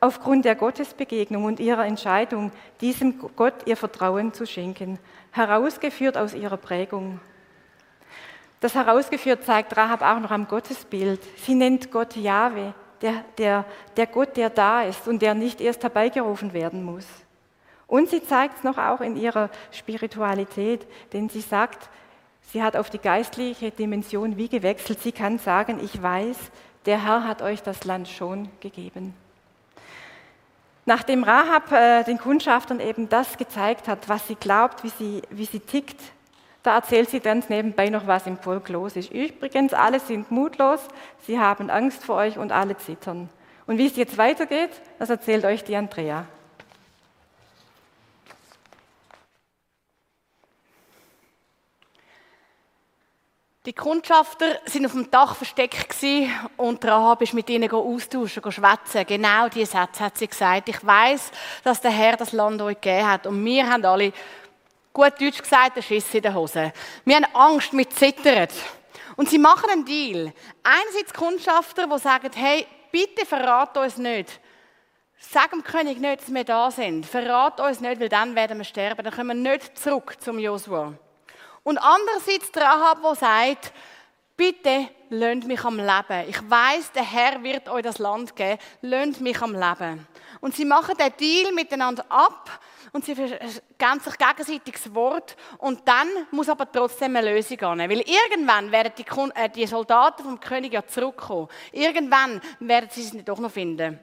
aufgrund 0.00 0.44
der 0.44 0.56
Gottesbegegnung 0.56 1.44
und 1.44 1.60
ihrer 1.60 1.86
Entscheidung, 1.86 2.52
diesem 2.80 3.18
Gott 3.36 3.66
ihr 3.66 3.76
Vertrauen 3.76 4.32
zu 4.32 4.46
schenken 4.46 4.98
herausgeführt 5.32 6.16
aus 6.16 6.34
ihrer 6.34 6.58
Prägung. 6.58 7.20
Das 8.60 8.74
herausgeführt 8.74 9.44
zeigt 9.44 9.76
Rahab 9.76 10.02
auch 10.02 10.20
noch 10.20 10.30
am 10.30 10.46
Gottesbild. 10.46 11.20
Sie 11.36 11.54
nennt 11.54 11.90
Gott 11.90 12.14
Jahwe, 12.14 12.74
der, 13.00 13.24
der, 13.38 13.64
der 13.96 14.06
Gott, 14.06 14.36
der 14.36 14.50
da 14.50 14.82
ist 14.82 15.08
und 15.08 15.20
der 15.20 15.34
nicht 15.34 15.60
erst 15.60 15.82
herbeigerufen 15.82 16.52
werden 16.52 16.84
muss. 16.84 17.06
Und 17.88 18.08
sie 18.08 18.22
zeigt 18.22 18.58
es 18.58 18.64
noch 18.64 18.78
auch 18.78 19.00
in 19.00 19.16
ihrer 19.16 19.50
Spiritualität, 19.72 20.86
denn 21.12 21.28
sie 21.28 21.40
sagt, 21.40 21.90
sie 22.50 22.62
hat 22.62 22.76
auf 22.76 22.90
die 22.90 22.98
geistliche 22.98 23.70
Dimension 23.70 24.36
wie 24.36 24.48
gewechselt. 24.48 25.00
Sie 25.00 25.12
kann 25.12 25.38
sagen, 25.38 25.80
ich 25.82 26.02
weiß, 26.02 26.36
der 26.86 27.04
Herr 27.04 27.26
hat 27.26 27.42
euch 27.42 27.62
das 27.62 27.84
Land 27.84 28.08
schon 28.08 28.48
gegeben. 28.60 29.14
Nachdem 30.84 31.22
Rahab 31.22 31.70
äh, 31.70 32.02
den 32.02 32.18
Kundschaftern 32.18 32.80
eben 32.80 33.08
das 33.08 33.38
gezeigt 33.38 33.86
hat, 33.86 34.08
was 34.08 34.26
sie 34.26 34.34
glaubt, 34.34 34.82
wie 34.82 34.88
sie, 34.88 35.22
wie 35.30 35.44
sie 35.44 35.60
tickt, 35.60 36.00
da 36.64 36.76
erzählt 36.76 37.10
sie 37.10 37.20
dann 37.20 37.42
nebenbei 37.48 37.88
noch, 37.88 38.06
was 38.06 38.26
im 38.26 38.36
Volk 38.36 38.68
los 38.68 38.96
ist. 38.96 39.12
Übrigens, 39.12 39.74
alle 39.74 40.00
sind 40.00 40.30
mutlos, 40.30 40.80
sie 41.26 41.38
haben 41.38 41.70
Angst 41.70 42.04
vor 42.04 42.16
euch 42.16 42.38
und 42.38 42.52
alle 42.52 42.76
zittern. 42.76 43.28
Und 43.66 43.78
wie 43.78 43.86
es 43.86 43.96
jetzt 43.96 44.18
weitergeht, 44.18 44.70
das 44.98 45.10
erzählt 45.10 45.44
euch 45.44 45.64
die 45.64 45.76
Andrea. 45.76 46.26
Die 53.64 53.72
Kundschafter 53.72 54.58
sind 54.64 54.86
auf 54.86 54.90
dem 54.90 55.08
Dach 55.08 55.36
versteckt 55.36 55.96
und 56.56 56.84
Rahab 56.84 57.22
ist 57.22 57.32
mit 57.32 57.48
ihnen 57.48 57.70
austauschen, 57.70 58.50
schwätzen. 58.50 59.06
Genau 59.06 59.48
diese 59.48 59.70
Sätze 59.70 60.00
hat 60.00 60.18
sie 60.18 60.26
gesagt. 60.26 60.68
Ich 60.68 60.84
weiß, 60.84 61.30
dass 61.62 61.80
der 61.80 61.92
Herr 61.92 62.16
das 62.16 62.32
Land 62.32 62.60
euch 62.60 62.80
gegeben 62.80 63.08
hat 63.08 63.24
und 63.24 63.44
wir 63.44 63.70
haben 63.70 63.84
alle, 63.84 64.12
gut 64.92 65.12
Deutsch 65.20 65.40
gesagt, 65.40 65.76
den 65.76 65.84
Schiss 65.84 66.12
in 66.12 66.22
der 66.22 66.34
Hose. 66.34 66.72
Wir 67.04 67.14
haben 67.14 67.26
Angst, 67.34 67.72
wir 67.72 67.88
zittern. 67.88 68.48
Und 69.14 69.30
sie 69.30 69.38
machen 69.38 69.70
einen 69.70 69.84
Deal. 69.84 70.32
Einerseits 70.64 71.14
Kundschafter, 71.14 71.86
die 71.86 71.98
sagen, 72.00 72.30
hey, 72.34 72.66
bitte 72.90 73.24
verrat 73.24 73.76
uns 73.76 73.96
nicht. 73.96 74.40
Sag 75.20 75.52
dem 75.52 75.62
König 75.62 76.00
nicht, 76.00 76.22
dass 76.22 76.34
wir 76.34 76.42
da 76.42 76.68
sind. 76.72 77.06
Verrat 77.06 77.60
uns 77.60 77.78
nicht, 77.78 78.00
weil 78.00 78.08
dann 78.08 78.34
werden 78.34 78.58
wir 78.58 78.64
sterben. 78.64 79.04
Dann 79.04 79.14
kommen 79.14 79.44
wir 79.44 79.52
nicht 79.52 79.78
zurück 79.78 80.16
zum 80.18 80.40
Josua. 80.40 80.94
Und 81.62 81.78
andererseits 81.78 82.50
der 82.52 82.64
Rahab, 82.64 83.02
der 83.02 83.14
sagt, 83.14 83.72
bitte 84.36 84.88
lönt 85.10 85.46
mich 85.46 85.64
am 85.64 85.76
Leben. 85.76 86.28
Ich 86.28 86.50
weiß, 86.50 86.92
der 86.92 87.04
Herr 87.04 87.42
wird 87.42 87.68
euch 87.68 87.82
das 87.82 87.98
Land 87.98 88.34
geben. 88.34 88.58
Lönt 88.80 89.20
mich 89.20 89.40
am 89.40 89.52
Leben. 89.52 90.06
Und 90.40 90.56
sie 90.56 90.64
machen 90.64 90.96
den 90.96 91.16
Deal 91.16 91.52
miteinander 91.52 92.04
ab, 92.08 92.60
und 92.92 93.06
sie 93.06 93.14
geben 93.14 93.30
sich 93.40 94.18
gegenseitig 94.18 94.74
das 94.74 94.94
Wort 94.94 95.34
und 95.58 95.80
dann 95.88 96.08
muss 96.30 96.50
aber 96.50 96.70
trotzdem 96.70 97.16
eine 97.16 97.32
Lösung 97.32 97.58
annehmen. 97.60 97.90
Weil 97.90 98.04
irgendwann 98.06 98.70
werden 98.70 98.92
die, 98.98 99.04
äh, 99.34 99.48
die 99.48 99.66
Soldaten 99.66 100.22
vom 100.22 100.38
König 100.38 100.74
ja 100.74 100.86
zurückkommen. 100.86 101.48
Irgendwann 101.72 102.40
werden 102.60 102.90
sie 102.92 103.00
es 103.02 103.24
doch 103.24 103.38
noch 103.38 103.50
finden. 103.50 103.98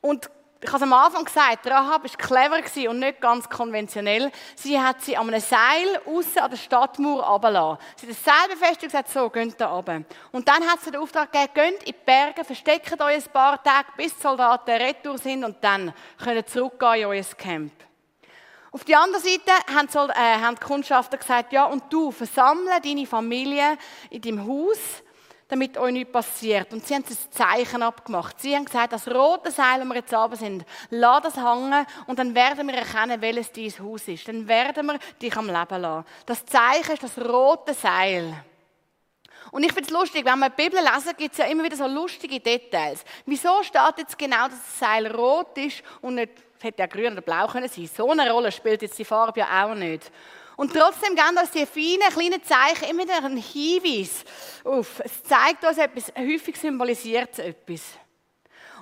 Und 0.00 0.30
ich 0.62 0.68
habe 0.68 0.76
es 0.76 0.82
am 0.82 0.92
Anfang 0.92 1.24
gesagt, 1.24 1.66
Rahab 1.66 2.04
war 2.04 2.10
clever 2.10 2.90
und 2.90 2.98
nicht 2.98 3.20
ganz 3.20 3.48
konventionell. 3.48 4.30
Sie 4.54 4.78
hat 4.78 5.00
sie 5.00 5.16
an 5.16 5.28
einem 5.28 5.40
Seil 5.40 6.00
außen 6.04 6.38
an 6.38 6.50
der 6.50 6.58
Stadtmauer 6.58 7.24
runtergelassen. 7.24 7.78
Sie 7.96 8.06
hat 8.06 8.14
das 8.14 8.24
Seil 8.24 8.48
befestigt 8.50 8.82
und 8.82 8.90
gesagt, 8.90 9.08
so, 9.08 9.30
geht 9.30 9.58
da 9.58 9.68
runter. 9.68 10.02
Und 10.32 10.46
dann 10.46 10.62
hat 10.64 10.82
sie 10.82 10.90
den 10.90 11.00
Auftrag 11.00 11.32
gegeben, 11.32 11.50
geht 11.54 11.88
in 11.88 11.94
die 11.94 11.98
Berge, 12.04 12.44
versteckt 12.44 13.00
euch 13.00 13.24
ein 13.24 13.32
paar 13.32 13.62
Tage, 13.62 13.88
bis 13.96 14.14
die 14.14 14.20
Soldaten 14.20 14.70
retour 14.70 15.16
sind 15.16 15.44
und 15.44 15.56
dann 15.62 15.94
können 16.22 16.46
zurückgehen 16.46 17.00
in 17.00 17.06
euer 17.06 17.24
Camp. 17.38 17.72
Auf 18.72 18.84
der 18.84 19.00
anderen 19.00 19.24
Seite 19.24 19.50
äh, 20.14 20.42
haben 20.42 20.56
die 20.56 20.64
Kundschafter 20.64 21.16
gesagt, 21.16 21.52
ja, 21.54 21.64
und 21.64 21.84
du, 21.90 22.10
versammle 22.10 22.80
deine 22.82 23.06
Familie 23.06 23.78
in 24.10 24.20
deinem 24.20 24.46
Haus, 24.46 25.02
damit 25.50 25.76
euch 25.76 25.92
nichts 25.92 26.12
passiert. 26.12 26.72
Und 26.72 26.86
sie 26.86 26.94
haben 26.94 27.04
ein 27.08 27.16
Zeichen 27.30 27.82
abgemacht. 27.82 28.40
Sie 28.40 28.54
haben 28.54 28.64
gesagt, 28.64 28.92
das 28.92 29.08
rote 29.08 29.50
Seil, 29.50 29.80
wo 29.82 29.84
wir 29.86 29.96
jetzt 29.96 30.14
oben 30.14 30.36
sind, 30.36 30.64
lass 30.90 31.22
das 31.22 31.36
hängen 31.36 31.86
und 32.06 32.18
dann 32.18 32.34
werden 32.34 32.66
wir 32.68 32.74
erkennen, 32.74 33.20
welches 33.20 33.52
dein 33.52 33.72
Haus 33.84 34.08
ist. 34.08 34.28
Dann 34.28 34.46
werden 34.46 34.86
wir 34.86 34.98
dich 35.20 35.36
am 35.36 35.46
Leben 35.46 35.82
lassen. 35.82 36.06
Das 36.26 36.44
Zeichen 36.46 36.92
ist 36.92 37.02
das 37.02 37.18
rote 37.18 37.74
Seil. 37.74 38.44
Und 39.50 39.64
ich 39.64 39.72
finde 39.72 39.88
es 39.88 39.90
lustig, 39.90 40.24
wenn 40.24 40.38
wir 40.38 40.50
die 40.50 40.62
Bibel 40.62 40.78
lesen, 40.78 41.16
gibt 41.16 41.32
es 41.32 41.38
ja 41.38 41.46
immer 41.46 41.64
wieder 41.64 41.76
so 41.76 41.86
lustige 41.86 42.38
Details. 42.38 43.04
Wieso 43.26 43.62
steht 43.62 43.98
jetzt 43.98 44.16
genau, 44.16 44.44
dass 44.44 44.58
das 44.58 44.78
Seil 44.78 45.06
rot 45.08 45.58
ist 45.58 45.82
und 46.00 46.14
nicht, 46.14 46.30
hätte 46.60 46.80
ja 46.82 46.86
grün 46.86 47.12
oder 47.12 47.22
blau 47.22 47.46
können 47.48 47.68
sein. 47.68 47.90
So 47.92 48.10
eine 48.10 48.30
Rolle 48.30 48.52
spielt 48.52 48.82
jetzt 48.82 48.98
die 48.98 49.04
Farbe 49.04 49.40
ja 49.40 49.64
auch 49.64 49.74
nicht. 49.74 50.12
Und 50.60 50.74
trotzdem 50.74 51.14
geben 51.14 51.38
uns 51.40 51.52
die 51.52 51.64
feinen, 51.64 52.12
kleinen 52.12 52.44
Zeichen 52.44 52.90
immer 52.90 53.04
wieder 53.04 53.24
einen 53.24 53.38
Hinweis 53.38 54.26
auf. 54.62 55.00
Es 55.02 55.22
zeigt 55.22 55.64
uns 55.64 55.78
etwas, 55.78 56.12
häufig 56.14 56.54
symbolisiert 56.54 57.30
es 57.32 57.38
etwas. 57.38 57.80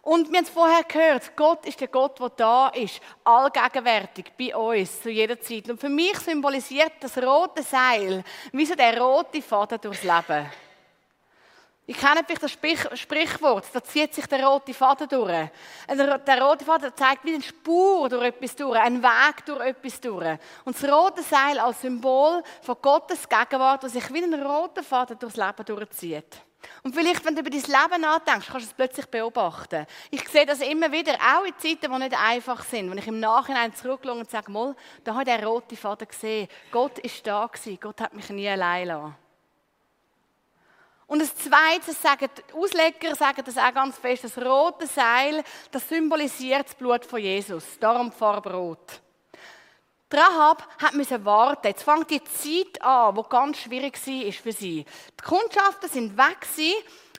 Und 0.03 0.29
wir 0.29 0.39
haben 0.39 0.45
es 0.45 0.51
vorher 0.51 0.83
gehört, 0.83 1.37
Gott 1.37 1.65
ist 1.67 1.81
der 1.81 1.87
Gott, 1.87 2.19
der 2.19 2.31
da 2.31 2.69
ist, 2.71 3.01
allgegenwärtig 3.23 4.33
bei 4.37 4.57
uns 4.57 5.01
zu 5.03 5.09
jeder 5.09 5.41
Zeit. 5.41 5.71
Und 5.71 5.79
für 5.79 5.89
mich 5.89 6.19
symbolisiert 6.19 6.95
das 6.99 7.17
rote 7.17 7.63
Seil 7.63 8.25
wie 8.51 8.67
so 8.67 8.75
der 8.75 9.01
rote 9.01 9.41
Faden 9.41 9.81
durchs 9.81 10.03
Leben. 10.03 10.51
Ich 11.91 11.97
kenne 11.97 12.21
vielleicht 12.23 12.43
das 12.43 12.53
Sprichwort, 13.01 13.65
da 13.73 13.83
zieht 13.83 14.13
sich 14.13 14.27
der 14.27 14.45
rote 14.45 14.75
Faden 14.75 15.09
durch. 15.09 15.49
Der 15.89 16.43
rote 16.43 16.63
Faden 16.63 16.93
zeigt 16.95 17.25
wie 17.25 17.33
eine 17.33 17.43
Spur 17.43 18.11
durch 18.11 18.25
etwas 18.25 18.55
durch, 18.57 18.79
einen 18.79 19.03
Weg 19.03 19.47
durch 19.47 19.61
etwas 19.61 19.99
durch. 19.99 20.39
Und 20.67 20.77
das 20.77 20.87
rote 20.87 21.23
Seil 21.23 21.59
als 21.59 21.81
Symbol 21.81 22.43
von 22.61 22.77
Gottes 22.83 23.27
Gegenwart, 23.27 23.85
das 23.85 23.93
sich 23.95 24.13
wie 24.13 24.23
ein 24.23 24.35
roter 24.35 24.83
Faden 24.83 25.19
durchs 25.19 25.39
Leben 25.39 25.65
durchzieht. 25.65 26.43
Und 26.83 26.95
vielleicht, 26.95 27.25
wenn 27.25 27.35
du 27.35 27.41
über 27.41 27.49
dein 27.49 27.63
Leben 27.63 28.03
nachdenkst, 28.03 28.49
kannst 28.49 28.67
du 28.67 28.71
es 28.71 28.75
plötzlich 28.75 29.07
beobachten. 29.07 29.87
Ich 30.11 30.29
sehe 30.29 30.45
das 30.45 30.61
immer 30.61 30.93
wieder, 30.93 31.15
auch 31.15 31.47
in 31.47 31.55
Zeiten, 31.57 31.91
die 31.91 31.99
nicht 32.01 32.23
einfach 32.23 32.65
sind. 32.65 32.91
Wenn 32.91 32.99
ich 32.99 33.07
im 33.07 33.19
Nachhinein 33.19 33.75
zurückschaue 33.75 34.19
und 34.19 34.31
sage, 34.31 34.53
mal, 34.53 34.77
da 35.05 35.15
habe 35.15 35.23
ich 35.23 35.35
den 35.35 35.43
roten 35.43 35.79
Faden 35.79 36.07
gesehen. 36.07 36.49
Gott 36.71 36.99
ist 36.99 37.27
da 37.27 37.47
gewesen. 37.47 37.79
Gott 37.81 37.99
hat 38.03 38.13
mich 38.13 38.29
nie 38.29 38.47
allein 38.47 38.89
lassen. 38.89 39.17
Und 41.09 41.23
das 41.23 41.35
Zweite, 41.35 41.93
sagen, 41.93 42.29
die 42.37 42.55
Ausleger 42.55 43.15
sagen 43.17 43.43
das 43.45 43.57
auch 43.57 43.73
ganz 43.73 43.97
fest, 43.97 44.25
das 44.25 44.37
rote 44.39 44.87
Seil, 44.87 45.43
das 45.71 45.89
symbolisiert 45.89 46.67
das 46.67 46.75
Blut 46.75 47.05
von 47.05 47.19
Jesus. 47.19 47.65
Darum 47.81 48.11
die 48.11 48.17
Farbe 48.17 48.53
rot. 48.53 49.01
Rahab 50.13 50.69
musste 50.95 51.23
warten. 51.25 51.69
Jetzt 51.69 51.83
fängt 51.83 52.11
die 52.11 52.23
Zeit 52.25 52.81
an, 52.83 53.15
die 53.15 53.23
ganz 53.29 53.59
schwierig 53.59 53.95
war 53.95 54.33
für 54.33 54.53
sie. 54.53 54.85
Die 55.19 55.25
Kundschaften 55.25 55.89
sind 55.89 56.17
weg. 56.17 56.47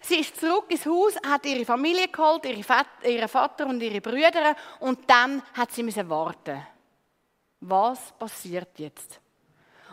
Sie 0.01 0.15
ist 0.15 0.39
zurück 0.39 0.65
ins 0.69 0.85
Haus, 0.85 1.15
hat 1.27 1.45
ihre 1.45 1.65
Familie 1.65 2.07
geholt, 2.07 2.45
ihren 2.45 3.27
Vater 3.27 3.65
und 3.67 3.81
ihre 3.81 4.01
Brüder 4.01 4.55
und 4.79 5.09
dann 5.09 5.41
hat 5.53 5.71
sie 5.71 6.09
warten. 6.09 6.65
Was 7.61 8.11
passiert 8.17 8.79
jetzt? 8.79 9.19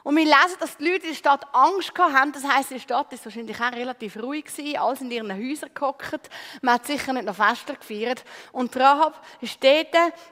Und 0.06 0.14
wir 0.14 0.24
lesen, 0.24 0.56
dass 0.60 0.76
die 0.76 0.84
Leute 0.84 1.02
in 1.02 1.08
der 1.08 1.16
Stadt 1.16 1.44
Angst 1.52 1.92
hatten. 1.98 2.30
Das 2.30 2.44
heisst, 2.44 2.70
die 2.70 2.78
Stadt 2.78 3.12
ist 3.12 3.24
wahrscheinlich 3.24 3.60
auch 3.60 3.72
relativ 3.72 4.16
ruhig 4.16 4.44
gewesen. 4.44 4.78
Alles 4.78 5.00
in 5.00 5.10
ihren 5.10 5.32
Häusern 5.32 5.70
gehockt. 5.74 6.30
Man 6.62 6.74
hat 6.74 6.86
sicher 6.86 7.12
nicht 7.12 7.26
noch 7.26 7.34
Fester 7.34 7.74
gefeiert. 7.74 8.22
Und 8.52 8.76
Rahab 8.76 9.20
steht 9.42 9.88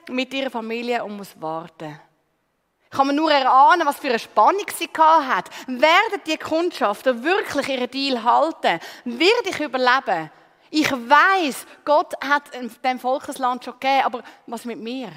mit 0.08 0.32
ihrer 0.32 0.50
Familie 0.50 1.02
und 1.02 1.16
muss 1.16 1.32
warten. 1.42 1.98
Kann 2.88 3.08
mir 3.08 3.14
nur 3.14 3.32
erahnen, 3.32 3.84
was 3.84 3.98
für 3.98 4.10
eine 4.10 4.20
Spannung 4.20 4.64
sie 4.76 4.88
hat. 4.96 5.50
Werden 5.66 6.20
die 6.24 6.36
Kundschafter 6.36 7.24
wirklich 7.24 7.68
ihren 7.68 7.90
Deal 7.90 8.22
halten? 8.22 8.78
Werde 9.04 9.48
ich 9.48 9.58
überleben? 9.58 10.30
Ich 10.70 10.92
weiß, 10.92 11.66
Gott 11.84 12.14
hat 12.24 12.44
dem 12.84 13.00
Volk 13.00 13.26
das 13.26 13.38
Land 13.38 13.64
schon 13.64 13.74
gegeben, 13.80 14.02
aber 14.04 14.22
was 14.46 14.64
mit 14.66 14.78
mir? 14.78 15.10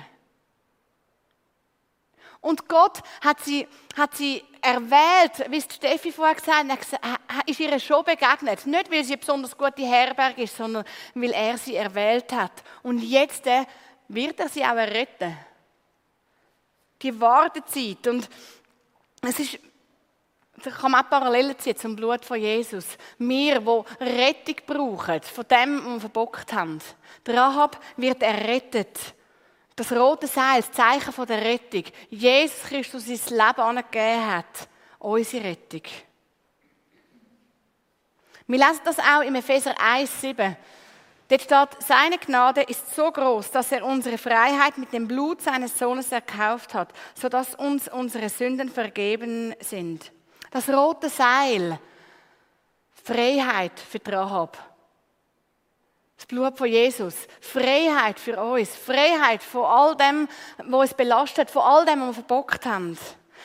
Und 2.42 2.68
Gott 2.68 3.02
hat 3.22 3.40
sie, 3.42 3.68
hat 3.96 4.16
sie 4.16 4.44
erwählt, 4.62 5.50
wie 5.50 5.58
es 5.58 5.66
Steffi 5.66 6.12
vorher 6.12 6.36
gesagt 6.36 6.70
hat, 6.70 7.48
ist 7.48 7.60
ihr 7.60 7.80
schon 7.80 8.04
begegnet. 8.04 8.66
Nicht, 8.66 8.92
weil 8.92 9.04
sie 9.04 9.14
eine 9.14 9.20
besonders 9.20 9.58
gute 9.58 9.84
Herberge 9.84 10.44
ist, 10.44 10.56
sondern 10.56 10.86
weil 11.16 11.32
er 11.32 11.58
sie 11.58 11.76
erwählt 11.76 12.32
hat. 12.32 12.52
Und 12.84 13.00
jetzt 13.00 13.46
äh, 13.48 13.66
wird 14.08 14.40
er 14.40 14.50
sie 14.50 14.64
auch 14.64 14.76
retten. 14.76 15.38
Die 17.02 17.20
Wartezeit. 17.20 18.08
Und 18.08 18.30
es 19.22 19.40
ist, 19.40 19.60
da 20.64 20.72
kann 20.72 20.92
man 20.92 21.06
auch 21.06 21.10
Parallelen 21.10 21.58
ziehen 21.60 21.78
zum 21.78 21.96
Blut 21.96 22.26
von 22.26 22.40
Jesus. 22.40 22.86
Wir, 23.18 23.60
die 23.60 24.04
Rettung 24.04 24.56
brauchen, 24.66 25.22
von 25.22 25.46
dem, 25.48 25.86
was 25.86 25.94
wir 25.94 26.00
verbockt 26.02 26.54
haben. 26.54 26.80
Der 27.26 27.36
Rahab 27.36 27.80
wird 27.98 28.24
errettet. 28.24 28.98
Das 29.78 29.92
rote 29.92 30.26
Seil, 30.26 30.62
das 30.62 30.72
Zeichen 30.72 31.26
der 31.28 31.46
Rettung. 31.46 31.84
Jesus 32.10 32.64
Christus 32.64 33.06
sein 33.06 33.38
Leben 33.38 33.62
angegeben 33.62 34.26
hat. 34.26 34.68
Unsere 34.98 35.44
Rettung. 35.44 35.84
Wir 38.48 38.58
lesen 38.58 38.82
das 38.84 38.98
auch 38.98 39.22
im 39.22 39.36
Epheser 39.36 39.76
1,7. 39.76 40.56
Dort 41.28 41.42
steht, 41.42 41.84
seine 41.86 42.18
Gnade 42.18 42.64
ist 42.64 42.96
so 42.96 43.12
groß, 43.12 43.52
dass 43.52 43.72
er 43.72 43.86
unsere 43.86 44.18
Freiheit 44.18 44.80
mit 44.80 44.94
dem 44.94 45.08
Blut 45.08 45.44
seines 45.44 45.78
Sohnes 45.78 46.12
erkauft 46.12 46.74
hat, 46.74 46.92
sodass 47.14 47.54
uns 47.54 47.88
unsere 47.88 48.30
Sünden 48.30 48.70
vergeben 48.70 49.54
sind. 49.60 50.12
Das 50.50 50.70
rote 50.70 51.10
Seil, 51.10 51.78
Freiheit 53.04 53.80
für 53.80 54.00
Rahab. 54.12 54.58
Das 56.18 56.26
Blut 56.26 56.58
von 56.58 56.68
Jesus. 56.68 57.14
Freiheit 57.40 58.20
für 58.20 58.42
uns. 58.42 58.76
Freiheit 58.76 59.44
von 59.44 59.66
all 59.66 59.96
dem, 59.96 60.28
was 60.58 60.90
uns 60.90 60.94
belastet, 60.96 61.52
von 61.52 61.62
all 61.62 61.86
dem, 61.86 62.02
was 62.02 62.08
wir 62.08 62.14
verbockt 62.26 62.66
haben. 62.66 62.98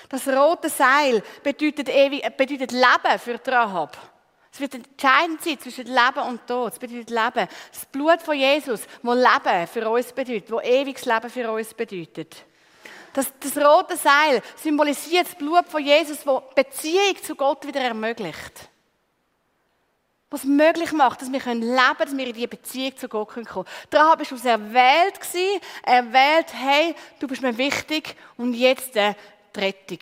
Das 0.09 0.27
rote 0.27 0.71
Seil 0.71 1.23
bedeutet, 1.43 1.89
ewig, 1.91 2.23
bedeutet 2.37 2.73
Leben 2.73 3.19
für 3.19 3.39
Rahab. 3.53 3.97
Es 4.51 4.61
wird 4.61 4.75
entscheidend 4.75 5.43
sein 5.43 5.59
zwischen 5.59 5.87
Leben 5.87 6.29
und 6.29 6.47
Tod. 6.47 6.73
Es 6.73 6.79
bedeutet 6.79 7.11
Leben. 7.11 7.49
Das 7.73 7.87
Blut 7.91 8.21
von 8.23 8.37
Jesus, 8.37 8.83
das 9.03 9.15
Leben 9.15 9.67
für 9.67 9.91
uns 9.91 10.13
bedeutet, 10.13 10.51
das 10.51 10.65
ewiges 10.65 11.05
Leben 11.05 11.31
für 11.31 11.53
uns 11.53 11.75
bedeutet. 11.75 12.37
Das, 13.15 13.33
das 13.39 13.57
rote 13.57 13.97
Seil 13.97 14.43
symbolisiert 14.57 15.27
das 15.27 15.35
Blut 15.35 15.67
von 15.67 15.85
Jesus, 15.85 16.25
das 16.25 16.43
Beziehung 16.55 17.23
zu 17.23 17.35
Gott 17.35 17.67
wieder 17.67 17.81
ermöglicht 17.81 18.72
was 20.33 20.45
möglich 20.45 20.93
macht, 20.93 21.21
dass 21.21 21.31
wir 21.31 21.39
leben 21.39 21.61
können, 21.61 21.97
dass 21.99 22.17
wir 22.17 22.27
in 22.27 22.33
diese 22.33 22.49
Beziehung 22.49 22.97
zu 22.97 23.09
Gott 23.09 23.29
kommen 23.29 23.47
können. 23.47 23.67
Daran 23.91 24.19
bist 24.19 24.31
du 24.31 24.37
erwählt 24.49 25.21
gewesen, 25.21 25.61
erwählt, 25.83 26.47
hey, 26.53 26.95
du 27.19 27.27
bist 27.27 27.43
mir 27.43 27.57
wichtig 27.57 28.17
und 28.37 28.55
jetzt 28.55 28.97
äh, 28.97 29.15
die 29.55 29.61
Rettung. 29.61 29.99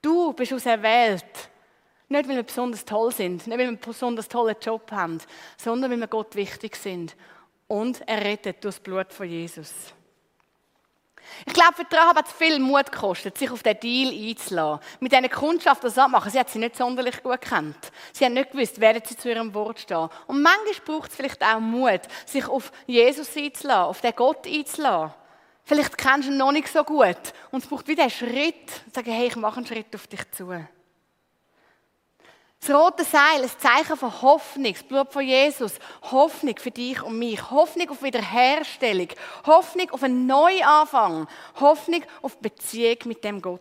Du 0.00 0.32
bist 0.32 0.52
uns 0.52 0.66
erwählt. 0.66 1.24
Nicht, 2.08 2.28
weil 2.28 2.36
wir 2.36 2.42
besonders 2.44 2.84
toll 2.84 3.12
sind, 3.12 3.46
nicht, 3.46 3.50
weil 3.50 3.58
wir 3.58 3.68
einen 3.68 3.80
besonders 3.80 4.28
tollen 4.28 4.54
Job 4.60 4.92
haben, 4.92 5.18
sondern 5.56 5.90
weil 5.90 5.98
wir 5.98 6.06
Gott 6.06 6.36
wichtig 6.36 6.76
sind. 6.76 7.16
Und 7.66 8.00
er 8.06 8.24
rettet 8.24 8.62
durch 8.62 8.76
das 8.76 8.80
Blut 8.80 9.12
von 9.12 9.28
Jesus. 9.28 9.92
Ich 11.46 11.52
glaube, 11.52 11.74
für 11.74 11.96
Rahab 11.96 12.16
hat 12.16 12.26
es 12.26 12.32
viel 12.32 12.58
Mut 12.58 12.90
gekostet, 12.90 13.38
sich 13.38 13.50
auf 13.50 13.62
den 13.62 13.78
Deal 13.78 14.12
einzulassen. 14.12 14.84
Mit 15.00 15.12
diesen 15.12 15.30
Kundschaft 15.30 15.84
das 15.84 15.98
abmachen. 15.98 16.30
Sie 16.30 16.38
hat 16.38 16.50
sie 16.50 16.58
nicht 16.58 16.76
sonderlich 16.76 17.22
gut 17.22 17.40
gekannt. 17.40 17.92
Sie 18.12 18.24
hat 18.24 18.32
nicht 18.32 18.52
gewusst, 18.52 18.80
werden 18.80 19.02
sie 19.04 19.16
zu 19.16 19.28
ihrem 19.28 19.52
Wort 19.54 19.80
stehen. 19.80 20.08
Und 20.26 20.42
manchmal 20.42 20.74
braucht 20.84 21.10
es 21.10 21.16
vielleicht 21.16 21.42
auch 21.42 21.60
Mut, 21.60 22.02
sich 22.24 22.46
auf 22.46 22.72
Jesus 22.86 23.36
einzulassen, 23.36 23.84
auf 23.84 24.00
den 24.00 24.14
Gott 24.14 24.46
einzulassen. 24.46 25.14
Vielleicht 25.64 25.98
kennst 25.98 26.28
du 26.28 26.32
ihn 26.32 26.38
noch 26.38 26.52
nicht 26.52 26.68
so 26.68 26.84
gut. 26.84 27.16
Und 27.50 27.62
es 27.62 27.68
braucht 27.68 27.88
wieder 27.88 28.02
einen 28.02 28.10
Schritt, 28.10 28.70
sagen, 28.92 29.10
hey, 29.10 29.26
ich 29.26 29.36
mache 29.36 29.56
einen 29.56 29.66
Schritt 29.66 29.94
auf 29.94 30.06
dich 30.06 30.30
zu. 30.30 30.66
Das 32.60 32.70
rote 32.70 33.04
Seil, 33.04 33.42
ein 33.42 33.50
Zeichen 33.58 33.96
von 33.96 34.22
Hoffnung, 34.22 34.72
das 34.72 34.82
Blut 34.82 35.12
von 35.12 35.24
Jesus. 35.24 35.74
Hoffnung 36.10 36.56
für 36.58 36.70
dich 36.70 37.02
und 37.02 37.18
mich. 37.18 37.50
Hoffnung 37.50 37.90
auf 37.90 38.02
Wiederherstellung. 38.02 39.08
Hoffnung 39.44 39.90
auf 39.90 40.02
einen 40.02 40.26
Neuanfang. 40.26 41.28
Hoffnung 41.60 42.02
auf 42.22 42.38
Beziehung 42.38 42.98
mit 43.04 43.22
dem 43.22 43.40
Gott. 43.40 43.60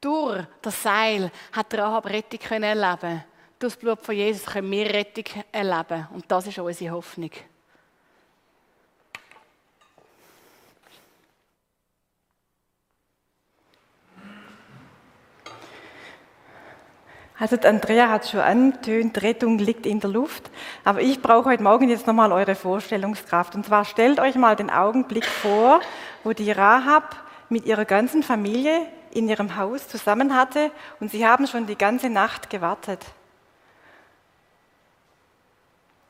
Durch 0.00 0.46
das 0.62 0.82
Seil 0.82 1.30
hat 1.52 1.74
Rahab 1.74 2.06
Rettung 2.06 2.40
erleben 2.62 3.22
Durch 3.58 3.74
das 3.74 3.76
Blut 3.76 4.00
von 4.00 4.14
Jesus 4.14 4.46
können 4.46 4.70
wir 4.70 4.86
Rettung 4.86 5.24
erleben. 5.52 6.08
Und 6.14 6.24
das 6.30 6.46
ist 6.46 6.58
unsere 6.58 6.94
Hoffnung. 6.94 7.30
Also 17.40 17.56
Andrea 17.56 18.10
hat 18.10 18.28
schon 18.28 18.40
angetönt, 18.40 19.22
Rettung 19.22 19.58
liegt 19.58 19.86
in 19.86 19.98
der 19.98 20.10
Luft. 20.10 20.50
Aber 20.84 21.00
ich 21.00 21.22
brauche 21.22 21.48
heute 21.48 21.62
Morgen 21.62 21.88
jetzt 21.88 22.06
nochmal 22.06 22.32
eure 22.32 22.54
Vorstellungskraft. 22.54 23.54
Und 23.54 23.64
zwar 23.64 23.86
stellt 23.86 24.20
euch 24.20 24.34
mal 24.34 24.56
den 24.56 24.68
Augenblick 24.68 25.24
vor, 25.24 25.80
wo 26.22 26.34
die 26.34 26.52
Rahab 26.52 27.16
mit 27.48 27.64
ihrer 27.64 27.86
ganzen 27.86 28.22
Familie 28.22 28.86
in 29.12 29.26
ihrem 29.26 29.56
Haus 29.56 29.88
zusammen 29.88 30.36
hatte 30.36 30.70
und 31.00 31.10
sie 31.10 31.26
haben 31.26 31.46
schon 31.46 31.66
die 31.66 31.78
ganze 31.78 32.10
Nacht 32.10 32.50
gewartet. 32.50 33.04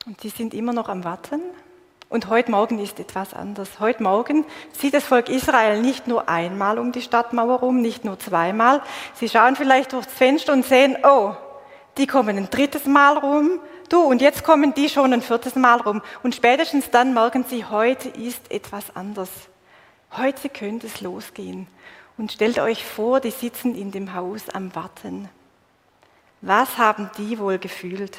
Und 0.05 0.19
sie 0.19 0.29
sind 0.29 0.53
immer 0.53 0.73
noch 0.73 0.89
am 0.89 1.05
Warten. 1.05 1.41
Und 2.11 2.27
heute 2.27 2.51
Morgen 2.51 2.77
ist 2.77 2.99
etwas 2.99 3.33
anders. 3.33 3.79
Heute 3.79 4.03
Morgen 4.03 4.43
zieht 4.73 4.93
das 4.93 5.05
Volk 5.05 5.29
Israel 5.29 5.79
nicht 5.79 6.09
nur 6.09 6.27
einmal 6.27 6.77
um 6.77 6.91
die 6.91 7.01
Stadtmauer 7.01 7.59
rum, 7.59 7.81
nicht 7.81 8.03
nur 8.03 8.19
zweimal. 8.19 8.81
Sie 9.13 9.29
schauen 9.29 9.55
vielleicht 9.55 9.93
durchs 9.93 10.11
Fenster 10.11 10.51
und 10.51 10.65
sehen, 10.65 10.97
oh, 11.03 11.35
die 11.97 12.07
kommen 12.07 12.35
ein 12.35 12.49
drittes 12.49 12.85
Mal 12.85 13.17
rum, 13.17 13.61
du, 13.87 14.01
und 14.01 14.21
jetzt 14.21 14.43
kommen 14.43 14.73
die 14.73 14.89
schon 14.89 15.13
ein 15.13 15.21
viertes 15.21 15.55
Mal 15.55 15.79
rum. 15.79 16.01
Und 16.21 16.35
spätestens 16.35 16.89
dann 16.91 17.13
merken 17.13 17.45
sie, 17.47 17.63
heute 17.63 18.09
ist 18.09 18.51
etwas 18.51 18.93
anders. 18.93 19.29
Heute 20.17 20.49
könnte 20.49 20.87
es 20.87 20.99
losgehen. 20.99 21.67
Und 22.17 22.33
stellt 22.33 22.59
euch 22.59 22.83
vor, 22.83 23.21
die 23.21 23.31
sitzen 23.31 23.73
in 23.73 23.91
dem 23.91 24.13
Haus 24.13 24.49
am 24.49 24.75
Warten. 24.75 25.29
Was 26.41 26.77
haben 26.77 27.09
die 27.17 27.39
wohl 27.39 27.57
gefühlt, 27.57 28.17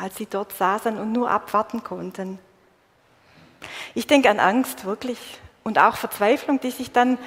als 0.00 0.14
sie 0.14 0.26
dort 0.26 0.52
saßen 0.52 0.96
und 0.98 1.10
nur 1.10 1.28
abwarten 1.28 1.82
konnten? 1.82 2.38
Ich 3.94 4.06
denke 4.06 4.30
an 4.30 4.40
Angst 4.40 4.84
wirklich 4.84 5.18
und 5.64 5.78
auch 5.78 5.96
Verzweiflung, 5.96 6.60
die 6.60 6.70
sich 6.70 6.92
dann 6.92 7.18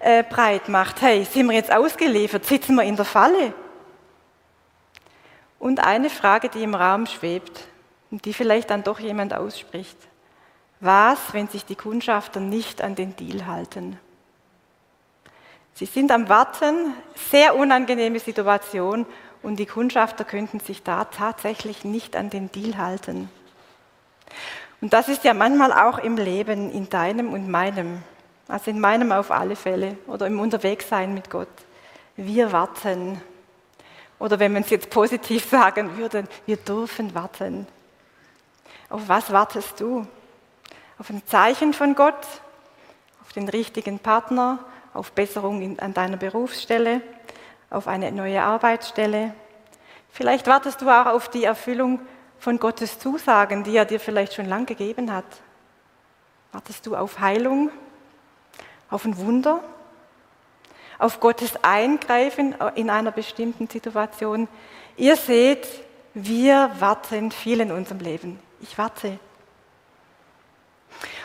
äh, 0.00 0.22
breit 0.22 0.68
macht. 0.68 1.00
Hey, 1.00 1.24
sind 1.24 1.46
wir 1.46 1.54
jetzt 1.54 1.72
ausgeliefert? 1.72 2.44
Sitzen 2.44 2.76
wir 2.76 2.84
in 2.84 2.96
der 2.96 3.04
Falle? 3.04 3.54
Und 5.58 5.80
eine 5.80 6.10
Frage, 6.10 6.48
die 6.48 6.62
im 6.62 6.74
Raum 6.74 7.06
schwebt 7.06 7.66
und 8.10 8.24
die 8.24 8.34
vielleicht 8.34 8.70
dann 8.70 8.82
doch 8.82 9.00
jemand 9.00 9.34
ausspricht. 9.34 9.96
Was, 10.80 11.32
wenn 11.32 11.48
sich 11.48 11.64
die 11.64 11.74
Kundschafter 11.74 12.40
nicht 12.40 12.82
an 12.82 12.94
den 12.94 13.16
Deal 13.16 13.46
halten? 13.46 13.98
Sie 15.72 15.86
sind 15.86 16.10
am 16.10 16.28
Warten, 16.28 16.94
sehr 17.30 17.56
unangenehme 17.56 18.18
Situation 18.18 19.06
und 19.42 19.56
die 19.56 19.66
Kundschafter 19.66 20.24
könnten 20.24 20.60
sich 20.60 20.82
da 20.82 21.04
tatsächlich 21.04 21.84
nicht 21.84 22.16
an 22.16 22.30
den 22.30 22.50
Deal 22.50 22.76
halten. 22.78 23.30
Und 24.80 24.92
das 24.92 25.08
ist 25.08 25.24
ja 25.24 25.32
manchmal 25.32 25.72
auch 25.72 25.98
im 25.98 26.16
Leben, 26.16 26.70
in 26.70 26.88
deinem 26.88 27.32
und 27.32 27.48
meinem, 27.48 28.02
also 28.48 28.70
in 28.70 28.80
meinem 28.80 29.12
auf 29.12 29.30
alle 29.30 29.56
Fälle 29.56 29.96
oder 30.06 30.26
im 30.26 30.38
Unterwegssein 30.38 31.14
mit 31.14 31.30
Gott. 31.30 31.48
Wir 32.16 32.52
warten. 32.52 33.20
Oder 34.18 34.38
wenn 34.38 34.52
man 34.52 34.62
es 34.62 34.70
jetzt 34.70 34.90
positiv 34.90 35.44
sagen 35.50 35.96
würde, 35.96 36.24
wir 36.44 36.56
dürfen 36.56 37.14
warten. 37.14 37.66
Auf 38.88 39.08
was 39.08 39.32
wartest 39.32 39.80
du? 39.80 40.06
Auf 40.98 41.10
ein 41.10 41.22
Zeichen 41.26 41.72
von 41.72 41.94
Gott, 41.94 42.26
auf 43.22 43.32
den 43.34 43.48
richtigen 43.48 43.98
Partner, 43.98 44.58
auf 44.94 45.12
Besserung 45.12 45.78
an 45.78 45.92
deiner 45.92 46.16
Berufsstelle, 46.16 47.02
auf 47.70 47.88
eine 47.88 48.12
neue 48.12 48.42
Arbeitsstelle. 48.42 49.34
Vielleicht 50.10 50.46
wartest 50.46 50.80
du 50.80 50.88
auch 50.88 51.06
auf 51.06 51.28
die 51.28 51.44
Erfüllung 51.44 52.00
von 52.46 52.60
Gottes 52.60 53.00
Zusagen, 53.00 53.64
die 53.64 53.76
er 53.76 53.84
dir 53.84 53.98
vielleicht 53.98 54.34
schon 54.34 54.46
lang 54.46 54.66
gegeben 54.66 55.12
hat? 55.12 55.24
Wartest 56.52 56.86
du 56.86 56.94
auf 56.94 57.18
Heilung, 57.18 57.72
auf 58.88 59.04
ein 59.04 59.16
Wunder, 59.18 59.64
auf 60.96 61.18
Gottes 61.18 61.54
Eingreifen 61.64 62.54
in 62.76 62.88
einer 62.88 63.10
bestimmten 63.10 63.66
Situation? 63.68 64.46
Ihr 64.96 65.16
seht, 65.16 65.66
wir 66.14 66.70
warten 66.78 67.32
viel 67.32 67.58
in 67.58 67.72
unserem 67.72 67.98
Leben. 67.98 68.38
Ich 68.60 68.78
warte. 68.78 69.18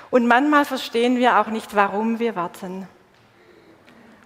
Und 0.10 0.26
manchmal 0.26 0.66
verstehen 0.66 1.18
wir 1.18 1.40
auch 1.40 1.50
nicht, 1.50 1.76
warum 1.76 2.18
wir 2.18 2.36
warten. 2.36 2.88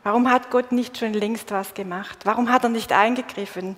Warum 0.02 0.32
hat 0.32 0.50
Gott 0.50 0.72
nicht 0.72 0.98
schon 0.98 1.12
längst 1.12 1.52
was 1.52 1.74
gemacht? 1.74 2.20
Warum 2.24 2.50
hat 2.50 2.64
er 2.64 2.70
nicht 2.70 2.94
eingegriffen? 2.94 3.76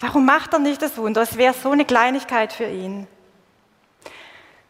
Warum 0.00 0.24
macht 0.24 0.54
er 0.54 0.58
nicht 0.58 0.80
das 0.80 0.96
Wunder? 0.96 1.20
Es 1.20 1.36
wäre 1.36 1.52
so 1.52 1.70
eine 1.70 1.84
Kleinigkeit 1.84 2.54
für 2.54 2.64
ihn. 2.64 3.06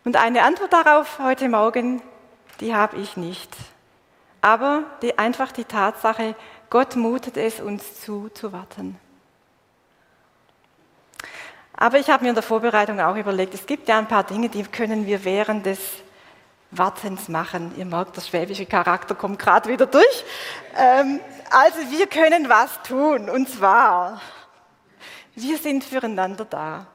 Und 0.05 0.17
eine 0.17 0.43
Antwort 0.43 0.73
darauf 0.73 1.21
heute 1.21 1.49
Morgen, 1.49 2.03
die 2.59 2.75
habe 2.75 2.97
ich 2.97 3.17
nicht. 3.17 3.55
Aber 4.43 4.83
die, 5.03 5.19
einfach 5.19 5.53
die 5.53 5.65
Tatsache, 5.65 6.35
Gott 6.69 6.97
mutet 6.97 7.37
es 7.37 7.61
uns 7.61 8.01
zu, 8.01 8.29
zu 8.35 8.53
warten. 8.53 8.99
Aber 11.75 11.99
ich 11.99 12.11
habe 12.11 12.25
mir 12.25 12.31
in 12.31 12.35
der 12.35 12.43
Vorbereitung 12.43 13.01
auch 13.01 13.17
überlegt, 13.17 13.55
es 13.55 13.67
gibt 13.67 13.89
ja 13.89 13.99
ein 13.99 14.09
paar 14.09 14.25
Dinge, 14.25 14.49
die 14.49 14.65
können 14.65 15.07
wir 15.07 15.25
während 15.25 15.65
des 15.65 15.79
Wartens 16.73 17.29
machen. 17.29 17.73
Ihr 17.77 17.85
merkt, 17.85 18.17
der 18.17 18.23
schwäbische 18.23 18.67
Charakter 18.67 19.15
kommt 19.15 19.39
gerade 19.39 19.69
wieder 19.69 19.87
durch. 19.87 20.25
Ähm, 20.77 21.21
also 21.51 21.79
wir 21.91 22.07
können 22.09 22.49
was 22.49 22.83
tun, 22.83 23.31
und 23.31 23.49
zwar 23.49 24.21
wir 25.43 25.59
sind 25.59 25.85
füreinander 25.85 26.45
da. 26.45 26.87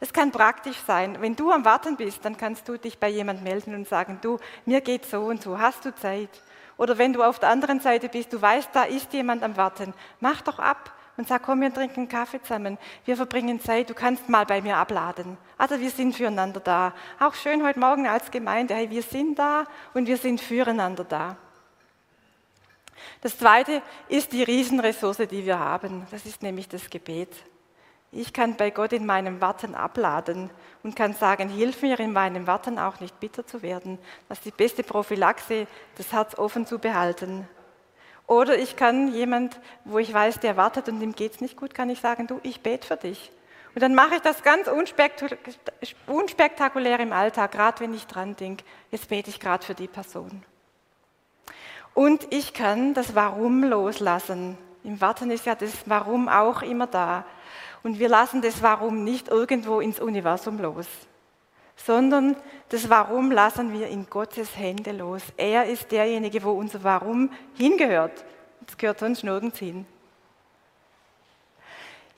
Es 0.00 0.12
kann 0.12 0.32
praktisch 0.32 0.78
sein. 0.86 1.20
Wenn 1.20 1.36
du 1.36 1.50
am 1.50 1.64
Warten 1.64 1.96
bist, 1.96 2.24
dann 2.24 2.36
kannst 2.36 2.66
du 2.68 2.78
dich 2.78 2.98
bei 2.98 3.08
jemand 3.08 3.42
melden 3.42 3.74
und 3.74 3.86
sagen, 3.86 4.18
du, 4.22 4.38
mir 4.64 4.80
geht 4.80 5.04
so 5.04 5.20
und 5.24 5.42
so, 5.42 5.58
hast 5.58 5.84
du 5.84 5.94
Zeit? 5.94 6.30
Oder 6.78 6.96
wenn 6.96 7.12
du 7.12 7.22
auf 7.22 7.38
der 7.38 7.50
anderen 7.50 7.80
Seite 7.80 8.08
bist, 8.08 8.32
du 8.32 8.40
weißt, 8.40 8.70
da 8.72 8.84
ist 8.84 9.12
jemand 9.12 9.42
am 9.42 9.58
Warten, 9.58 9.92
mach 10.20 10.40
doch 10.40 10.58
ab 10.58 10.94
und 11.18 11.28
sag, 11.28 11.42
komm, 11.42 11.60
wir 11.60 11.74
trinken 11.74 12.08
Kaffee 12.08 12.40
zusammen. 12.40 12.78
Wir 13.04 13.14
verbringen 13.14 13.60
Zeit, 13.60 13.90
du 13.90 13.94
kannst 13.94 14.30
mal 14.30 14.46
bei 14.46 14.62
mir 14.62 14.78
abladen. 14.78 15.36
Also 15.58 15.78
wir 15.78 15.90
sind 15.90 16.16
füreinander 16.16 16.60
da. 16.60 16.94
Auch 17.18 17.34
schön 17.34 17.62
heute 17.62 17.78
Morgen 17.78 18.08
als 18.08 18.30
Gemeinde, 18.30 18.74
hey, 18.74 18.88
wir 18.88 19.02
sind 19.02 19.38
da 19.38 19.66
und 19.92 20.06
wir 20.06 20.16
sind 20.16 20.40
füreinander 20.40 21.04
da. 21.04 21.36
Das 23.20 23.36
zweite 23.36 23.82
ist 24.08 24.32
die 24.32 24.42
Riesenressource, 24.42 25.28
die 25.30 25.44
wir 25.44 25.58
haben. 25.58 26.06
Das 26.10 26.24
ist 26.24 26.42
nämlich 26.42 26.68
das 26.68 26.88
Gebet. 26.88 27.30
Ich 28.12 28.32
kann 28.32 28.56
bei 28.56 28.70
Gott 28.70 28.92
in 28.92 29.06
meinem 29.06 29.40
Warten 29.40 29.76
abladen 29.76 30.50
und 30.82 30.96
kann 30.96 31.14
sagen, 31.14 31.48
hilf 31.48 31.82
mir 31.82 32.00
in 32.00 32.12
meinem 32.12 32.48
Warten 32.48 32.78
auch 32.78 32.98
nicht 32.98 33.20
bitter 33.20 33.46
zu 33.46 33.62
werden. 33.62 33.98
Das 34.28 34.38
ist 34.38 34.46
die 34.46 34.50
beste 34.50 34.82
Prophylaxe, 34.82 35.68
das 35.96 36.12
Herz 36.12 36.36
offen 36.36 36.66
zu 36.66 36.80
behalten. 36.80 37.48
Oder 38.26 38.58
ich 38.58 38.74
kann 38.76 39.12
jemand, 39.12 39.60
wo 39.84 39.98
ich 39.98 40.12
weiß, 40.12 40.40
der 40.40 40.56
wartet 40.56 40.88
und 40.88 40.98
dem 41.00 41.14
geht 41.14 41.34
es 41.34 41.40
nicht 41.40 41.56
gut, 41.56 41.74
kann 41.74 41.90
ich 41.90 42.00
sagen, 42.00 42.26
du, 42.26 42.40
ich 42.42 42.62
bete 42.62 42.86
für 42.86 42.96
dich. 42.96 43.30
Und 43.74 43.82
dann 43.82 43.94
mache 43.94 44.16
ich 44.16 44.22
das 44.22 44.42
ganz 44.42 44.68
unspektakulär 46.06 46.98
im 46.98 47.12
Alltag, 47.12 47.52
gerade 47.52 47.80
wenn 47.80 47.94
ich 47.94 48.06
dran 48.08 48.34
denke, 48.34 48.64
jetzt 48.90 49.08
bete 49.08 49.30
ich 49.30 49.38
gerade 49.38 49.64
für 49.64 49.74
die 49.74 49.86
Person. 49.86 50.42
Und 51.94 52.32
ich 52.32 52.54
kann 52.54 52.94
das 52.94 53.14
Warum 53.14 53.62
loslassen. 53.64 54.58
Im 54.82 55.00
Warten 55.00 55.30
ist 55.30 55.46
ja 55.46 55.54
das 55.54 55.72
Warum 55.86 56.28
auch 56.28 56.62
immer 56.62 56.86
da. 56.88 57.24
Und 57.82 57.98
wir 57.98 58.08
lassen 58.08 58.42
das 58.42 58.62
Warum 58.62 59.04
nicht 59.04 59.28
irgendwo 59.28 59.80
ins 59.80 60.00
Universum 60.00 60.58
los, 60.58 60.86
sondern 61.76 62.36
das 62.68 62.90
Warum 62.90 63.30
lassen 63.30 63.72
wir 63.72 63.88
in 63.88 64.08
Gottes 64.10 64.56
Hände 64.56 64.92
los. 64.92 65.22
Er 65.36 65.66
ist 65.66 65.90
derjenige, 65.90 66.42
wo 66.42 66.50
unser 66.50 66.84
Warum 66.84 67.32
hingehört. 67.56 68.24
Das 68.66 68.76
gehört 68.76 68.98
sonst 68.98 69.24
nirgends 69.24 69.58
hin. 69.58 69.86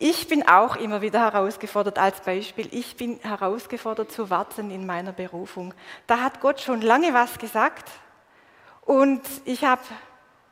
Ich 0.04 0.26
bin 0.26 0.48
auch 0.48 0.74
immer 0.74 1.00
wieder 1.00 1.20
herausgefordert 1.20 1.96
als 1.96 2.20
Beispiel. 2.22 2.68
Ich 2.72 2.96
bin 2.96 3.20
herausgefordert 3.20 4.10
zu 4.10 4.30
warten 4.30 4.72
in 4.72 4.84
meiner 4.84 5.12
Berufung. 5.12 5.74
Da 6.08 6.18
hat 6.20 6.40
Gott 6.40 6.60
schon 6.60 6.80
lange 6.80 7.14
was 7.14 7.38
gesagt 7.38 7.88
und 8.80 9.22
ich 9.44 9.64
habe 9.64 9.82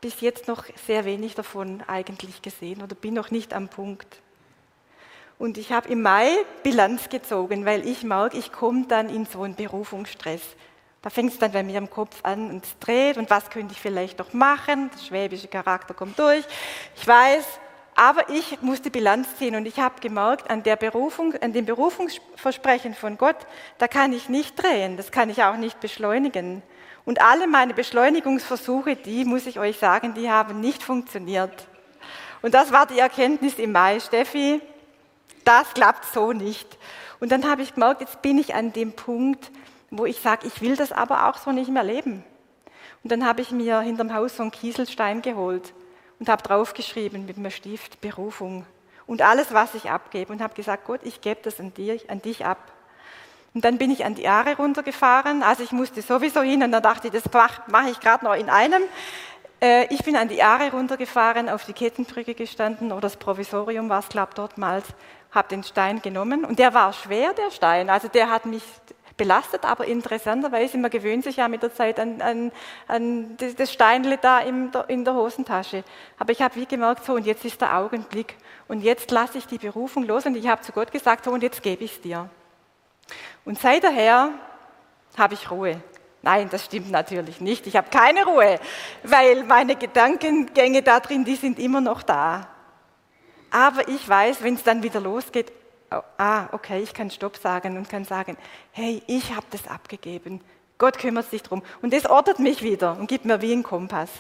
bis 0.01 0.21
jetzt 0.21 0.47
noch 0.47 0.65
sehr 0.87 1.05
wenig 1.05 1.35
davon 1.35 1.83
eigentlich 1.89 2.43
gesehen 2.43 2.81
oder 2.81 2.95
bin 2.95 3.15
noch 3.15 3.33
nicht 3.33 3.53
am 3.53 3.69
Punkt. 3.69 4.23
Und 5.41 5.57
ich 5.57 5.73
habe 5.73 5.89
im 5.89 6.03
Mai 6.03 6.29
Bilanz 6.63 7.09
gezogen, 7.09 7.65
weil 7.65 7.89
ich 7.89 8.05
mag, 8.05 8.35
ich 8.35 8.53
komme 8.53 8.85
dann 8.87 9.09
in 9.09 9.25
so 9.25 9.43
einen 9.43 9.55
Berufungsstress. 9.55 10.43
Da 11.01 11.09
fängt 11.09 11.33
es 11.33 11.39
dann 11.39 11.51
bei 11.51 11.63
mir 11.63 11.79
im 11.79 11.89
Kopf 11.89 12.19
an 12.25 12.51
und 12.51 12.63
es 12.63 12.79
dreht 12.79 13.17
und 13.17 13.31
was 13.31 13.49
könnte 13.49 13.73
ich 13.73 13.81
vielleicht 13.81 14.19
noch 14.19 14.35
machen? 14.35 14.91
Der 14.95 15.03
schwäbische 15.03 15.49
Charakter 15.49 15.95
kommt 15.95 16.19
durch. 16.19 16.45
Ich 16.95 17.09
weiß, 17.09 17.47
aber 17.95 18.29
ich 18.29 18.61
musste 18.61 18.91
Bilanz 18.91 19.35
ziehen 19.39 19.57
und 19.57 19.65
ich 19.65 19.79
habe 19.79 19.99
gemerkt, 20.03 20.51
an, 20.51 20.63
der 20.63 20.77
Berufung, 20.77 21.33
an 21.41 21.55
dem 21.55 21.65
Berufungsversprechen 21.65 22.95
von 22.95 23.17
Gott, 23.17 23.39
da 23.79 23.89
kann 23.89 24.13
ich 24.13 24.29
nicht 24.29 24.63
drehen, 24.63 24.99
das 24.99 25.11
kann 25.11 25.31
ich 25.31 25.43
auch 25.43 25.57
nicht 25.57 25.81
beschleunigen. 25.81 26.63
Und 27.07 27.23
alle 27.23 27.47
meine 27.47 27.73
Beschleunigungsversuche, 27.73 28.95
die 28.95 29.25
muss 29.25 29.47
ich 29.47 29.59
euch 29.59 29.79
sagen, 29.79 30.13
die 30.13 30.31
haben 30.31 30.61
nicht 30.61 30.83
funktioniert. 30.83 31.67
Und 32.43 32.53
das 32.53 32.73
war 32.73 32.85
die 32.85 32.99
Erkenntnis 32.99 33.55
im 33.55 33.73
Mai. 33.73 34.01
Steffi, 34.01 34.61
das 35.45 35.73
klappt 35.75 36.05
so 36.07 36.33
nicht. 36.33 36.79
Und 37.21 37.33
dann 37.33 37.49
habe 37.49 37.63
ich 37.63 37.75
gemerkt, 37.75 38.01
jetzt 38.01 38.23
bin 38.23 38.39
ich 38.39 38.55
an 38.55 38.73
dem 38.73 38.93
Punkt, 38.93 39.51
wo 39.91 40.07
ich 40.07 40.21
sage, 40.21 40.47
ich 40.47 40.61
will 40.61 40.77
das 40.77 40.93
aber 40.93 41.29
auch 41.29 41.37
so 41.37 41.53
nicht 41.53 41.71
mehr 41.71 41.85
leben. 41.85 42.25
Und 43.03 43.13
dann 43.13 43.27
habe 43.27 43.43
ich 43.43 43.51
mir 43.51 43.81
hinterm 43.81 44.15
Haus 44.15 44.37
so 44.37 44.43
einen 44.43 44.53
Kieselstein 44.53 45.23
geholt 45.23 45.73
und 46.19 46.29
habe 46.29 46.43
draufgeschrieben 46.43 47.27
mit 47.27 47.37
einem 47.37 47.51
Stift 47.51 48.01
Berufung 48.01 48.67
und 49.07 49.23
alles, 49.23 49.53
was 49.53 49.75
ich 49.75 49.91
abgebe 49.91 50.33
und 50.33 50.41
habe 50.41 50.55
gesagt, 50.55 50.87
Gott, 50.87 51.01
ich 51.03 51.21
gebe 51.21 51.41
das 51.43 51.59
an, 51.59 51.75
dir, 51.75 51.99
an 52.09 52.23
dich 52.23 52.45
ab. 52.45 52.73
Und 53.53 53.65
dann 53.65 53.79
bin 53.79 53.91
ich 53.91 54.05
an 54.05 54.15
die 54.15 54.29
Aare 54.29 54.57
runtergefahren, 54.57 55.43
also 55.43 55.65
ich 55.65 55.73
musste 55.73 56.03
sowieso 56.03 56.43
hin 56.43 56.63
und 56.63 56.71
dann 56.71 56.83
dachte 56.83 57.09
ich, 57.09 57.13
das 57.13 57.25
mache 57.67 57.91
ich 57.91 57.99
gerade 57.99 58.25
noch 58.25 58.35
in 58.35 58.49
einem. 58.49 58.83
Äh, 59.61 59.93
ich 59.93 60.05
bin 60.05 60.15
an 60.15 60.29
die 60.29 60.43
Aare 60.43 60.71
runtergefahren, 60.71 61.49
auf 61.49 61.65
die 61.65 61.73
Kettenbrücke 61.73 62.35
gestanden 62.35 62.93
oder 62.93 63.01
das 63.01 63.17
Provisorium 63.17 63.89
war 63.89 63.99
es, 63.99 64.09
glaube 64.09 64.33
dort 64.37 64.57
mal, 64.59 64.83
habe 65.33 65.49
den 65.49 65.63
Stein 65.63 66.03
genommen 66.03 66.45
und 66.45 66.59
der 66.59 66.75
war 66.75 66.93
schwer, 66.93 67.33
der 67.35 67.51
Stein, 67.51 67.89
also 67.91 68.09
der 68.09 68.31
hat 68.31 68.47
mich 68.47 68.65
belastet, 69.21 69.67
aber 69.67 69.85
interessanterweise, 69.85 70.79
man 70.79 70.91
gewöhnt 70.91 71.25
sich 71.25 71.37
ja 71.37 71.49
mit 71.49 71.63
der 71.63 71.75
Zeit 71.75 72.01
an, 72.01 72.23
an, 72.23 72.53
an 72.89 73.37
das 73.37 73.71
Steinle 73.71 74.17
da 74.17 74.39
in 74.39 75.05
der 75.05 75.15
Hosentasche. 75.15 75.85
Aber 76.19 76.33
ich 76.33 76.41
habe 76.41 76.57
wie 76.57 76.65
gemerkt, 76.65 77.05
so 77.05 77.13
und 77.13 77.27
jetzt 77.27 77.45
ist 77.45 77.61
der 77.61 77.77
Augenblick 77.77 78.37
und 78.67 78.81
jetzt 78.81 79.11
lasse 79.11 79.37
ich 79.37 79.47
die 79.47 79.59
Berufung 79.59 80.05
los 80.05 80.25
und 80.25 80.37
ich 80.37 80.49
habe 80.49 80.63
zu 80.63 80.73
Gott 80.73 80.91
gesagt, 80.91 81.27
so 81.27 81.33
und 81.33 81.43
jetzt 81.43 81.63
gebe 81.63 81.85
ich 81.85 81.97
es 81.97 82.01
dir. 82.01 82.31
Und 83.45 83.59
seither 83.59 84.31
habe 85.19 85.35
ich 85.35 85.51
Ruhe. 85.51 85.83
Nein, 86.23 86.49
das 86.51 86.65
stimmt 86.65 86.91
natürlich 86.91 87.43
nicht. 87.43 87.67
Ich 87.67 87.77
habe 87.77 87.89
keine 87.91 88.25
Ruhe, 88.25 88.59
weil 89.03 89.45
meine 89.45 89.77
Gedankengänge 89.77 90.83
da 90.83 90.99
drin, 90.99 91.25
die 91.27 91.37
sind 91.37 91.59
immer 91.59 91.83
noch 91.83 92.03
da. 92.03 92.49
Aber 93.51 93.89
ich 93.89 94.09
weiß, 94.09 94.43
wenn 94.43 94.55
es 94.55 94.63
dann 94.63 94.83
wieder 94.83 95.01
losgeht, 95.01 95.53
oh, 95.91 96.01
ah, 96.19 96.49
okay, 96.53 96.81
ich 96.81 96.95
kann 96.95 97.11
Stopp 97.11 97.37
sagen 97.37 97.77
und 97.77 97.89
kann 97.89 98.05
sagen, 98.05 98.37
hey, 98.73 99.03
ich 99.07 99.35
habe 99.35 99.47
das 99.51 99.67
abgegeben. 99.67 100.41
Gott 100.79 100.99
kümmert 100.99 101.31
sich 101.31 101.43
drum. 101.43 101.63
Und 101.83 101.93
das 101.93 102.07
ordnet 102.07 102.39
mich 102.39 102.63
wieder 102.63 102.97
und 102.99 103.07
gibt 103.07 103.25
mir 103.25 103.43
wie 103.43 103.53
einen 103.53 103.63
Kompass. 103.63 104.11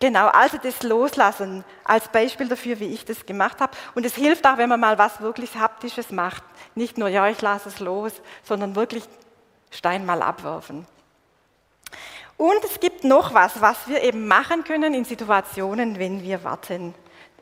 Genau, 0.00 0.26
also 0.28 0.58
das 0.58 0.82
Loslassen 0.82 1.64
als 1.84 2.08
Beispiel 2.08 2.48
dafür, 2.48 2.80
wie 2.80 2.92
ich 2.92 3.04
das 3.04 3.26
gemacht 3.26 3.60
habe. 3.60 3.76
Und 3.94 4.04
es 4.04 4.14
hilft 4.14 4.46
auch, 4.46 4.58
wenn 4.58 4.68
man 4.68 4.80
mal 4.80 4.98
was 4.98 5.20
wirklich 5.20 5.56
Haptisches 5.56 6.10
macht. 6.10 6.42
Nicht 6.74 6.98
nur, 6.98 7.08
ja, 7.08 7.28
ich 7.28 7.40
lasse 7.40 7.68
es 7.68 7.80
los, 7.80 8.12
sondern 8.42 8.74
wirklich 8.74 9.04
Stein 9.70 10.04
mal 10.04 10.22
abwerfen. 10.22 10.86
Und 12.36 12.64
es 12.64 12.80
gibt 12.80 13.04
noch 13.04 13.34
was, 13.34 13.60
was 13.60 13.86
wir 13.86 14.02
eben 14.02 14.26
machen 14.26 14.64
können 14.64 14.94
in 14.94 15.04
Situationen, 15.04 15.98
wenn 15.98 16.22
wir 16.22 16.42
warten. 16.42 16.94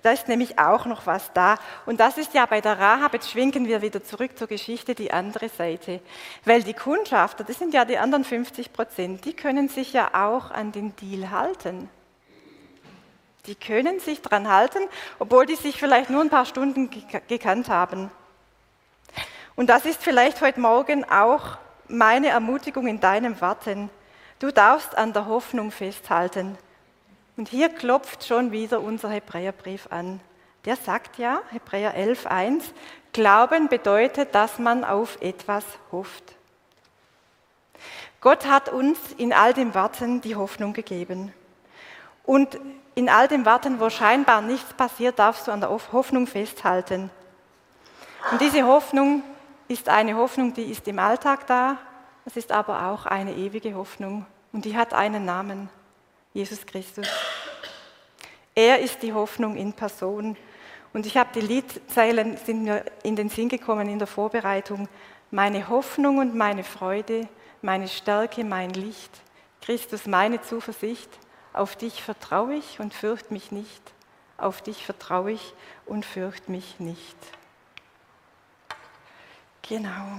Da 0.03 0.11
ist 0.11 0.27
nämlich 0.27 0.59
auch 0.59 0.85
noch 0.87 1.07
was 1.07 1.33
da. 1.33 1.59
Und 1.87 2.01
das 2.01 2.19
ist 2.19 2.35
ja 2.35 2.45
bei 2.47 2.61
der 2.61 2.79
Rahab, 2.79 3.15
jetzt 3.15 3.31
schwenken 3.31 3.67
wir 3.67 3.83
wieder 3.83 4.03
zurück 4.03 4.37
zur 4.37 4.49
Geschichte, 4.49 4.97
die 4.97 5.13
andere 5.13 5.49
Seite. 5.49 6.01
Weil 6.45 6.65
die 6.65 6.75
Kundschafter, 6.75 7.45
das 7.45 7.59
sind 7.59 7.73
ja 7.73 7.85
die 7.85 7.99
anderen 7.99 8.25
50 8.25 8.73
Prozent, 8.73 9.25
die 9.25 9.33
können 9.33 9.69
sich 9.69 9.93
ja 9.93 10.11
auch 10.13 10.51
an 10.51 10.73
den 10.73 10.97
Deal 10.97 11.31
halten. 11.31 11.89
Die 13.47 13.55
können 13.55 14.01
sich 14.01 14.23
dran 14.23 14.49
halten, 14.49 14.81
obwohl 15.19 15.47
die 15.47 15.57
sich 15.57 15.79
vielleicht 15.79 16.11
nur 16.11 16.21
ein 16.21 16.31
paar 16.31 16.47
Stunden 16.47 16.91
gekannt 17.29 17.69
haben. 17.69 18.11
Und 19.55 19.69
das 19.69 19.85
ist 19.85 20.03
vielleicht 20.03 20.41
heute 20.41 20.61
Morgen 20.61 21.05
auch 21.05 21.59
meine 21.89 22.29
Ermutigung 22.29 22.87
in 22.87 23.01
deinem 23.01 23.41
Warten. 23.41 23.91
Du 24.39 24.51
darfst 24.51 24.97
an 24.97 25.13
der 25.13 25.27
Hoffnung 25.27 25.71
festhalten. 25.71 26.57
Und 27.43 27.49
hier 27.49 27.70
klopft 27.70 28.24
schon 28.24 28.53
wieder 28.53 28.80
unser 28.80 29.11
Hebräerbrief 29.11 29.88
an. 29.90 30.20
Der 30.64 30.76
sagt 30.76 31.18
ja, 31.18 31.40
Hebräer 31.51 31.97
11.1, 31.97 32.62
Glauben 33.12 33.66
bedeutet, 33.66 34.32
dass 34.32 34.61
man 34.61 34.84
auf 34.84 35.20
etwas 35.20 35.64
hofft. 35.90 36.36
Gott 38.20 38.47
hat 38.47 38.68
uns 38.68 38.97
in 39.16 39.32
all 39.32 39.55
dem 39.55 39.74
Warten 39.74 40.20
die 40.20 40.36
Hoffnung 40.36 40.72
gegeben. 40.72 41.34
Und 42.22 42.61
in 42.95 43.09
all 43.09 43.26
dem 43.26 43.45
Warten, 43.45 43.80
wo 43.80 43.90
scheinbar 43.90 44.40
nichts 44.40 44.72
passiert, 44.74 45.18
darfst 45.18 45.49
du 45.49 45.51
an 45.51 45.62
der 45.62 45.70
Hoffnung 45.70 46.28
festhalten. 46.28 47.11
Und 48.30 48.40
diese 48.40 48.64
Hoffnung 48.68 49.24
ist 49.66 49.88
eine 49.88 50.14
Hoffnung, 50.14 50.55
die 50.55 50.70
ist 50.70 50.86
im 50.86 51.01
Alltag 51.01 51.49
da, 51.49 51.76
es 52.24 52.36
ist 52.36 52.53
aber 52.53 52.86
auch 52.86 53.05
eine 53.05 53.34
ewige 53.34 53.74
Hoffnung 53.74 54.26
und 54.53 54.64
die 54.64 54.76
hat 54.76 54.95
einen 54.95 55.24
Namen. 55.24 55.70
Jesus 56.33 56.64
Christus. 56.64 57.07
Er 58.55 58.80
ist 58.80 59.03
die 59.03 59.12
Hoffnung 59.12 59.57
in 59.57 59.72
Person. 59.72 60.37
Und 60.93 61.07
ich 61.07 61.16
habe 61.16 61.30
die 61.35 61.41
Liedzeilen, 61.41 62.37
sind 62.37 62.64
mir 62.64 62.85
in 63.03 63.16
den 63.16 63.28
Sinn 63.28 63.49
gekommen 63.49 63.89
in 63.89 63.99
der 63.99 64.07
Vorbereitung. 64.07 64.89
Meine 65.30 65.68
Hoffnung 65.68 66.18
und 66.18 66.35
meine 66.35 66.64
Freude, 66.64 67.28
meine 67.62 67.89
Stärke, 67.89 68.45
mein 68.45 68.70
Licht. 68.70 69.11
Christus, 69.62 70.07
meine 70.07 70.43
Zuversicht. 70.43 71.09
Auf 71.53 71.76
dich 71.76 72.03
vertraue 72.03 72.55
ich 72.55 72.80
und 72.80 72.95
fürchte 72.95 73.33
mich 73.33 73.53
nicht. 73.53 73.83
Auf 74.37 74.61
dich 74.62 74.85
vertraue 74.85 75.33
ich 75.33 75.55
und 75.87 76.05
fürchte 76.05 76.51
mich 76.51 76.80
nicht. 76.80 77.16
Genau. 79.62 80.18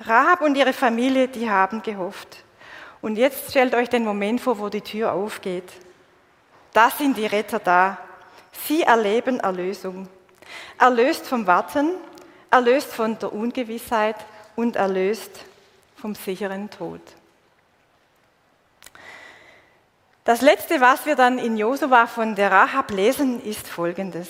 Rahab 0.00 0.40
und 0.40 0.56
ihre 0.56 0.72
Familie, 0.72 1.28
die 1.28 1.50
haben 1.50 1.82
gehofft. 1.82 2.44
Und 3.00 3.16
jetzt 3.16 3.50
stellt 3.50 3.74
euch 3.74 3.88
den 3.88 4.04
Moment 4.04 4.40
vor, 4.40 4.58
wo 4.58 4.68
die 4.68 4.80
Tür 4.80 5.12
aufgeht. 5.12 5.70
Da 6.72 6.90
sind 6.90 7.16
die 7.16 7.26
Retter 7.26 7.58
da. 7.58 7.98
Sie 8.66 8.82
erleben 8.82 9.40
Erlösung. 9.40 10.08
Erlöst 10.78 11.26
vom 11.26 11.46
Warten, 11.46 11.90
erlöst 12.50 12.92
von 12.92 13.18
der 13.18 13.32
Ungewissheit 13.32 14.16
und 14.56 14.76
erlöst 14.76 15.44
vom 15.96 16.14
sicheren 16.14 16.70
Tod. 16.70 17.00
Das 20.24 20.42
letzte, 20.42 20.80
was 20.80 21.06
wir 21.06 21.16
dann 21.16 21.38
in 21.38 21.56
Josua 21.56 22.06
von 22.06 22.34
der 22.34 22.50
Rahab 22.50 22.90
lesen, 22.90 23.42
ist 23.42 23.66
folgendes. 23.66 24.28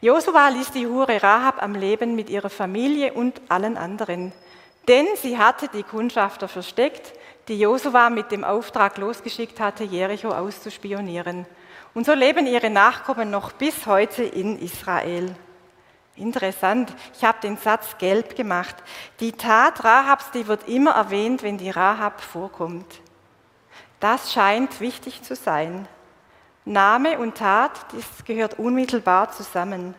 Josua 0.00 0.48
ließ 0.48 0.72
die 0.72 0.86
Hure 0.86 1.22
Rahab 1.22 1.62
am 1.62 1.74
Leben 1.74 2.16
mit 2.16 2.28
ihrer 2.28 2.50
Familie 2.50 3.12
und 3.12 3.40
allen 3.48 3.76
anderen. 3.76 4.32
Denn 4.88 5.06
sie 5.16 5.38
hatte 5.38 5.68
die 5.68 5.82
Kundschafter 5.82 6.48
versteckt, 6.48 7.12
die 7.48 7.58
Josua 7.58 8.10
mit 8.10 8.30
dem 8.30 8.44
Auftrag 8.44 8.98
losgeschickt 8.98 9.60
hatte, 9.60 9.84
Jericho 9.84 10.28
auszuspionieren. 10.30 11.46
Und 11.94 12.06
so 12.06 12.12
leben 12.12 12.46
ihre 12.46 12.70
Nachkommen 12.70 13.30
noch 13.30 13.52
bis 13.52 13.86
heute 13.86 14.22
in 14.22 14.58
Israel. 14.60 15.34
Interessant, 16.16 16.94
ich 17.14 17.24
habe 17.24 17.38
den 17.42 17.56
Satz 17.56 17.98
gelb 17.98 18.36
gemacht. 18.36 18.76
Die 19.20 19.32
Tat 19.32 19.84
Rahabs, 19.84 20.30
die 20.30 20.46
wird 20.46 20.68
immer 20.68 20.92
erwähnt, 20.92 21.42
wenn 21.42 21.58
die 21.58 21.70
Rahab 21.70 22.20
vorkommt. 22.20 23.00
Das 24.00 24.32
scheint 24.32 24.80
wichtig 24.80 25.22
zu 25.22 25.34
sein. 25.34 25.88
Name 26.64 27.18
und 27.18 27.36
Tat, 27.36 27.72
das 27.92 28.24
gehört 28.24 28.58
unmittelbar 28.58 29.30
zusammen. 29.30 29.94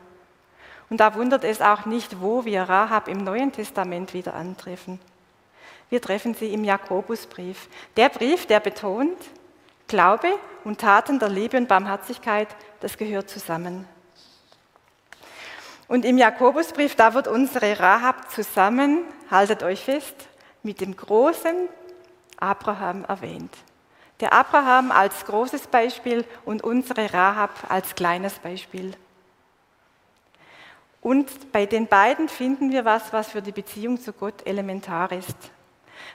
Und 0.90 0.98
da 0.98 1.16
wundert 1.16 1.44
es 1.44 1.62
auch 1.62 1.86
nicht, 1.86 2.22
wo 2.22 2.46
wir 2.46 2.64
Rahab 2.64 3.08
im 3.08 3.24
Neuen 3.24 3.52
Testament 3.52 4.14
wieder 4.14 4.34
antreffen. 4.34 5.00
Wir 5.90 6.02
treffen 6.02 6.34
sie 6.34 6.54
im 6.54 6.64
Jakobusbrief. 6.64 7.70
Der 7.96 8.10
Brief, 8.10 8.46
der 8.46 8.60
betont, 8.60 9.18
Glaube 9.88 10.28
und 10.64 10.80
Taten 10.80 11.20
der 11.20 11.30
Liebe 11.30 11.58
und 11.58 11.68
Barmherzigkeit, 11.68 12.50
das 12.82 12.98
gehört 12.98 13.30
zusammen. 13.30 13.88
Und 15.88 16.04
im 16.04 16.18
Jakobusbrief, 16.18 16.96
da 16.96 17.14
wird 17.14 17.30
unsere 17.30 17.80
Rahab 17.80 18.30
zusammen, 18.32 19.06
haltet 19.32 19.64
euch 19.64 19.86
fest, 19.86 20.28
mit 20.64 20.82
dem 20.82 20.98
großen 20.98 21.70
Abraham 22.38 23.06
erwähnt. 23.06 23.54
Der 24.20 24.34
Abraham 24.34 24.92
als 24.92 25.26
großes 25.26 25.68
Beispiel 25.68 26.26
und 26.44 26.64
unsere 26.64 27.14
Rahab 27.14 27.52
als 27.70 27.96
kleines 27.96 28.40
Beispiel. 28.40 28.94
Und 31.02 31.52
bei 31.52 31.66
den 31.66 31.88
beiden 31.88 32.28
finden 32.28 32.72
wir 32.72 32.86
was, 32.86 33.14
was 33.14 33.30
für 33.30 33.42
die 33.42 33.52
Beziehung 33.52 34.00
zu 34.00 34.14
Gott 34.14 34.46
elementar 34.46 35.12
ist. 35.12 35.38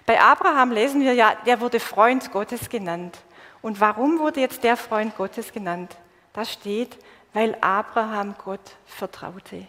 Bei 0.06 0.20
Abraham 0.20 0.72
lesen 0.72 1.00
wir 1.00 1.14
ja, 1.14 1.34
der 1.46 1.60
wurde 1.60 1.80
Freund 1.80 2.32
Gottes 2.32 2.68
genannt. 2.68 3.18
Und 3.62 3.80
warum 3.80 4.18
wurde 4.18 4.40
jetzt 4.40 4.64
der 4.64 4.76
Freund 4.76 5.16
Gottes 5.16 5.52
genannt? 5.52 5.96
Da 6.32 6.44
steht, 6.44 6.98
weil 7.32 7.56
Abraham 7.60 8.34
Gott 8.44 8.76
vertraute. 8.86 9.66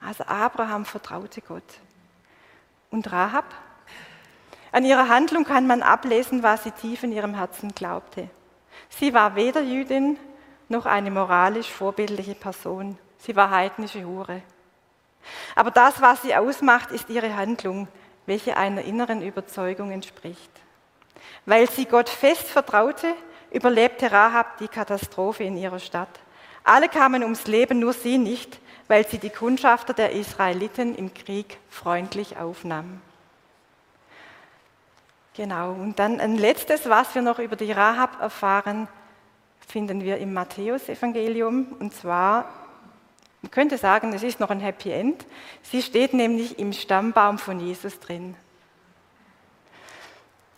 Also 0.00 0.24
Abraham 0.24 0.84
vertraute 0.84 1.40
Gott. 1.40 1.62
Und 2.90 3.12
Rahab? 3.12 3.44
An 4.72 4.84
ihrer 4.84 5.08
Handlung 5.08 5.44
kann 5.44 5.66
man 5.66 5.82
ablesen, 5.82 6.42
was 6.42 6.64
sie 6.64 6.70
tief 6.70 7.02
in 7.02 7.12
ihrem 7.12 7.34
Herzen 7.34 7.74
glaubte. 7.74 8.28
Sie 8.88 9.14
war 9.14 9.34
weder 9.34 9.62
Jüdin 9.62 10.18
noch 10.68 10.86
eine 10.86 11.10
moralisch 11.10 11.70
vorbildliche 11.70 12.34
Person. 12.34 12.98
Sie 13.26 13.34
war 13.34 13.50
heidnische 13.50 14.04
Hure. 14.04 14.40
Aber 15.56 15.72
das, 15.72 16.00
was 16.00 16.22
sie 16.22 16.36
ausmacht, 16.36 16.92
ist 16.92 17.10
ihre 17.10 17.34
Handlung, 17.34 17.88
welche 18.24 18.56
einer 18.56 18.82
inneren 18.82 19.20
Überzeugung 19.20 19.90
entspricht. 19.90 20.50
Weil 21.44 21.68
sie 21.68 21.86
Gott 21.86 22.08
fest 22.08 22.44
vertraute, 22.44 23.12
überlebte 23.50 24.12
Rahab 24.12 24.58
die 24.58 24.68
Katastrophe 24.68 25.42
in 25.42 25.56
ihrer 25.56 25.80
Stadt. 25.80 26.20
Alle 26.62 26.88
kamen 26.88 27.24
ums 27.24 27.48
Leben, 27.48 27.80
nur 27.80 27.92
sie 27.92 28.18
nicht, 28.18 28.60
weil 28.86 29.04
sie 29.08 29.18
die 29.18 29.30
Kundschafter 29.30 29.92
der 29.92 30.12
Israeliten 30.12 30.94
im 30.94 31.12
Krieg 31.12 31.58
freundlich 31.68 32.36
aufnahm. 32.36 33.00
Genau, 35.34 35.72
und 35.72 35.98
dann 35.98 36.20
ein 36.20 36.36
letztes, 36.36 36.88
was 36.88 37.12
wir 37.16 37.22
noch 37.22 37.40
über 37.40 37.56
die 37.56 37.72
Rahab 37.72 38.20
erfahren, 38.20 38.86
finden 39.66 40.02
wir 40.02 40.18
im 40.18 40.32
Matthäusevangelium. 40.32 41.76
Und 41.78 41.92
zwar, 41.92 42.65
man 43.46 43.52
könnte 43.52 43.78
sagen, 43.78 44.12
es 44.12 44.24
ist 44.24 44.40
noch 44.40 44.50
ein 44.50 44.58
Happy 44.58 44.90
End. 44.90 45.24
Sie 45.62 45.80
steht 45.80 46.14
nämlich 46.14 46.58
im 46.58 46.72
Stammbaum 46.72 47.38
von 47.38 47.60
Jesus 47.60 48.00
drin. 48.00 48.34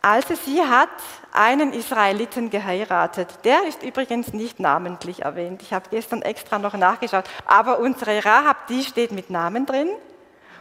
Also 0.01 0.35
sie 0.35 0.63
hat 0.63 0.89
einen 1.31 1.75
Israeliten 1.75 2.49
geheiratet. 2.49 3.41
Der 3.45 3.65
ist 3.69 3.83
übrigens 3.83 4.33
nicht 4.33 4.59
namentlich 4.59 5.21
erwähnt. 5.21 5.61
Ich 5.61 5.75
habe 5.75 5.91
gestern 5.91 6.23
extra 6.23 6.59
noch 6.59 6.73
nachgeschaut. 6.73 7.25
Aber 7.45 7.79
unsere 7.79 8.25
Rahab, 8.25 8.69
die 8.69 8.83
steht 8.83 9.13
mit 9.13 9.29
Namen 9.29 9.67
drin. 9.67 9.91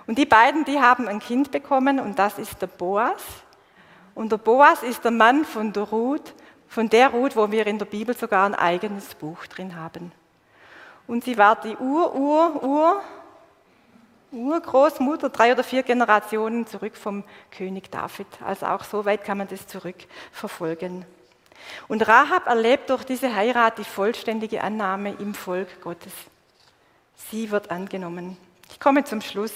Und 0.05 0.17
die 0.17 0.25
beiden, 0.25 0.65
die 0.65 0.81
haben 0.81 1.07
ein 1.07 1.19
Kind 1.19 1.51
bekommen 1.51 1.97
und 2.01 2.19
das 2.19 2.37
ist 2.39 2.61
der 2.61 2.67
Boas. 2.67 3.23
Und 4.15 4.33
der 4.33 4.37
Boas 4.37 4.83
ist 4.83 5.05
der 5.05 5.11
Mann 5.11 5.45
von 5.45 5.71
der 5.71 5.83
Ruth, 5.83 6.33
von 6.67 6.89
der 6.89 7.07
Ruth, 7.07 7.37
wo 7.37 7.49
wir 7.51 7.65
in 7.67 7.79
der 7.79 7.85
Bibel 7.85 8.17
sogar 8.17 8.45
ein 8.45 8.55
eigenes 8.55 9.15
Buch 9.15 9.45
drin 9.47 9.77
haben. 9.77 10.11
Und 11.07 11.23
sie 11.23 11.37
war 11.37 11.55
die 11.59 11.75
Ur, 11.77 12.13
Ur, 12.13 12.63
Ur, 12.63 13.01
Urgroßmutter, 14.31 15.29
drei 15.29 15.53
oder 15.53 15.63
vier 15.63 15.83
Generationen 15.83 16.67
zurück 16.67 16.95
vom 16.95 17.23
König 17.49 17.89
David. 17.89 18.27
Also 18.45 18.65
auch 18.65 18.83
so 18.83 19.05
weit 19.05 19.23
kann 19.23 19.37
man 19.37 19.47
das 19.47 19.67
zurückverfolgen. 19.67 21.05
Und 21.87 22.07
Rahab 22.07 22.47
erlebt 22.47 22.89
durch 22.89 23.03
diese 23.03 23.33
Heirat 23.33 23.77
die 23.77 23.83
vollständige 23.83 24.63
Annahme 24.63 25.13
im 25.19 25.33
Volk 25.33 25.81
Gottes. 25.81 26.13
Sie 27.31 27.51
wird 27.51 27.71
angenommen. 27.71 28.37
Ich 28.69 28.79
komme 28.79 29.03
zum 29.05 29.21
Schluss. 29.21 29.53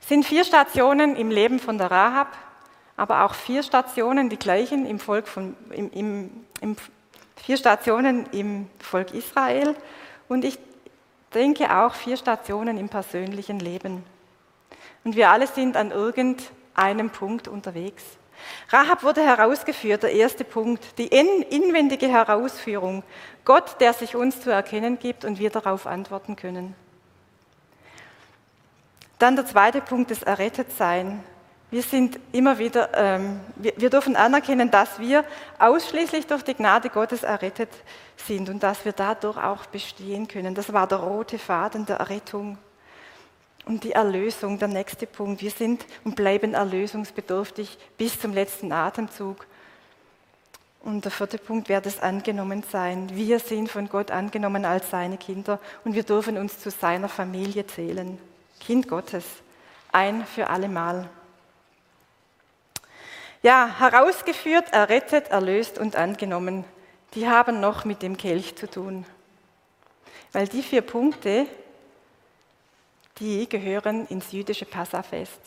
Es 0.00 0.08
sind 0.08 0.24
vier 0.24 0.44
Stationen 0.44 1.14
im 1.14 1.30
Leben 1.30 1.60
von 1.60 1.78
der 1.78 1.90
Rahab 1.90 2.36
aber 3.00 3.24
auch 3.24 3.32
vier 3.32 3.62
Stationen, 3.62 4.28
die 4.28 4.36
gleichen 4.36 4.84
im 4.84 4.98
Volk 4.98 5.26
von, 5.26 5.56
im, 5.70 5.90
im, 5.92 6.30
im, 6.60 6.76
vier 7.44 7.56
Stationen 7.56 8.26
im 8.32 8.68
Volk 8.78 9.12
Israel 9.14 9.74
und 10.28 10.44
ich 10.44 10.58
denke 11.34 11.74
auch 11.76 11.94
vier 11.94 12.16
Stationen 12.16 12.76
im 12.78 12.88
persönlichen 12.88 13.60
Leben. 13.60 14.04
Und 15.04 15.16
wir 15.16 15.30
alle 15.30 15.46
sind 15.46 15.76
an 15.76 15.90
irgendeinem 15.90 17.10
Punkt 17.10 17.48
unterwegs. 17.48 18.04
Rahab 18.70 19.02
wurde 19.02 19.22
herausgeführt, 19.22 20.02
der 20.02 20.12
erste 20.12 20.44
Punkt, 20.44 20.98
die 20.98 21.06
inwendige 21.08 22.08
Herausführung. 22.08 23.02
Gott, 23.44 23.80
der 23.80 23.92
sich 23.92 24.16
uns 24.16 24.40
zu 24.40 24.50
erkennen 24.50 24.98
gibt 24.98 25.24
und 25.24 25.38
wir 25.38 25.50
darauf 25.50 25.86
antworten 25.86 26.36
können. 26.36 26.74
Dann 29.18 29.36
der 29.36 29.46
zweite 29.46 29.80
Punkt, 29.80 30.10
das 30.10 30.22
Errettetsein. 30.22 31.22
Wir 31.70 31.82
sind 31.82 32.18
immer 32.32 32.58
wieder, 32.58 32.90
ähm, 32.94 33.38
wir, 33.54 33.72
wir 33.76 33.90
dürfen 33.90 34.16
anerkennen, 34.16 34.70
dass 34.72 34.98
wir 34.98 35.24
ausschließlich 35.58 36.26
durch 36.26 36.42
die 36.42 36.54
Gnade 36.54 36.88
Gottes 36.88 37.22
errettet 37.22 37.70
sind 38.16 38.48
und 38.48 38.62
dass 38.62 38.84
wir 38.84 38.92
dadurch 38.92 39.36
auch 39.36 39.66
bestehen 39.66 40.26
können. 40.26 40.54
Das 40.54 40.72
war 40.72 40.88
der 40.88 40.98
rote 40.98 41.38
Faden 41.38 41.86
der 41.86 41.96
Errettung. 41.96 42.58
Und 43.66 43.84
die 43.84 43.92
Erlösung, 43.92 44.58
der 44.58 44.68
nächste 44.68 45.06
Punkt. 45.06 45.42
Wir 45.42 45.50
sind 45.50 45.84
und 46.02 46.16
bleiben 46.16 46.54
erlösungsbedürftig 46.54 47.78
bis 47.96 48.18
zum 48.18 48.34
letzten 48.34 48.72
Atemzug. 48.72 49.46
Und 50.82 51.04
der 51.04 51.12
vierte 51.12 51.38
Punkt 51.38 51.68
wäre 51.68 51.82
das 51.82 52.02
Angenommensein. 52.02 53.14
Wir 53.14 53.38
sind 53.38 53.70
von 53.70 53.88
Gott 53.88 54.10
angenommen 54.10 54.64
als 54.64 54.90
seine 54.90 55.18
Kinder 55.18 55.60
und 55.84 55.94
wir 55.94 56.02
dürfen 56.02 56.36
uns 56.38 56.58
zu 56.58 56.70
seiner 56.70 57.08
Familie 57.08 57.66
zählen. 57.66 58.18
Kind 58.58 58.88
Gottes, 58.88 59.24
ein 59.92 60.24
für 60.24 60.48
alle 60.48 60.68
Mal. 60.68 61.08
Ja, 63.42 63.76
herausgeführt, 63.78 64.72
errettet, 64.72 65.28
erlöst 65.28 65.78
und 65.78 65.96
angenommen, 65.96 66.64
die 67.14 67.26
haben 67.26 67.60
noch 67.60 67.86
mit 67.86 68.02
dem 68.02 68.18
Kelch 68.18 68.54
zu 68.54 68.68
tun. 68.68 69.06
Weil 70.32 70.46
die 70.46 70.62
vier 70.62 70.82
Punkte, 70.82 71.46
die 73.18 73.48
gehören 73.48 74.06
ins 74.08 74.32
jüdische 74.32 74.66
Passafest. 74.66 75.40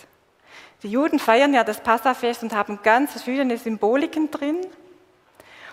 Die 0.81 0.89
Juden 0.89 1.19
feiern 1.19 1.53
ja 1.53 1.63
das 1.63 1.81
Passafest 1.81 2.41
und 2.41 2.53
haben 2.53 2.79
ganz 2.83 3.11
verschiedene 3.11 3.57
Symboliken 3.57 4.31
drin. 4.31 4.65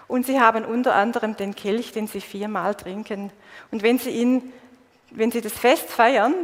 Und 0.06 0.26
sie 0.26 0.40
haben 0.40 0.64
unter 0.64 0.94
anderem 0.94 1.36
den 1.36 1.54
Kelch, 1.54 1.92
den 1.92 2.06
sie 2.06 2.20
viermal 2.20 2.74
trinken. 2.74 3.32
Und 3.70 3.82
wenn 3.82 3.98
sie, 3.98 4.10
ihn, 4.10 4.52
wenn 5.10 5.30
sie 5.30 5.40
das 5.40 5.52
Fest 5.52 5.88
feiern, 5.88 6.34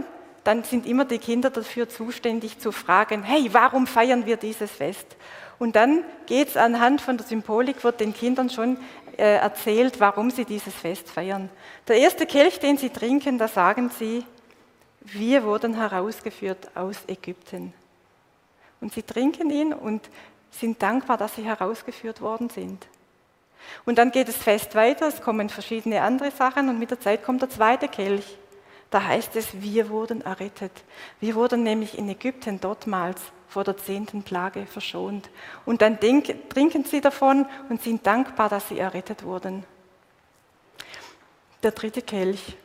dann 0.43 0.64
sind 0.64 0.87
immer 0.87 1.05
die 1.05 1.18
Kinder 1.18 1.51
dafür 1.51 1.89
zuständig 1.89 2.59
zu 2.61 2.72
fragen, 2.72 3.22
hey, 3.24 3.49
warum 3.53 3.87
feiern 3.87 4.27
wir 4.27 4.37
dieses 4.37 4.70
Fest? 4.70 5.16
Und 5.59 5.77
dann 5.77 6.05
geht 6.27 6.49
es 6.49 6.57
anhand 6.57 7.01
von 7.01 7.17
der 7.17 7.27
Symbolik, 7.27 7.83
wird 7.83 8.01
den 8.01 8.13
Kindern 8.13 8.51
schon 8.51 8.79
äh, 9.17 9.37
erzählt, 9.37 10.01
warum 10.01 10.31
sie 10.31 10.45
dieses 10.45 10.75
Fest 10.75 11.09
feiern. 11.11 11.49
Der 11.89 11.97
erste 11.97 12.27
Kelch, 12.27 12.59
den 12.59 12.77
sie 12.77 12.91
trinken, 12.91 13.39
da 13.39 13.49
sagen 13.49 13.91
sie, 13.91 14.25
wir 15.01 15.45
wurden 15.45 15.75
herausgeführt 15.75 16.71
aus 16.75 16.97
Ägypten. 17.07 17.73
Und 18.81 18.93
sie 18.93 19.03
trinken 19.03 19.51
ihn 19.51 19.73
und 19.73 20.09
sind 20.51 20.83
dankbar, 20.83 21.17
dass 21.17 21.37
sie 21.37 21.45
herausgeführt 21.45 22.21
worden 22.21 22.51
sind. 22.51 22.87
Und 23.85 23.99
dann 23.99 24.11
geht 24.11 24.29
das 24.29 24.37
Fest 24.37 24.75
weiter, 24.75 25.09
es 25.09 25.21
kommen 25.21 25.49
verschiedene 25.49 26.03
andere 26.03 26.31
Sachen 26.31 26.69
und 26.69 26.79
mit 26.79 26.91
der 26.91 27.01
Zeit 27.01 27.25
kommt 27.25 27.43
der 27.43 27.51
zweite 27.51 27.89
Kelch. 27.89 28.37
Da 28.91 29.03
heißt 29.03 29.34
es, 29.37 29.61
wir 29.61 29.89
wurden 29.89 30.20
errettet. 30.20 30.72
Wir 31.20 31.34
wurden 31.34 31.62
nämlich 31.62 31.99
in 31.99 32.09
Ägypten 32.09 32.61
dortmals 32.61 33.20
vor 33.49 33.64
der 33.64 33.76
zehnten 33.76 34.22
Plage 34.22 34.66
verschont. 34.66 35.28
Und 35.64 35.82
dann 35.82 35.99
trinken 36.01 36.84
sie 36.84 37.01
davon 37.01 37.47
und 37.68 37.82
sind 37.82 38.07
dankbar, 38.07 38.49
dass 38.49 38.68
sie 38.68 38.78
errettet 38.78 39.24
wurden. 39.24 39.64
Der 41.62 41.72
dritte 41.72 42.03
Kelch, 42.03 42.57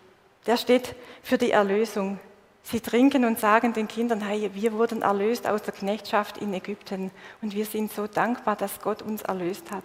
der 0.46 0.58
steht 0.58 0.96
für 1.24 1.38
die 1.38 1.52
Erlösung. 1.52 2.20
Sie 2.64 2.80
trinken 2.80 3.26
und 3.26 3.40
sagen 3.40 3.74
den 3.74 3.88
Kindern, 3.88 4.22
hey, 4.22 4.52
wir 4.54 4.74
wurden 4.74 5.02
erlöst 5.02 5.48
aus 5.48 5.64
der 5.64 5.74
Knechtschaft 5.74 6.38
in 6.38 6.54
Ägypten 6.54 7.10
und 7.42 7.56
wir 7.56 7.66
sind 7.66 7.92
so 7.92 8.06
dankbar, 8.06 8.56
dass 8.56 8.80
Gott 8.82 9.02
uns 9.02 9.24
erlöst 9.24 9.72
hat. 9.72 9.84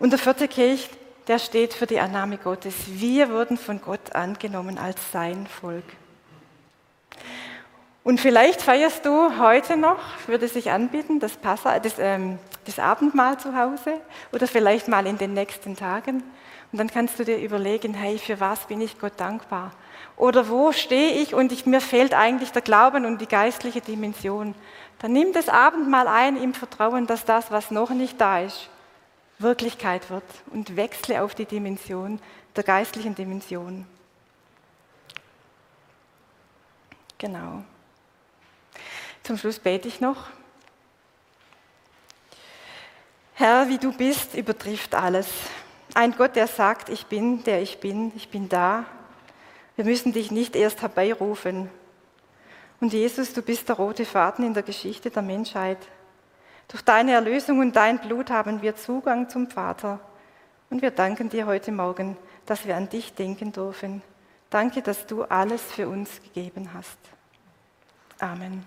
Und 0.00 0.10
der 0.10 0.18
vierte 0.18 0.48
Kelch, 0.48 0.90
der 1.26 1.38
steht 1.38 1.74
für 1.74 1.86
die 1.86 2.00
Annahme 2.00 2.38
Gottes. 2.38 2.74
Wir 2.86 3.30
wurden 3.30 3.56
von 3.56 3.80
Gott 3.80 4.14
angenommen 4.14 4.78
als 4.78 5.12
sein 5.12 5.46
Volk. 5.46 5.84
Und 8.02 8.20
vielleicht 8.20 8.60
feierst 8.60 9.06
du 9.06 9.38
heute 9.38 9.78
noch, 9.78 9.98
würde 10.26 10.46
sich 10.46 10.70
anbieten, 10.70 11.20
das, 11.20 11.38
Passa, 11.38 11.78
das, 11.80 11.94
ähm, 11.98 12.38
das 12.66 12.78
Abendmahl 12.78 13.38
zu 13.38 13.56
Hause 13.56 13.94
oder 14.30 14.46
vielleicht 14.46 14.88
mal 14.88 15.06
in 15.06 15.16
den 15.16 15.32
nächsten 15.32 15.74
Tagen. 15.74 16.22
Und 16.70 16.78
dann 16.78 16.90
kannst 16.90 17.18
du 17.18 17.24
dir 17.24 17.38
überlegen, 17.38 17.94
hey, 17.94 18.18
für 18.18 18.40
was 18.40 18.66
bin 18.66 18.82
ich 18.82 18.98
Gott 18.98 19.14
dankbar? 19.16 19.70
Oder 20.16 20.50
wo 20.50 20.72
stehe 20.72 21.12
ich 21.12 21.34
und 21.34 21.50
ich, 21.50 21.64
mir 21.64 21.80
fehlt 21.80 22.12
eigentlich 22.12 22.52
der 22.52 22.62
Glauben 22.62 23.06
und 23.06 23.22
die 23.22 23.26
geistliche 23.26 23.80
Dimension. 23.80 24.54
Dann 24.98 25.12
nimm 25.12 25.32
das 25.32 25.48
Abendmahl 25.48 26.06
ein 26.06 26.36
im 26.36 26.52
Vertrauen, 26.52 27.06
dass 27.06 27.24
das, 27.24 27.50
was 27.50 27.70
noch 27.70 27.90
nicht 27.90 28.20
da 28.20 28.40
ist, 28.40 28.68
Wirklichkeit 29.44 30.10
wird 30.10 30.24
und 30.50 30.74
wechsle 30.74 31.22
auf 31.22 31.36
die 31.36 31.44
Dimension 31.44 32.18
der 32.56 32.64
geistlichen 32.64 33.14
Dimension. 33.14 33.86
Genau. 37.18 37.62
Zum 39.22 39.38
Schluss 39.38 39.58
bete 39.58 39.86
ich 39.86 40.00
noch. 40.00 40.26
Herr, 43.34 43.68
wie 43.68 43.78
du 43.78 43.92
bist, 43.92 44.34
übertrifft 44.34 44.94
alles. 44.94 45.28
Ein 45.94 46.16
Gott, 46.16 46.36
der 46.36 46.46
sagt, 46.46 46.88
ich 46.88 47.06
bin, 47.06 47.44
der 47.44 47.62
ich 47.62 47.78
bin, 47.78 48.12
ich 48.16 48.28
bin 48.28 48.48
da. 48.48 48.84
Wir 49.76 49.84
müssen 49.84 50.12
dich 50.12 50.30
nicht 50.30 50.56
erst 50.56 50.82
herbeirufen. 50.82 51.70
Und 52.80 52.92
Jesus, 52.92 53.32
du 53.32 53.42
bist 53.42 53.68
der 53.68 53.76
rote 53.76 54.04
Faden 54.04 54.44
in 54.44 54.54
der 54.54 54.62
Geschichte 54.62 55.10
der 55.10 55.22
Menschheit. 55.22 55.78
Durch 56.68 56.82
deine 56.82 57.12
Erlösung 57.12 57.60
und 57.60 57.76
dein 57.76 57.98
Blut 57.98 58.30
haben 58.30 58.62
wir 58.62 58.76
Zugang 58.76 59.28
zum 59.28 59.48
Vater. 59.48 60.00
Und 60.70 60.82
wir 60.82 60.90
danken 60.90 61.28
dir 61.28 61.46
heute 61.46 61.72
Morgen, 61.72 62.16
dass 62.46 62.66
wir 62.66 62.76
an 62.76 62.88
dich 62.88 63.14
denken 63.14 63.52
dürfen. 63.52 64.02
Danke, 64.50 64.82
dass 64.82 65.06
du 65.06 65.24
alles 65.24 65.62
für 65.62 65.88
uns 65.88 66.22
gegeben 66.22 66.70
hast. 66.72 66.98
Amen. 68.20 68.64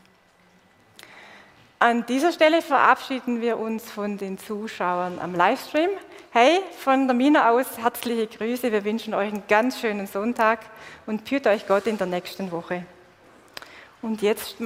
An 1.79 2.05
dieser 2.07 2.31
Stelle 2.31 2.61
verabschieden 2.61 3.39
wir 3.39 3.59
uns 3.59 3.89
von 3.89 4.17
den 4.17 4.39
Zuschauern 4.39 5.19
am 5.19 5.35
Livestream. 5.35 5.91
Hey, 6.31 6.59
von 6.79 7.07
der 7.07 7.15
Mina 7.15 7.51
aus 7.51 7.77
herzliche 7.77 8.25
Grüße. 8.27 8.71
Wir 8.71 8.83
wünschen 8.83 9.13
euch 9.13 9.31
einen 9.31 9.43
ganz 9.47 9.79
schönen 9.79 10.07
Sonntag 10.07 10.59
und 11.05 11.27
führt 11.27 11.45
euch 11.45 11.67
Gott 11.67 11.85
in 11.85 11.97
der 11.97 12.07
nächsten 12.07 12.51
Woche. 12.51 12.83
Und 14.01 14.21
jetzt 14.21 14.59
macht 14.59 14.61